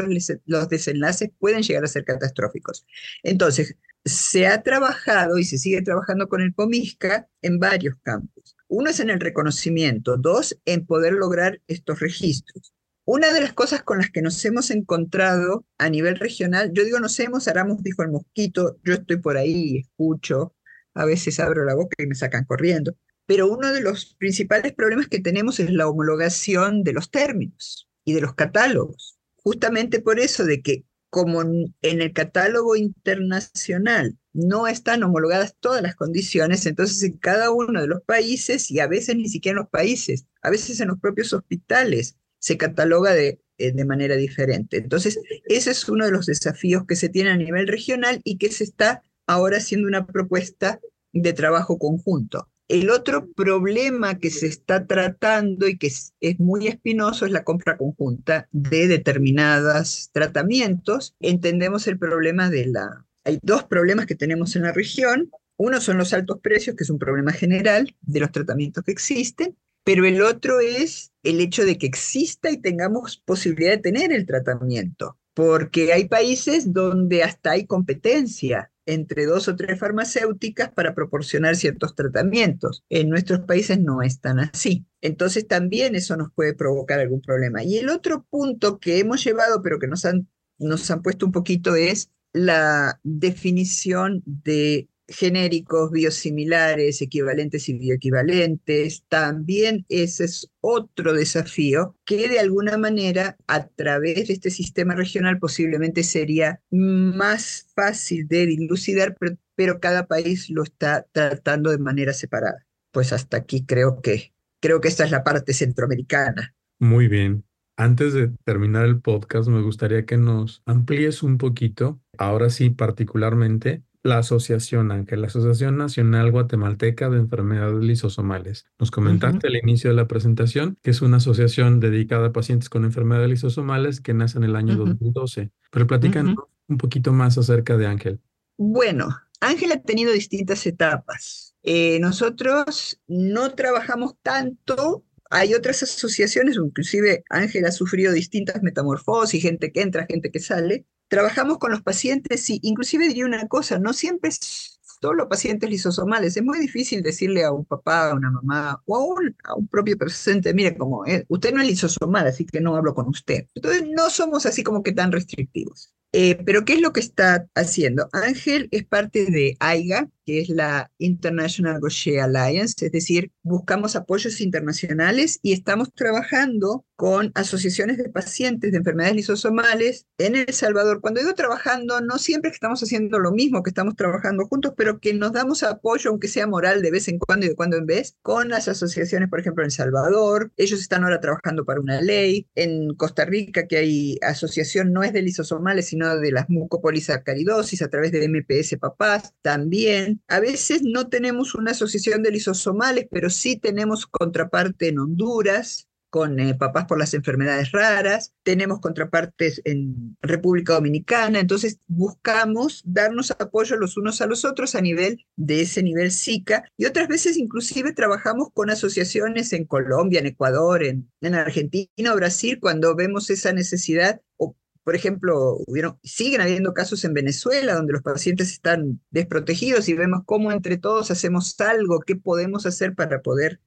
los, 0.46 0.70
desenlaces 0.70 1.32
pueden 1.40 1.64
llegar 1.64 1.84
a 1.84 1.88
ser 1.88 2.06
catastróficos. 2.06 2.86
Entonces, 3.24 3.76
se 4.04 4.46
ha 4.46 4.62
trabajado 4.62 5.40
y 5.40 5.46
se 5.46 5.58
sigue 5.58 5.82
trabajando 5.82 6.30
con 6.30 6.42
el 6.42 6.54
POMISCA 6.54 7.28
en 7.42 7.58
varios 7.58 7.96
campos. 8.04 8.56
Uno 8.68 8.92
es 8.92 9.00
en 9.00 9.10
el 9.10 9.20
reconocimiento, 9.20 10.16
dos, 10.16 10.60
en 10.66 10.86
poder 10.86 11.14
lograr 11.14 11.60
estos 11.66 12.02
registros. 12.02 12.72
Una 13.04 13.34
de 13.34 13.42
las 13.42 13.54
cosas 13.54 13.82
con 13.82 13.98
las 13.98 14.12
que 14.12 14.22
nos 14.22 14.46
hemos 14.46 14.70
encontrado 14.70 15.66
a 15.80 15.90
nivel 15.90 16.18
regional, 16.18 16.70
yo 16.72 16.86
digo 16.86 17.00
nos 17.00 17.20
hemos, 17.20 17.48
Aramos 17.48 17.82
dijo 17.82 18.04
el 18.04 18.12
mosquito, 18.12 18.78
yo 18.84 18.94
estoy 18.94 19.18
por 19.18 19.38
ahí, 19.38 19.80
escucho, 19.80 20.54
a 20.94 21.06
veces 21.06 21.40
abro 21.40 21.66
la 21.66 21.74
boca 21.74 21.96
y 21.98 22.06
me 22.06 22.14
sacan 22.14 22.46
corriendo, 22.46 22.96
pero 23.26 23.48
uno 23.48 23.74
de 23.74 23.82
los 23.82 24.16
principales 24.16 24.74
problemas 24.74 25.08
que 25.08 25.20
tenemos 25.20 25.60
es 25.60 25.72
la 25.72 25.88
homologación 25.88 26.84
de 26.84 26.94
los 26.94 27.10
términos 27.10 27.90
y 28.04 28.14
de 28.14 28.22
los 28.22 28.36
catálogos. 28.36 29.18
Justamente 29.38 30.00
por 30.00 30.20
eso 30.20 30.46
de 30.46 30.62
que 30.62 30.86
como 31.10 31.42
en 31.42 31.74
el 31.82 32.12
catálogo 32.12 32.76
internacional 32.76 34.18
no 34.34 34.68
están 34.68 35.02
homologadas 35.04 35.56
todas 35.60 35.82
las 35.82 35.96
condiciones, 35.96 36.66
entonces 36.66 37.02
en 37.04 37.18
cada 37.18 37.52
uno 37.52 37.80
de 37.80 37.88
los 37.88 38.02
países, 38.02 38.70
y 38.70 38.80
a 38.80 38.88
veces 38.88 39.16
ni 39.16 39.30
siquiera 39.30 39.54
en 39.54 39.64
los 39.64 39.70
países, 39.70 40.26
a 40.42 40.50
veces 40.50 40.82
en 40.82 40.90
los 40.90 41.00
propios 41.00 41.32
hospitales, 41.32 42.18
se 42.40 42.58
cataloga 42.58 43.14
de, 43.14 43.40
eh, 43.58 43.72
de 43.72 43.86
manera 43.86 44.18
diferente. 44.18 44.76
Entonces, 44.76 45.18
ese 45.46 45.72
es 45.72 45.88
uno 45.88 46.04
de 46.04 46.12
los 46.12 46.26
desafíos 46.26 46.84
que 46.86 46.98
se 46.98 47.08
tiene 47.08 47.30
a 47.30 47.38
nivel 47.38 47.68
regional 47.70 48.20
y 48.26 48.38
que 48.38 48.52
se 48.52 48.66
está 48.66 49.02
ahora 49.26 49.58
haciendo 49.58 49.88
una 49.88 50.06
propuesta 50.06 50.82
de 51.14 51.32
trabajo 51.32 51.80
conjunto. 51.80 52.50
El 52.68 52.90
otro 52.90 53.32
problema 53.32 54.18
que 54.18 54.32
se 54.32 54.48
está 54.48 54.88
tratando 54.88 55.68
y 55.68 55.78
que 55.78 55.88
es, 55.88 56.14
muy 56.40 56.68
espinoso 56.68 57.28
es 57.28 57.32
la 57.32 57.44
compra 57.44 57.78
conjunta 57.78 58.48
de 58.52 58.88
determinados 58.88 60.10
tratamientos. 60.14 61.16
Entendemos 61.20 61.88
el 61.88 62.00
problema 62.00 62.50
de 62.50 62.66
la... 62.66 63.06
Hay 63.24 63.40
dos 63.44 63.66
problemas 63.66 64.08
que 64.08 64.16
tenemos 64.16 64.56
en 64.56 64.64
la 64.64 64.72
región. 64.72 65.30
Uno 65.58 65.80
son 65.80 66.00
los 66.00 66.12
altos 66.14 66.40
precios, 66.42 66.76
que 66.76 66.84
es 66.84 66.90
un 66.90 66.98
problema 66.98 67.32
general 67.32 67.96
de 68.02 68.20
los 68.20 68.32
tratamientos 68.32 68.84
que 68.84 68.92
existen, 68.92 69.56
pero 69.84 70.06
el 70.06 70.24
otro 70.24 70.60
es 70.60 71.12
el 71.22 71.42
hecho 71.42 71.66
de 71.66 71.78
que 71.78 71.86
exista 71.86 72.50
y 72.50 72.58
tengamos 72.58 73.18
posibilidad 73.18 73.74
de 73.74 73.78
tener 73.78 74.12
el 74.12 74.26
tratamiento, 74.26 75.20
porque 75.36 75.94
hay 75.94 76.08
países 76.08 76.74
donde 76.74 77.22
hasta 77.22 77.52
hay 77.52 77.68
competencia 77.68 78.72
entre 78.86 79.26
dos 79.26 79.48
o 79.48 79.56
tres 79.56 79.80
farmacéuticas 79.80 80.72
para 80.72 80.94
proporcionar 80.94 81.56
ciertos 81.56 81.96
tratamientos. 81.96 82.84
En 82.90 83.10
nuestros 83.10 83.42
países 83.42 83.80
no 83.80 84.02
es 84.02 84.20
tan 84.20 84.40
así. 84.40 84.86
Entonces 85.02 85.48
también 85.48 85.96
eso 85.96 86.18
nos 86.18 86.32
puede 86.34 86.54
provocar 86.54 87.00
algún 87.00 87.22
problema. 87.22 87.64
Y 87.64 87.78
el 87.78 87.90
otro 87.90 88.26
punto 88.30 88.80
que 88.80 89.00
hemos 89.00 89.24
llevado, 89.24 89.62
pero 89.62 89.80
que 89.80 89.88
nos 89.88 90.06
han, 90.06 90.28
nos 90.58 90.90
han 90.92 91.02
puesto 91.02 91.26
un 91.26 91.32
poquito, 91.32 91.76
es 91.76 92.12
la 92.34 93.00
definición 93.04 94.22
de 94.26 94.90
genéricos, 95.08 95.92
biosimilares, 95.92 97.02
equivalentes 97.02 97.70
y 97.70 97.78
bioequivalentes. 97.78 99.04
También 99.08 99.86
ese 99.90 100.26
es 100.26 100.50
otro 100.62 101.14
desafío 101.14 101.96
que 102.06 102.28
de 102.28 102.40
alguna 102.40 102.78
manera 102.78 103.38
a 103.48 103.68
través 103.68 104.28
de 104.28 104.34
este 104.34 104.50
sistema 104.50 104.96
regional 104.96 105.40
posiblemente 105.40 106.04
sería 106.04 106.62
más 106.72 107.68
fácil 107.76 108.28
de 108.28 108.46
dilucidar, 108.48 109.16
pero, 109.20 109.38
pero 109.56 109.80
cada 109.80 110.08
país 110.08 110.50
lo 110.50 110.64
está 110.64 111.06
tratando 111.12 111.72
de 111.72 111.78
manera 111.78 112.14
separada. 112.14 112.66
Pues 112.92 113.14
hasta 113.14 113.38
aquí 113.38 113.66
creo 113.66 114.02
que 114.02 114.34
creo 114.62 114.82
que 114.82 114.88
esta 114.88 115.04
es 115.04 115.12
la 115.12 115.24
parte 115.24 115.54
centroamericana. 115.54 116.56
Muy 116.80 117.08
bien. 117.08 117.46
Antes 117.78 118.14
de 118.14 118.32
terminar 118.46 118.86
el 118.86 119.02
podcast, 119.02 119.50
me 119.50 119.62
gustaría 119.62 120.06
que 120.06 120.18
nos 120.18 120.64
amplíes 120.66 121.24
un 121.24 121.38
poquito, 121.38 122.00
ahora 122.18 122.50
sí 122.50 122.70
particularmente, 122.70 123.84
la 124.06 124.20
asociación, 124.20 124.92
Ángel, 124.92 125.22
la 125.22 125.28
Asociación 125.28 125.78
Nacional 125.78 126.32
Guatemalteca 126.32 127.10
de 127.10 127.18
Enfermedades 127.18 127.84
Lisosomales. 127.84 128.68
Nos 128.78 128.92
comentaste 128.92 129.48
al 129.48 129.56
inicio 129.56 129.90
de 129.90 129.96
la 129.96 130.08
presentación 130.08 130.78
que 130.84 130.92
es 130.92 131.02
una 131.02 131.18
asociación 131.18 131.80
dedicada 131.80 132.28
a 132.28 132.32
pacientes 132.32 132.70
con 132.70 132.86
enfermedades 132.86 133.30
lisosomales 133.30 134.02
que 134.02 134.14
nace 134.14 134.38
en 134.38 134.44
el 134.44 134.56
año 134.56 134.76
2012. 134.76 135.50
Pero 135.72 135.88
platican 135.88 136.36
un 136.68 136.78
poquito 136.78 137.14
más 137.14 137.40
acerca 137.40 137.78
de 137.78 137.88
Ángel. 137.88 138.20
Bueno, 138.58 139.10
Ángel 139.42 139.72
ha 139.72 139.82
tenido 139.82 140.14
distintas 140.14 140.68
etapas. 140.68 141.56
Eh, 141.64 141.98
nosotros 142.00 143.02
no 143.08 143.56
trabajamos 143.56 144.14
tanto 144.22 145.04
hay 145.32 145.56
otras 145.56 145.82
asociaciones, 145.82 146.56
inclusive 146.56 147.24
Ángel 147.32 147.66
ha 147.66 147.72
sufrido 147.72 148.14
distintas 148.14 148.62
metamorfosis, 148.62 149.42
gente 149.42 149.72
que 149.72 149.82
entra, 149.82 150.06
gente 150.08 150.30
que 150.30 150.40
sale, 150.40 150.86
trabajamos 151.16 151.60
con 151.60 151.72
los 151.72 151.82
pacientes 151.82 152.50
y 152.50 152.60
inclusive 152.62 153.08
diría 153.08 153.26
una 153.26 153.48
cosa, 153.48 153.80
no 153.80 153.94
siempre 153.94 154.30
es 154.32 154.82
solo 155.02 155.30
pacientes 155.30 155.70
lisosomales, 155.70 156.36
es 156.36 156.44
muy 156.44 156.60
difícil 156.60 157.02
decirle 157.02 157.46
a 157.46 157.54
un 157.54 157.64
papá, 157.64 158.10
a 158.10 158.16
una 158.16 158.32
mamá 158.32 158.82
o 158.86 158.98
a 158.98 159.56
un, 159.56 159.68
propio 159.70 159.98
paciente, 159.98 160.54
mire, 160.54 160.76
como 160.76 161.06
eh, 161.06 161.24
usted 161.30 161.54
no 161.54 161.62
es 161.62 161.68
lisosomal, 161.68 162.28
así 162.28 162.46
que 162.46 162.60
no 162.60 162.76
hablo 162.76 162.94
con 162.94 163.08
usted. 163.08 163.46
Entonces 163.56 163.86
no 163.96 164.10
somos 164.10 164.46
así 164.46 164.62
como 164.62 164.84
que 164.84 164.92
tan 164.92 165.14
restrictivos. 165.14 165.94
Eh, 166.12 166.38
pero 166.46 166.66
¿qué 166.66 166.74
es 166.74 166.82
lo 166.82 166.92
que 166.92 167.00
está 167.00 167.48
haciendo? 167.56 168.10
Ángel 168.12 168.68
es 168.72 168.86
parte 168.86 169.26
de 169.26 169.56
AIGA, 169.62 170.10
que 170.26 170.40
es 170.40 170.50
la 170.50 170.92
International 170.98 171.80
Gaucher 171.80 172.20
Alliance, 172.22 172.86
es 172.86 172.92
decir, 172.92 173.32
buscamos 173.44 173.96
apoyos 173.96 174.42
internacionales 174.42 175.40
y 175.42 175.54
estamos 175.54 175.94
trabajando 175.94 176.86
con 176.96 177.32
asociaciones 177.36 177.98
de 177.98 178.10
pacientes 178.10 178.72
de 178.72 178.78
enfermedades 178.78 179.16
lisosomales 179.16 180.06
en 180.18 180.36
El 180.36 180.54
Salvador. 180.54 181.02
Cuando 181.02 181.20
digo 181.20 181.34
trabajando, 181.34 182.00
no 182.02 182.18
siempre 182.18 182.52
que 182.52 182.56
estamos 182.56 182.82
haciendo 182.82 183.20
lo 183.20 183.32
mismo, 183.32 183.64
que 183.64 183.70
estamos 183.70 183.96
trabajando 183.96 184.46
juntos, 184.46 184.74
pero 184.78 185.00
que 185.00 185.14
nos 185.14 185.34
damos 185.34 185.64
apoyo, 185.64 186.10
aunque 186.10 186.28
sea 186.28 186.48
moral, 186.48 186.82
de 186.82 186.92
vez 186.92 187.08
en 187.08 187.20
cuando 187.20 187.46
y 187.46 187.50
de 187.50 187.56
cuando 187.56 187.78
en 187.78 187.86
vez, 187.86 188.16
con 188.22 188.50
las 188.50 188.68
asociaciones, 188.68 189.30
por 189.30 189.40
ejemplo, 189.40 189.64
en 189.64 189.68
El 189.68 189.72
Salvador. 189.72 190.52
Ellos 190.58 190.80
están 190.80 191.04
ahora 191.04 191.20
trabajando 191.20 191.66
para 191.66 191.82
una 191.82 192.02
ley. 192.02 192.48
En 192.56 192.94
Costa 192.96 193.26
Rica, 193.26 193.68
que 193.68 193.78
hay 193.78 194.18
asociación, 194.22 194.94
no 194.94 195.04
es 195.04 195.14
de 195.14 195.22
lisosomales, 195.22 195.88
sino 195.88 196.18
de 196.18 196.32
las 196.32 196.50
mucopolisacaridosis 196.50 197.82
a 197.82 197.90
través 197.90 198.12
de 198.12 198.28
MPS 198.28 198.78
Papás, 198.80 199.34
también. 199.42 200.15
A 200.28 200.40
veces 200.40 200.82
no 200.84 201.08
tenemos 201.08 201.56
una 201.56 201.72
asociación 201.72 202.24
de 202.24 202.32
lisosomales, 202.32 203.08
pero 203.10 203.30
sí 203.30 203.58
tenemos 203.58 204.06
contraparte 204.06 204.90
en 204.90 205.00
Honduras, 205.00 205.88
con 206.16 206.40
eh, 206.40 206.56
papás 206.56 206.86
por 206.86 206.98
las 206.98 207.14
enfermedades 207.14 207.74
raras, 207.74 208.34
tenemos 208.44 208.80
contrapartes 208.80 209.62
en 209.66 210.16
República 210.22 210.76
Dominicana, 210.76 211.42
entonces 211.42 211.80
buscamos 211.88 212.82
darnos 212.86 213.32
apoyo 213.32 213.76
los 213.76 213.98
unos 213.98 214.22
a 214.22 214.26
los 214.26 214.46
otros 214.46 214.76
a 214.76 214.82
nivel 214.82 215.26
de 215.36 215.60
ese 215.60 215.84
nivel 215.84 216.12
SICA 216.12 216.72
y 216.78 216.86
otras 216.86 217.10
veces 217.10 217.36
inclusive 217.36 217.92
trabajamos 217.92 218.48
con 218.54 218.70
asociaciones 218.70 219.52
en 219.52 219.66
Colombia, 219.66 220.22
en 220.22 220.28
Ecuador, 220.28 220.86
en, 220.86 221.12
en 221.20 221.36
Argentina 221.36 222.14
o 222.14 222.16
Brasil 222.16 222.60
cuando 222.62 222.96
vemos 222.96 223.30
esa 223.30 223.52
necesidad 223.52 224.22
o 224.38 224.56
por 224.86 224.96
ejemplo, 224.96 225.58
siguen 226.04 226.42
habiendo 226.42 226.76
casos 226.76 227.04
en 227.06 227.16
Venezuela 227.16 227.74
donde 227.74 227.94
los 227.94 228.04
pacientes 228.04 228.52
están 228.52 229.02
desprotegidos 229.10 229.90
y 229.90 229.96
vemos 229.96 230.22
cómo 230.28 230.52
entre 230.52 230.78
todos 230.78 231.10
hacemos 231.10 231.60
algo, 231.60 232.02
qué 232.02 232.16
podemos 232.16 232.68
hacer 232.68 232.94
para 232.94 233.24
poder 233.24 233.60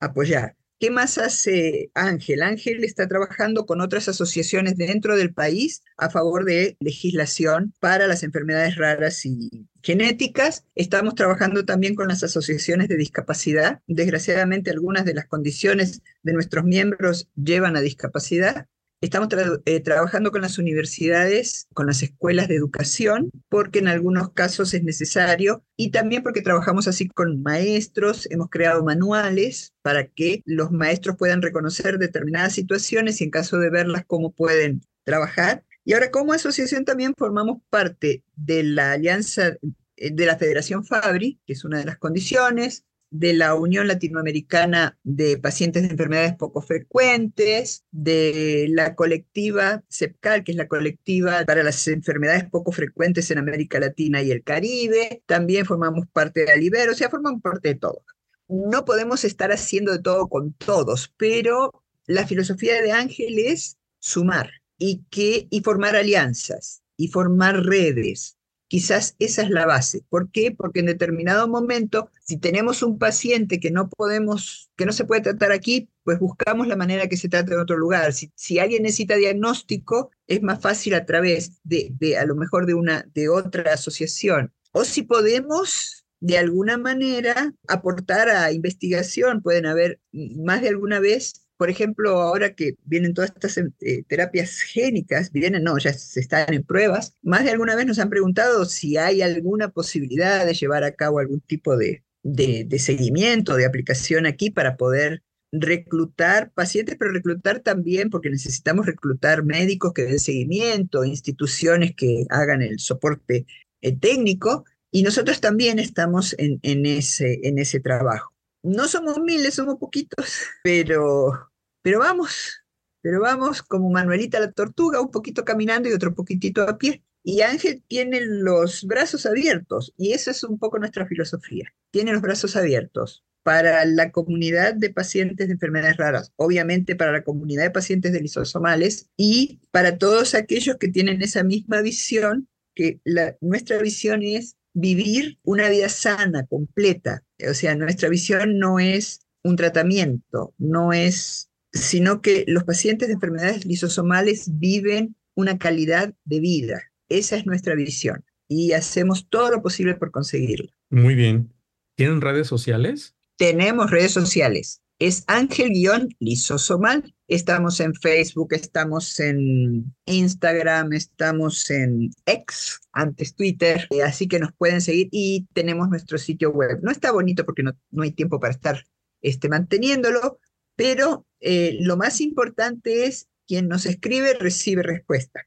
apoyar. 0.00 0.56
¿Qué 0.80 0.90
más 0.90 1.16
hace 1.16 1.92
Ángel? 1.94 2.42
Ángel 2.42 2.82
está 2.82 3.06
trabajando 3.06 3.66
con 3.66 3.80
otras 3.80 4.08
asociaciones 4.08 4.76
dentro 4.76 5.16
del 5.16 5.32
país 5.32 5.84
a 5.96 6.10
favor 6.10 6.44
de 6.44 6.76
legislación 6.80 7.72
para 7.78 8.08
las 8.08 8.24
enfermedades 8.24 8.74
raras 8.74 9.24
y 9.26 9.68
genéticas. 9.80 10.64
Estamos 10.74 11.14
trabajando 11.14 11.64
también 11.66 11.94
con 11.94 12.08
las 12.08 12.24
asociaciones 12.24 12.88
de 12.88 12.96
discapacidad. 12.96 13.80
Desgraciadamente, 13.86 14.72
algunas 14.72 15.04
de 15.04 15.14
las 15.14 15.26
condiciones 15.26 16.02
de 16.24 16.32
nuestros 16.32 16.64
miembros 16.64 17.28
llevan 17.36 17.76
a 17.76 17.80
discapacidad. 17.80 18.66
Estamos 19.00 19.28
eh, 19.64 19.80
trabajando 19.80 20.32
con 20.32 20.42
las 20.42 20.58
universidades, 20.58 21.68
con 21.72 21.86
las 21.86 22.02
escuelas 22.02 22.48
de 22.48 22.56
educación, 22.56 23.30
porque 23.48 23.78
en 23.78 23.86
algunos 23.86 24.32
casos 24.32 24.74
es 24.74 24.82
necesario 24.82 25.64
y 25.76 25.92
también 25.92 26.24
porque 26.24 26.42
trabajamos 26.42 26.88
así 26.88 27.06
con 27.06 27.40
maestros, 27.40 28.26
hemos 28.30 28.50
creado 28.50 28.82
manuales 28.82 29.72
para 29.82 30.08
que 30.08 30.42
los 30.46 30.72
maestros 30.72 31.16
puedan 31.16 31.42
reconocer 31.42 31.98
determinadas 31.98 32.54
situaciones 32.54 33.20
y 33.20 33.24
en 33.24 33.30
caso 33.30 33.58
de 33.58 33.70
verlas 33.70 34.02
cómo 34.04 34.32
pueden 34.32 34.80
trabajar. 35.04 35.64
Y 35.84 35.92
ahora 35.92 36.10
como 36.10 36.32
asociación 36.32 36.84
también 36.84 37.14
formamos 37.16 37.58
parte 37.70 38.24
de 38.34 38.64
la 38.64 38.92
alianza 38.92 39.56
eh, 39.96 40.10
de 40.10 40.26
la 40.26 40.36
Federación 40.38 40.84
Fabri, 40.84 41.40
que 41.46 41.52
es 41.52 41.64
una 41.64 41.78
de 41.78 41.84
las 41.84 41.98
condiciones, 41.98 42.84
de 43.10 43.32
la 43.32 43.54
Unión 43.54 43.88
Latinoamericana 43.88 44.98
de 45.02 45.38
Pacientes 45.38 45.82
de 45.82 45.88
Enfermedades 45.88 46.34
Poco 46.34 46.60
Frecuentes, 46.60 47.84
de 47.90 48.66
la 48.70 48.94
colectiva 48.94 49.82
CEPCAL, 49.88 50.44
que 50.44 50.52
es 50.52 50.58
la 50.58 50.68
colectiva 50.68 51.44
para 51.46 51.62
las 51.62 51.86
enfermedades 51.88 52.44
poco 52.50 52.72
frecuentes 52.72 53.30
en 53.30 53.38
América 53.38 53.80
Latina 53.80 54.22
y 54.22 54.30
el 54.30 54.42
Caribe. 54.42 55.22
También 55.26 55.66
formamos 55.66 56.06
parte 56.12 56.44
de 56.44 56.52
Alibero, 56.52 56.92
o 56.92 56.94
sea, 56.94 57.10
formamos 57.10 57.42
parte 57.42 57.68
de 57.68 57.74
todo. 57.76 58.04
No 58.48 58.84
podemos 58.84 59.24
estar 59.24 59.52
haciendo 59.52 59.92
de 59.92 60.00
todo 60.00 60.28
con 60.28 60.52
todos, 60.54 61.12
pero 61.16 61.82
la 62.06 62.26
filosofía 62.26 62.80
de 62.80 62.92
Ángel 62.92 63.38
es 63.38 63.76
sumar 63.98 64.50
y, 64.78 65.04
que, 65.10 65.48
y 65.50 65.60
formar 65.60 65.96
alianzas 65.96 66.82
y 66.96 67.08
formar 67.08 67.64
redes 67.64 68.37
Quizás 68.68 69.16
esa 69.18 69.42
es 69.42 69.50
la 69.50 69.64
base. 69.64 70.04
¿Por 70.10 70.30
qué? 70.30 70.50
Porque 70.50 70.80
en 70.80 70.86
determinado 70.86 71.48
momento, 71.48 72.10
si 72.24 72.36
tenemos 72.36 72.82
un 72.82 72.98
paciente 72.98 73.60
que 73.60 73.70
no 73.70 73.88
podemos, 73.88 74.70
que 74.76 74.84
no 74.84 74.92
se 74.92 75.06
puede 75.06 75.22
tratar 75.22 75.52
aquí, 75.52 75.88
pues 76.04 76.18
buscamos 76.18 76.68
la 76.68 76.76
manera 76.76 77.08
que 77.08 77.16
se 77.16 77.30
trate 77.30 77.54
en 77.54 77.60
otro 77.60 77.78
lugar. 77.78 78.12
Si, 78.12 78.58
alguien 78.58 78.82
necesita 78.82 79.16
diagnóstico, 79.16 80.10
es 80.26 80.42
más 80.42 80.60
fácil 80.60 80.94
a 80.94 81.06
través 81.06 81.60
de, 81.64 82.16
a 82.18 82.26
lo 82.26 82.34
mejor 82.34 82.66
de 82.66 82.74
una, 82.74 83.06
de 83.14 83.30
otra 83.30 83.72
asociación. 83.72 84.52
O 84.72 84.84
si 84.84 85.02
podemos 85.02 86.04
de 86.20 86.36
alguna 86.36 86.76
manera 86.76 87.54
aportar 87.68 88.28
a 88.28 88.52
investigación, 88.52 89.40
pueden 89.40 89.66
haber 89.66 90.00
más 90.12 90.60
de 90.60 90.68
alguna 90.68 91.00
vez 91.00 91.47
por 91.58 91.70
ejemplo, 91.70 92.22
ahora 92.22 92.54
que 92.54 92.76
vienen 92.84 93.12
todas 93.12 93.30
estas 93.30 93.58
eh, 93.58 94.04
terapias 94.06 94.60
génicas, 94.60 95.32
vienen, 95.32 95.64
no, 95.64 95.76
ya 95.76 95.92
se 95.92 96.20
están 96.20 96.54
en 96.54 96.62
pruebas, 96.62 97.14
más 97.20 97.44
de 97.44 97.50
alguna 97.50 97.74
vez 97.74 97.84
nos 97.84 97.98
han 97.98 98.08
preguntado 98.08 98.64
si 98.64 98.96
hay 98.96 99.22
alguna 99.22 99.68
posibilidad 99.70 100.46
de 100.46 100.54
llevar 100.54 100.84
a 100.84 100.92
cabo 100.92 101.18
algún 101.18 101.40
tipo 101.40 101.76
de, 101.76 102.04
de, 102.22 102.64
de 102.64 102.78
seguimiento, 102.78 103.56
de 103.56 103.66
aplicación 103.66 104.24
aquí 104.24 104.50
para 104.50 104.76
poder 104.76 105.22
reclutar 105.50 106.52
pacientes, 106.52 106.96
pero 106.96 107.10
reclutar 107.10 107.60
también, 107.60 108.08
porque 108.08 108.30
necesitamos 108.30 108.86
reclutar 108.86 109.44
médicos 109.44 109.92
que 109.92 110.04
den 110.04 110.20
seguimiento, 110.20 111.04
instituciones 111.04 111.94
que 111.96 112.24
hagan 112.30 112.62
el 112.62 112.78
soporte 112.78 113.46
eh, 113.80 113.96
técnico, 113.96 114.64
y 114.92 115.02
nosotros 115.02 115.40
también 115.40 115.80
estamos 115.80 116.34
en, 116.38 116.60
en, 116.62 116.86
ese, 116.86 117.40
en 117.42 117.58
ese 117.58 117.80
trabajo. 117.80 118.32
No 118.62 118.88
somos 118.88 119.18
miles, 119.20 119.54
somos 119.54 119.76
poquitos, 119.76 120.26
pero, 120.64 121.50
pero 121.82 122.00
vamos, 122.00 122.64
pero 123.00 123.20
vamos 123.20 123.62
como 123.62 123.90
Manuelita 123.90 124.40
la 124.40 124.52
tortuga, 124.52 125.00
un 125.00 125.10
poquito 125.10 125.44
caminando 125.44 125.88
y 125.88 125.92
otro 125.92 126.14
poquitito 126.14 126.62
a 126.62 126.78
pie. 126.78 127.02
Y 127.22 127.42
Ángel 127.42 127.82
tiene 127.88 128.20
los 128.22 128.84
brazos 128.84 129.26
abiertos, 129.26 129.92
y 129.96 130.12
esa 130.12 130.30
es 130.30 130.44
un 130.44 130.58
poco 130.58 130.78
nuestra 130.78 131.06
filosofía. 131.06 131.74
Tiene 131.90 132.12
los 132.12 132.22
brazos 132.22 132.56
abiertos 132.56 133.24
para 133.42 133.84
la 133.86 134.12
comunidad 134.12 134.74
de 134.74 134.90
pacientes 134.90 135.46
de 135.46 135.54
enfermedades 135.54 135.96
raras, 135.96 136.32
obviamente 136.36 136.96
para 136.96 137.12
la 137.12 137.24
comunidad 137.24 137.62
de 137.64 137.70
pacientes 137.70 138.12
de 138.12 138.20
lisosomales 138.20 139.08
y 139.16 139.60
para 139.70 139.96
todos 139.96 140.34
aquellos 140.34 140.76
que 140.76 140.88
tienen 140.88 141.22
esa 141.22 141.44
misma 141.44 141.80
visión, 141.80 142.48
que 142.74 143.00
la, 143.04 143.36
nuestra 143.40 143.78
visión 143.78 144.22
es 144.22 144.56
vivir 144.74 145.38
una 145.44 145.68
vida 145.68 145.88
sana, 145.88 146.46
completa. 146.46 147.24
O 147.48 147.54
sea, 147.54 147.74
nuestra 147.74 148.08
visión 148.08 148.58
no 148.58 148.78
es 148.78 149.20
un 149.42 149.56
tratamiento, 149.56 150.54
no 150.58 150.92
es, 150.92 151.50
sino 151.72 152.20
que 152.20 152.44
los 152.48 152.64
pacientes 152.64 153.08
de 153.08 153.14
enfermedades 153.14 153.64
lisosomales 153.64 154.58
viven 154.58 155.16
una 155.34 155.58
calidad 155.58 156.14
de 156.24 156.40
vida. 156.40 156.82
Esa 157.08 157.36
es 157.36 157.46
nuestra 157.46 157.74
visión 157.74 158.24
y 158.48 158.72
hacemos 158.72 159.28
todo 159.28 159.50
lo 159.50 159.62
posible 159.62 159.94
por 159.94 160.10
conseguirlo. 160.10 160.70
Muy 160.90 161.14
bien. 161.14 161.52
¿Tienen 161.94 162.20
redes 162.20 162.46
sociales? 162.46 163.14
Tenemos 163.36 163.90
redes 163.90 164.12
sociales 164.12 164.82
es 164.98 165.24
ángel-lisosomal. 165.26 167.14
Estamos 167.28 167.78
en 167.80 167.94
Facebook, 167.94 168.52
estamos 168.52 169.20
en 169.20 169.94
Instagram, 170.06 170.92
estamos 170.92 171.70
en 171.70 172.10
X, 172.24 172.80
antes 172.92 173.34
Twitter, 173.34 173.86
eh, 173.90 174.02
así 174.02 174.26
que 174.26 174.38
nos 174.38 174.52
pueden 174.54 174.80
seguir 174.80 175.08
y 175.12 175.46
tenemos 175.52 175.88
nuestro 175.88 176.18
sitio 176.18 176.50
web. 176.50 176.80
No 176.82 176.90
está 176.90 177.12
bonito 177.12 177.44
porque 177.44 177.62
no, 177.62 177.72
no 177.90 178.02
hay 178.02 178.12
tiempo 178.12 178.40
para 178.40 178.54
estar 178.54 178.84
este, 179.20 179.48
manteniéndolo, 179.48 180.38
pero 180.74 181.26
eh, 181.40 181.76
lo 181.80 181.96
más 181.96 182.20
importante 182.20 183.04
es 183.04 183.28
quien 183.46 183.68
nos 183.68 183.86
escribe 183.86 184.34
recibe 184.34 184.82
respuesta. 184.82 185.46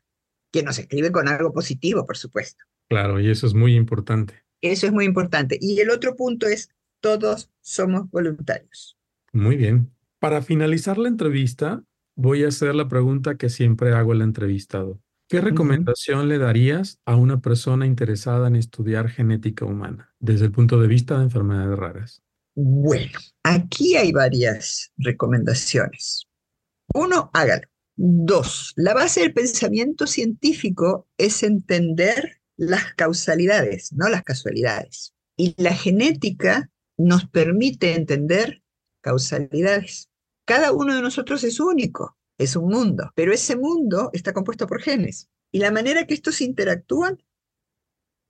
Quien 0.51 0.65
nos 0.65 0.79
escribe 0.79 1.11
con 1.11 1.27
algo 1.27 1.53
positivo, 1.53 2.05
por 2.05 2.17
supuesto. 2.17 2.63
Claro, 2.89 3.19
y 3.19 3.29
eso 3.29 3.47
es 3.47 3.53
muy 3.53 3.75
importante. 3.75 4.43
Eso 4.61 4.85
es 4.85 4.91
muy 4.91 5.05
importante. 5.05 5.57
Y 5.59 5.79
el 5.79 5.89
otro 5.89 6.15
punto 6.15 6.45
es, 6.45 6.69
todos 6.99 7.49
somos 7.61 8.09
voluntarios. 8.11 8.97
Muy 9.33 9.55
bien. 9.55 9.91
Para 10.19 10.41
finalizar 10.41 10.97
la 10.97 11.07
entrevista, 11.07 11.83
voy 12.15 12.43
a 12.43 12.49
hacer 12.49 12.75
la 12.75 12.87
pregunta 12.87 13.37
que 13.37 13.49
siempre 13.49 13.93
hago 13.93 14.11
al 14.11 14.21
entrevistado. 14.21 14.99
¿Qué 15.27 15.39
recomendación 15.39 16.27
le 16.27 16.37
darías 16.37 16.99
a 17.05 17.15
una 17.15 17.39
persona 17.39 17.85
interesada 17.85 18.49
en 18.49 18.57
estudiar 18.57 19.07
genética 19.07 19.63
humana 19.63 20.13
desde 20.19 20.45
el 20.45 20.51
punto 20.51 20.79
de 20.81 20.87
vista 20.87 21.17
de 21.17 21.23
enfermedades 21.23 21.79
raras? 21.79 22.21
Bueno, 22.53 23.17
aquí 23.43 23.95
hay 23.95 24.11
varias 24.11 24.91
recomendaciones. 24.97 26.27
Uno, 26.93 27.31
hágalo. 27.33 27.63
Dos, 27.95 28.73
la 28.75 28.93
base 28.93 29.21
del 29.21 29.33
pensamiento 29.33 30.05
científico 30.05 31.07
es 31.17 31.43
entender 31.43 32.41
las 32.57 32.93
causalidades, 32.95 33.93
no 33.93 34.09
las 34.09 34.23
casualidades. 34.23 35.13
Y 35.37 35.55
la 35.57 35.73
genética 35.73 36.69
nos 36.97 37.25
permite 37.25 37.95
entender 37.95 38.60
causalidades. 39.01 40.09
Cada 40.45 40.71
uno 40.71 40.95
de 40.95 41.01
nosotros 41.01 41.43
es 41.43 41.59
único, 41.59 42.17
es 42.37 42.55
un 42.55 42.69
mundo, 42.69 43.11
pero 43.15 43.33
ese 43.33 43.55
mundo 43.55 44.09
está 44.13 44.33
compuesto 44.33 44.67
por 44.67 44.81
genes. 44.81 45.29
Y 45.51 45.59
la 45.59 45.71
manera 45.71 46.07
que 46.07 46.13
estos 46.13 46.41
interactúan 46.41 47.21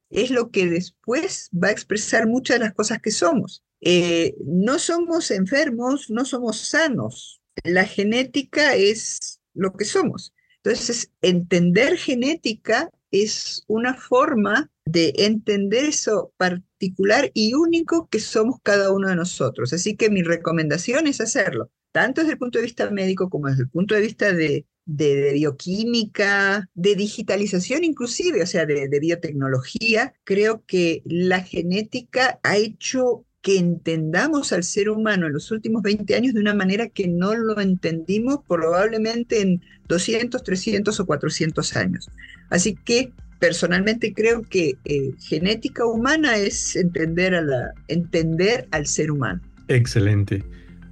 es 0.09 0.29
lo 0.29 0.51
que 0.51 0.67
después 0.67 1.49
va 1.51 1.69
a 1.69 1.71
expresar 1.71 2.27
muchas 2.27 2.59
de 2.59 2.65
las 2.65 2.73
cosas 2.73 3.01
que 3.01 3.11
somos. 3.11 3.63
Eh, 3.79 4.35
no 4.45 4.77
somos 4.77 5.31
enfermos, 5.31 6.09
no 6.09 6.25
somos 6.25 6.57
sanos. 6.57 7.41
La 7.63 7.85
genética 7.85 8.75
es 8.75 9.39
lo 9.53 9.73
que 9.73 9.85
somos. 9.85 10.33
Entonces, 10.63 11.11
entender 11.21 11.97
genética 11.97 12.91
es 13.09 13.63
una 13.67 13.95
forma 13.95 14.69
de 14.91 15.13
entender 15.17 15.85
eso 15.85 16.33
particular 16.37 17.31
y 17.33 17.53
único 17.53 18.07
que 18.09 18.19
somos 18.19 18.57
cada 18.63 18.91
uno 18.91 19.09
de 19.09 19.15
nosotros. 19.15 19.73
Así 19.73 19.95
que 19.95 20.09
mi 20.09 20.23
recomendación 20.23 21.07
es 21.07 21.21
hacerlo, 21.21 21.69
tanto 21.91 22.21
desde 22.21 22.33
el 22.33 22.39
punto 22.39 22.59
de 22.59 22.65
vista 22.65 22.89
médico 22.89 23.29
como 23.29 23.47
desde 23.47 23.63
el 23.63 23.69
punto 23.69 23.95
de 23.95 24.01
vista 24.01 24.33
de, 24.33 24.65
bioquímica, 24.85 26.69
de 26.73 26.95
digitalización 26.95 27.83
inclusive, 27.83 28.43
o 28.43 28.47
sea, 28.47 28.65
de 28.65 28.99
biotecnología. 28.99 30.13
Creo 30.23 30.63
que 30.65 31.01
la 31.05 31.41
genética 31.41 32.39
ha 32.43 32.57
hecho 32.57 33.25
que 33.41 33.57
entendamos 33.57 34.53
al 34.53 34.63
ser 34.63 34.89
humano 34.89 35.25
en 35.25 35.33
los 35.33 35.51
últimos 35.51 35.81
20 35.81 36.15
años 36.15 36.33
de 36.33 36.39
una 36.39 36.53
manera 36.53 36.89
que 36.89 37.07
no 37.07 37.33
lo 37.35 37.59
entendimos 37.59 38.39
probablemente 38.47 39.41
en 39.41 39.61
200, 39.87 40.43
300 40.43 40.99
o 40.99 41.05
400 41.05 41.75
años. 41.75 42.09
Así 42.49 42.75
que 42.75 43.11
personalmente 43.41 44.13
creo 44.13 44.43
que 44.43 44.77
eh, 44.85 45.11
genética 45.19 45.83
humana 45.83 46.37
es 46.37 46.75
entender, 46.75 47.33
a 47.33 47.41
la, 47.41 47.73
entender 47.87 48.67
al 48.69 48.85
ser 48.85 49.09
humano. 49.09 49.41
Excelente. 49.67 50.43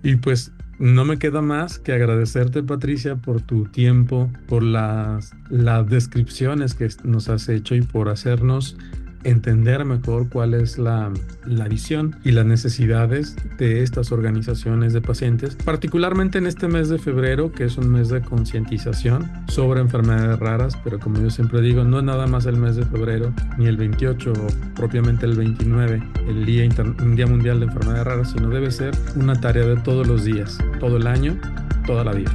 Y 0.01 0.15
pues 0.15 0.51
no 0.79 1.05
me 1.05 1.19
queda 1.19 1.43
más 1.43 1.77
que 1.77 1.91
agradecerte, 1.91 2.63
Patricia, 2.63 3.17
por 3.17 3.41
tu 3.41 3.65
tiempo, 3.65 4.31
por 4.47 4.63
las, 4.63 5.31
las 5.49 5.87
descripciones 5.87 6.73
que 6.73 6.89
nos 7.03 7.29
has 7.29 7.47
hecho 7.49 7.75
y 7.75 7.83
por 7.83 8.09
hacernos 8.09 8.75
entender 9.23 9.85
mejor 9.85 10.29
cuál 10.29 10.53
es 10.53 10.77
la, 10.77 11.11
visión 11.69 12.15
y 12.23 12.31
las 12.31 12.45
necesidades 12.45 13.35
de 13.57 13.83
estas 13.83 14.11
organizaciones 14.11 14.93
de 14.93 15.01
pacientes, 15.01 15.55
particularmente 15.55 16.37
en 16.37 16.47
este 16.47 16.67
mes 16.67 16.89
de 16.89 16.99
febrero, 16.99 17.51
que 17.51 17.65
es 17.65 17.77
un 17.77 17.91
mes 17.91 18.09
de 18.09 18.21
concientización 18.21 19.29
sobre 19.47 19.81
enfermedades 19.81 20.39
raras, 20.39 20.77
pero 20.83 20.99
como 20.99 21.21
yo 21.21 21.29
siempre 21.29 21.61
digo, 21.61 21.83
no 21.83 21.99
es 21.99 22.05
nada 22.05 22.27
más 22.27 22.45
el 22.45 22.57
mes 22.57 22.75
de 22.75 22.85
febrero, 22.85 23.33
ni 23.57 23.67
el 23.67 23.77
28 23.77 24.33
o 24.33 24.47
propiamente 24.75 25.25
el 25.25 25.35
29, 25.35 26.03
el 26.27 26.45
Día, 26.45 26.67
Día 27.15 27.27
Mundial 27.27 27.59
de 27.59 27.65
Enfermedades 27.65 28.05
Raras, 28.05 28.31
sino 28.31 28.49
debe 28.49 28.71
ser 28.71 28.95
una 29.15 29.39
tarea 29.39 29.65
de 29.65 29.77
todos 29.77 30.07
los 30.07 30.23
días, 30.23 30.57
todo 30.79 30.97
el 30.97 31.07
año, 31.07 31.37
toda 31.85 32.03
la 32.03 32.13
vida. 32.13 32.31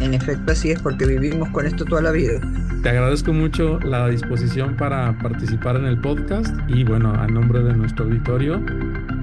En 0.00 0.14
efecto, 0.14 0.52
así 0.52 0.70
es 0.70 0.80
porque 0.80 1.06
vivimos 1.06 1.48
con 1.50 1.66
esto 1.66 1.84
toda 1.84 2.02
la 2.02 2.10
vida. 2.10 2.40
Te 2.84 2.90
agradezco 2.90 3.32
mucho 3.32 3.80
la 3.80 4.08
disposición 4.08 4.76
para 4.76 5.16
participar 5.16 5.76
en 5.76 5.86
el 5.86 5.98
podcast 5.98 6.54
y 6.68 6.84
bueno, 6.84 7.14
a 7.14 7.26
nombre 7.26 7.62
de 7.62 7.72
nuestro 7.72 8.04
auditorio, 8.04 8.62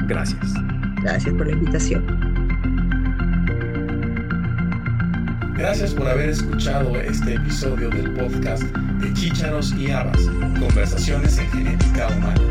gracias. 0.07 0.55
Gracias 1.03 1.35
por 1.35 1.45
la 1.45 1.53
invitación. 1.53 2.03
Gracias 5.53 5.93
por 5.93 6.07
haber 6.07 6.29
escuchado 6.29 6.95
este 6.95 7.35
episodio 7.35 7.91
del 7.91 8.11
podcast 8.13 8.63
de 8.63 9.13
Chícharos 9.13 9.73
y 9.73 9.91
Habas, 9.91 10.23
Conversaciones 10.59 11.37
en 11.37 11.51
Genética 11.51 12.07
Humana. 12.17 12.41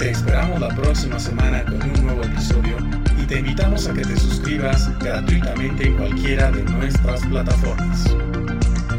Te 0.00 0.10
esperamos 0.10 0.58
la 0.58 0.74
próxima 0.74 1.20
semana 1.20 1.64
con 1.66 1.88
un 1.88 2.04
nuevo 2.04 2.24
episodio 2.24 2.78
y 3.16 3.26
te 3.26 3.38
invitamos 3.38 3.86
a 3.86 3.94
que 3.94 4.02
te 4.02 4.16
suscribas 4.16 4.90
gratuitamente 4.98 5.86
en 5.86 5.96
cualquiera 5.96 6.50
de 6.50 6.64
nuestras 6.64 7.24
plataformas. 7.26 8.12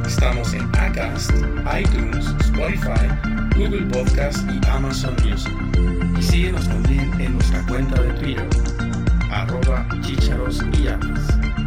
Estamos 0.05 0.53
en 0.53 0.63
Acast, 0.77 1.31
iTunes, 1.79 2.25
Spotify, 2.41 3.07
Google 3.55 3.85
Podcast 3.87 4.39
y 4.51 4.59
Amazon 4.67 5.15
Music. 5.23 5.53
Y 6.19 6.21
síguenos 6.21 6.67
también 6.67 7.11
en 7.19 7.33
nuestra 7.33 7.65
cuenta 7.67 8.01
de 8.01 8.13
Twitter, 8.13 8.47
arroba 9.31 9.87
chicharos 10.01 10.61
y 10.79 10.87
amas. 10.87 11.62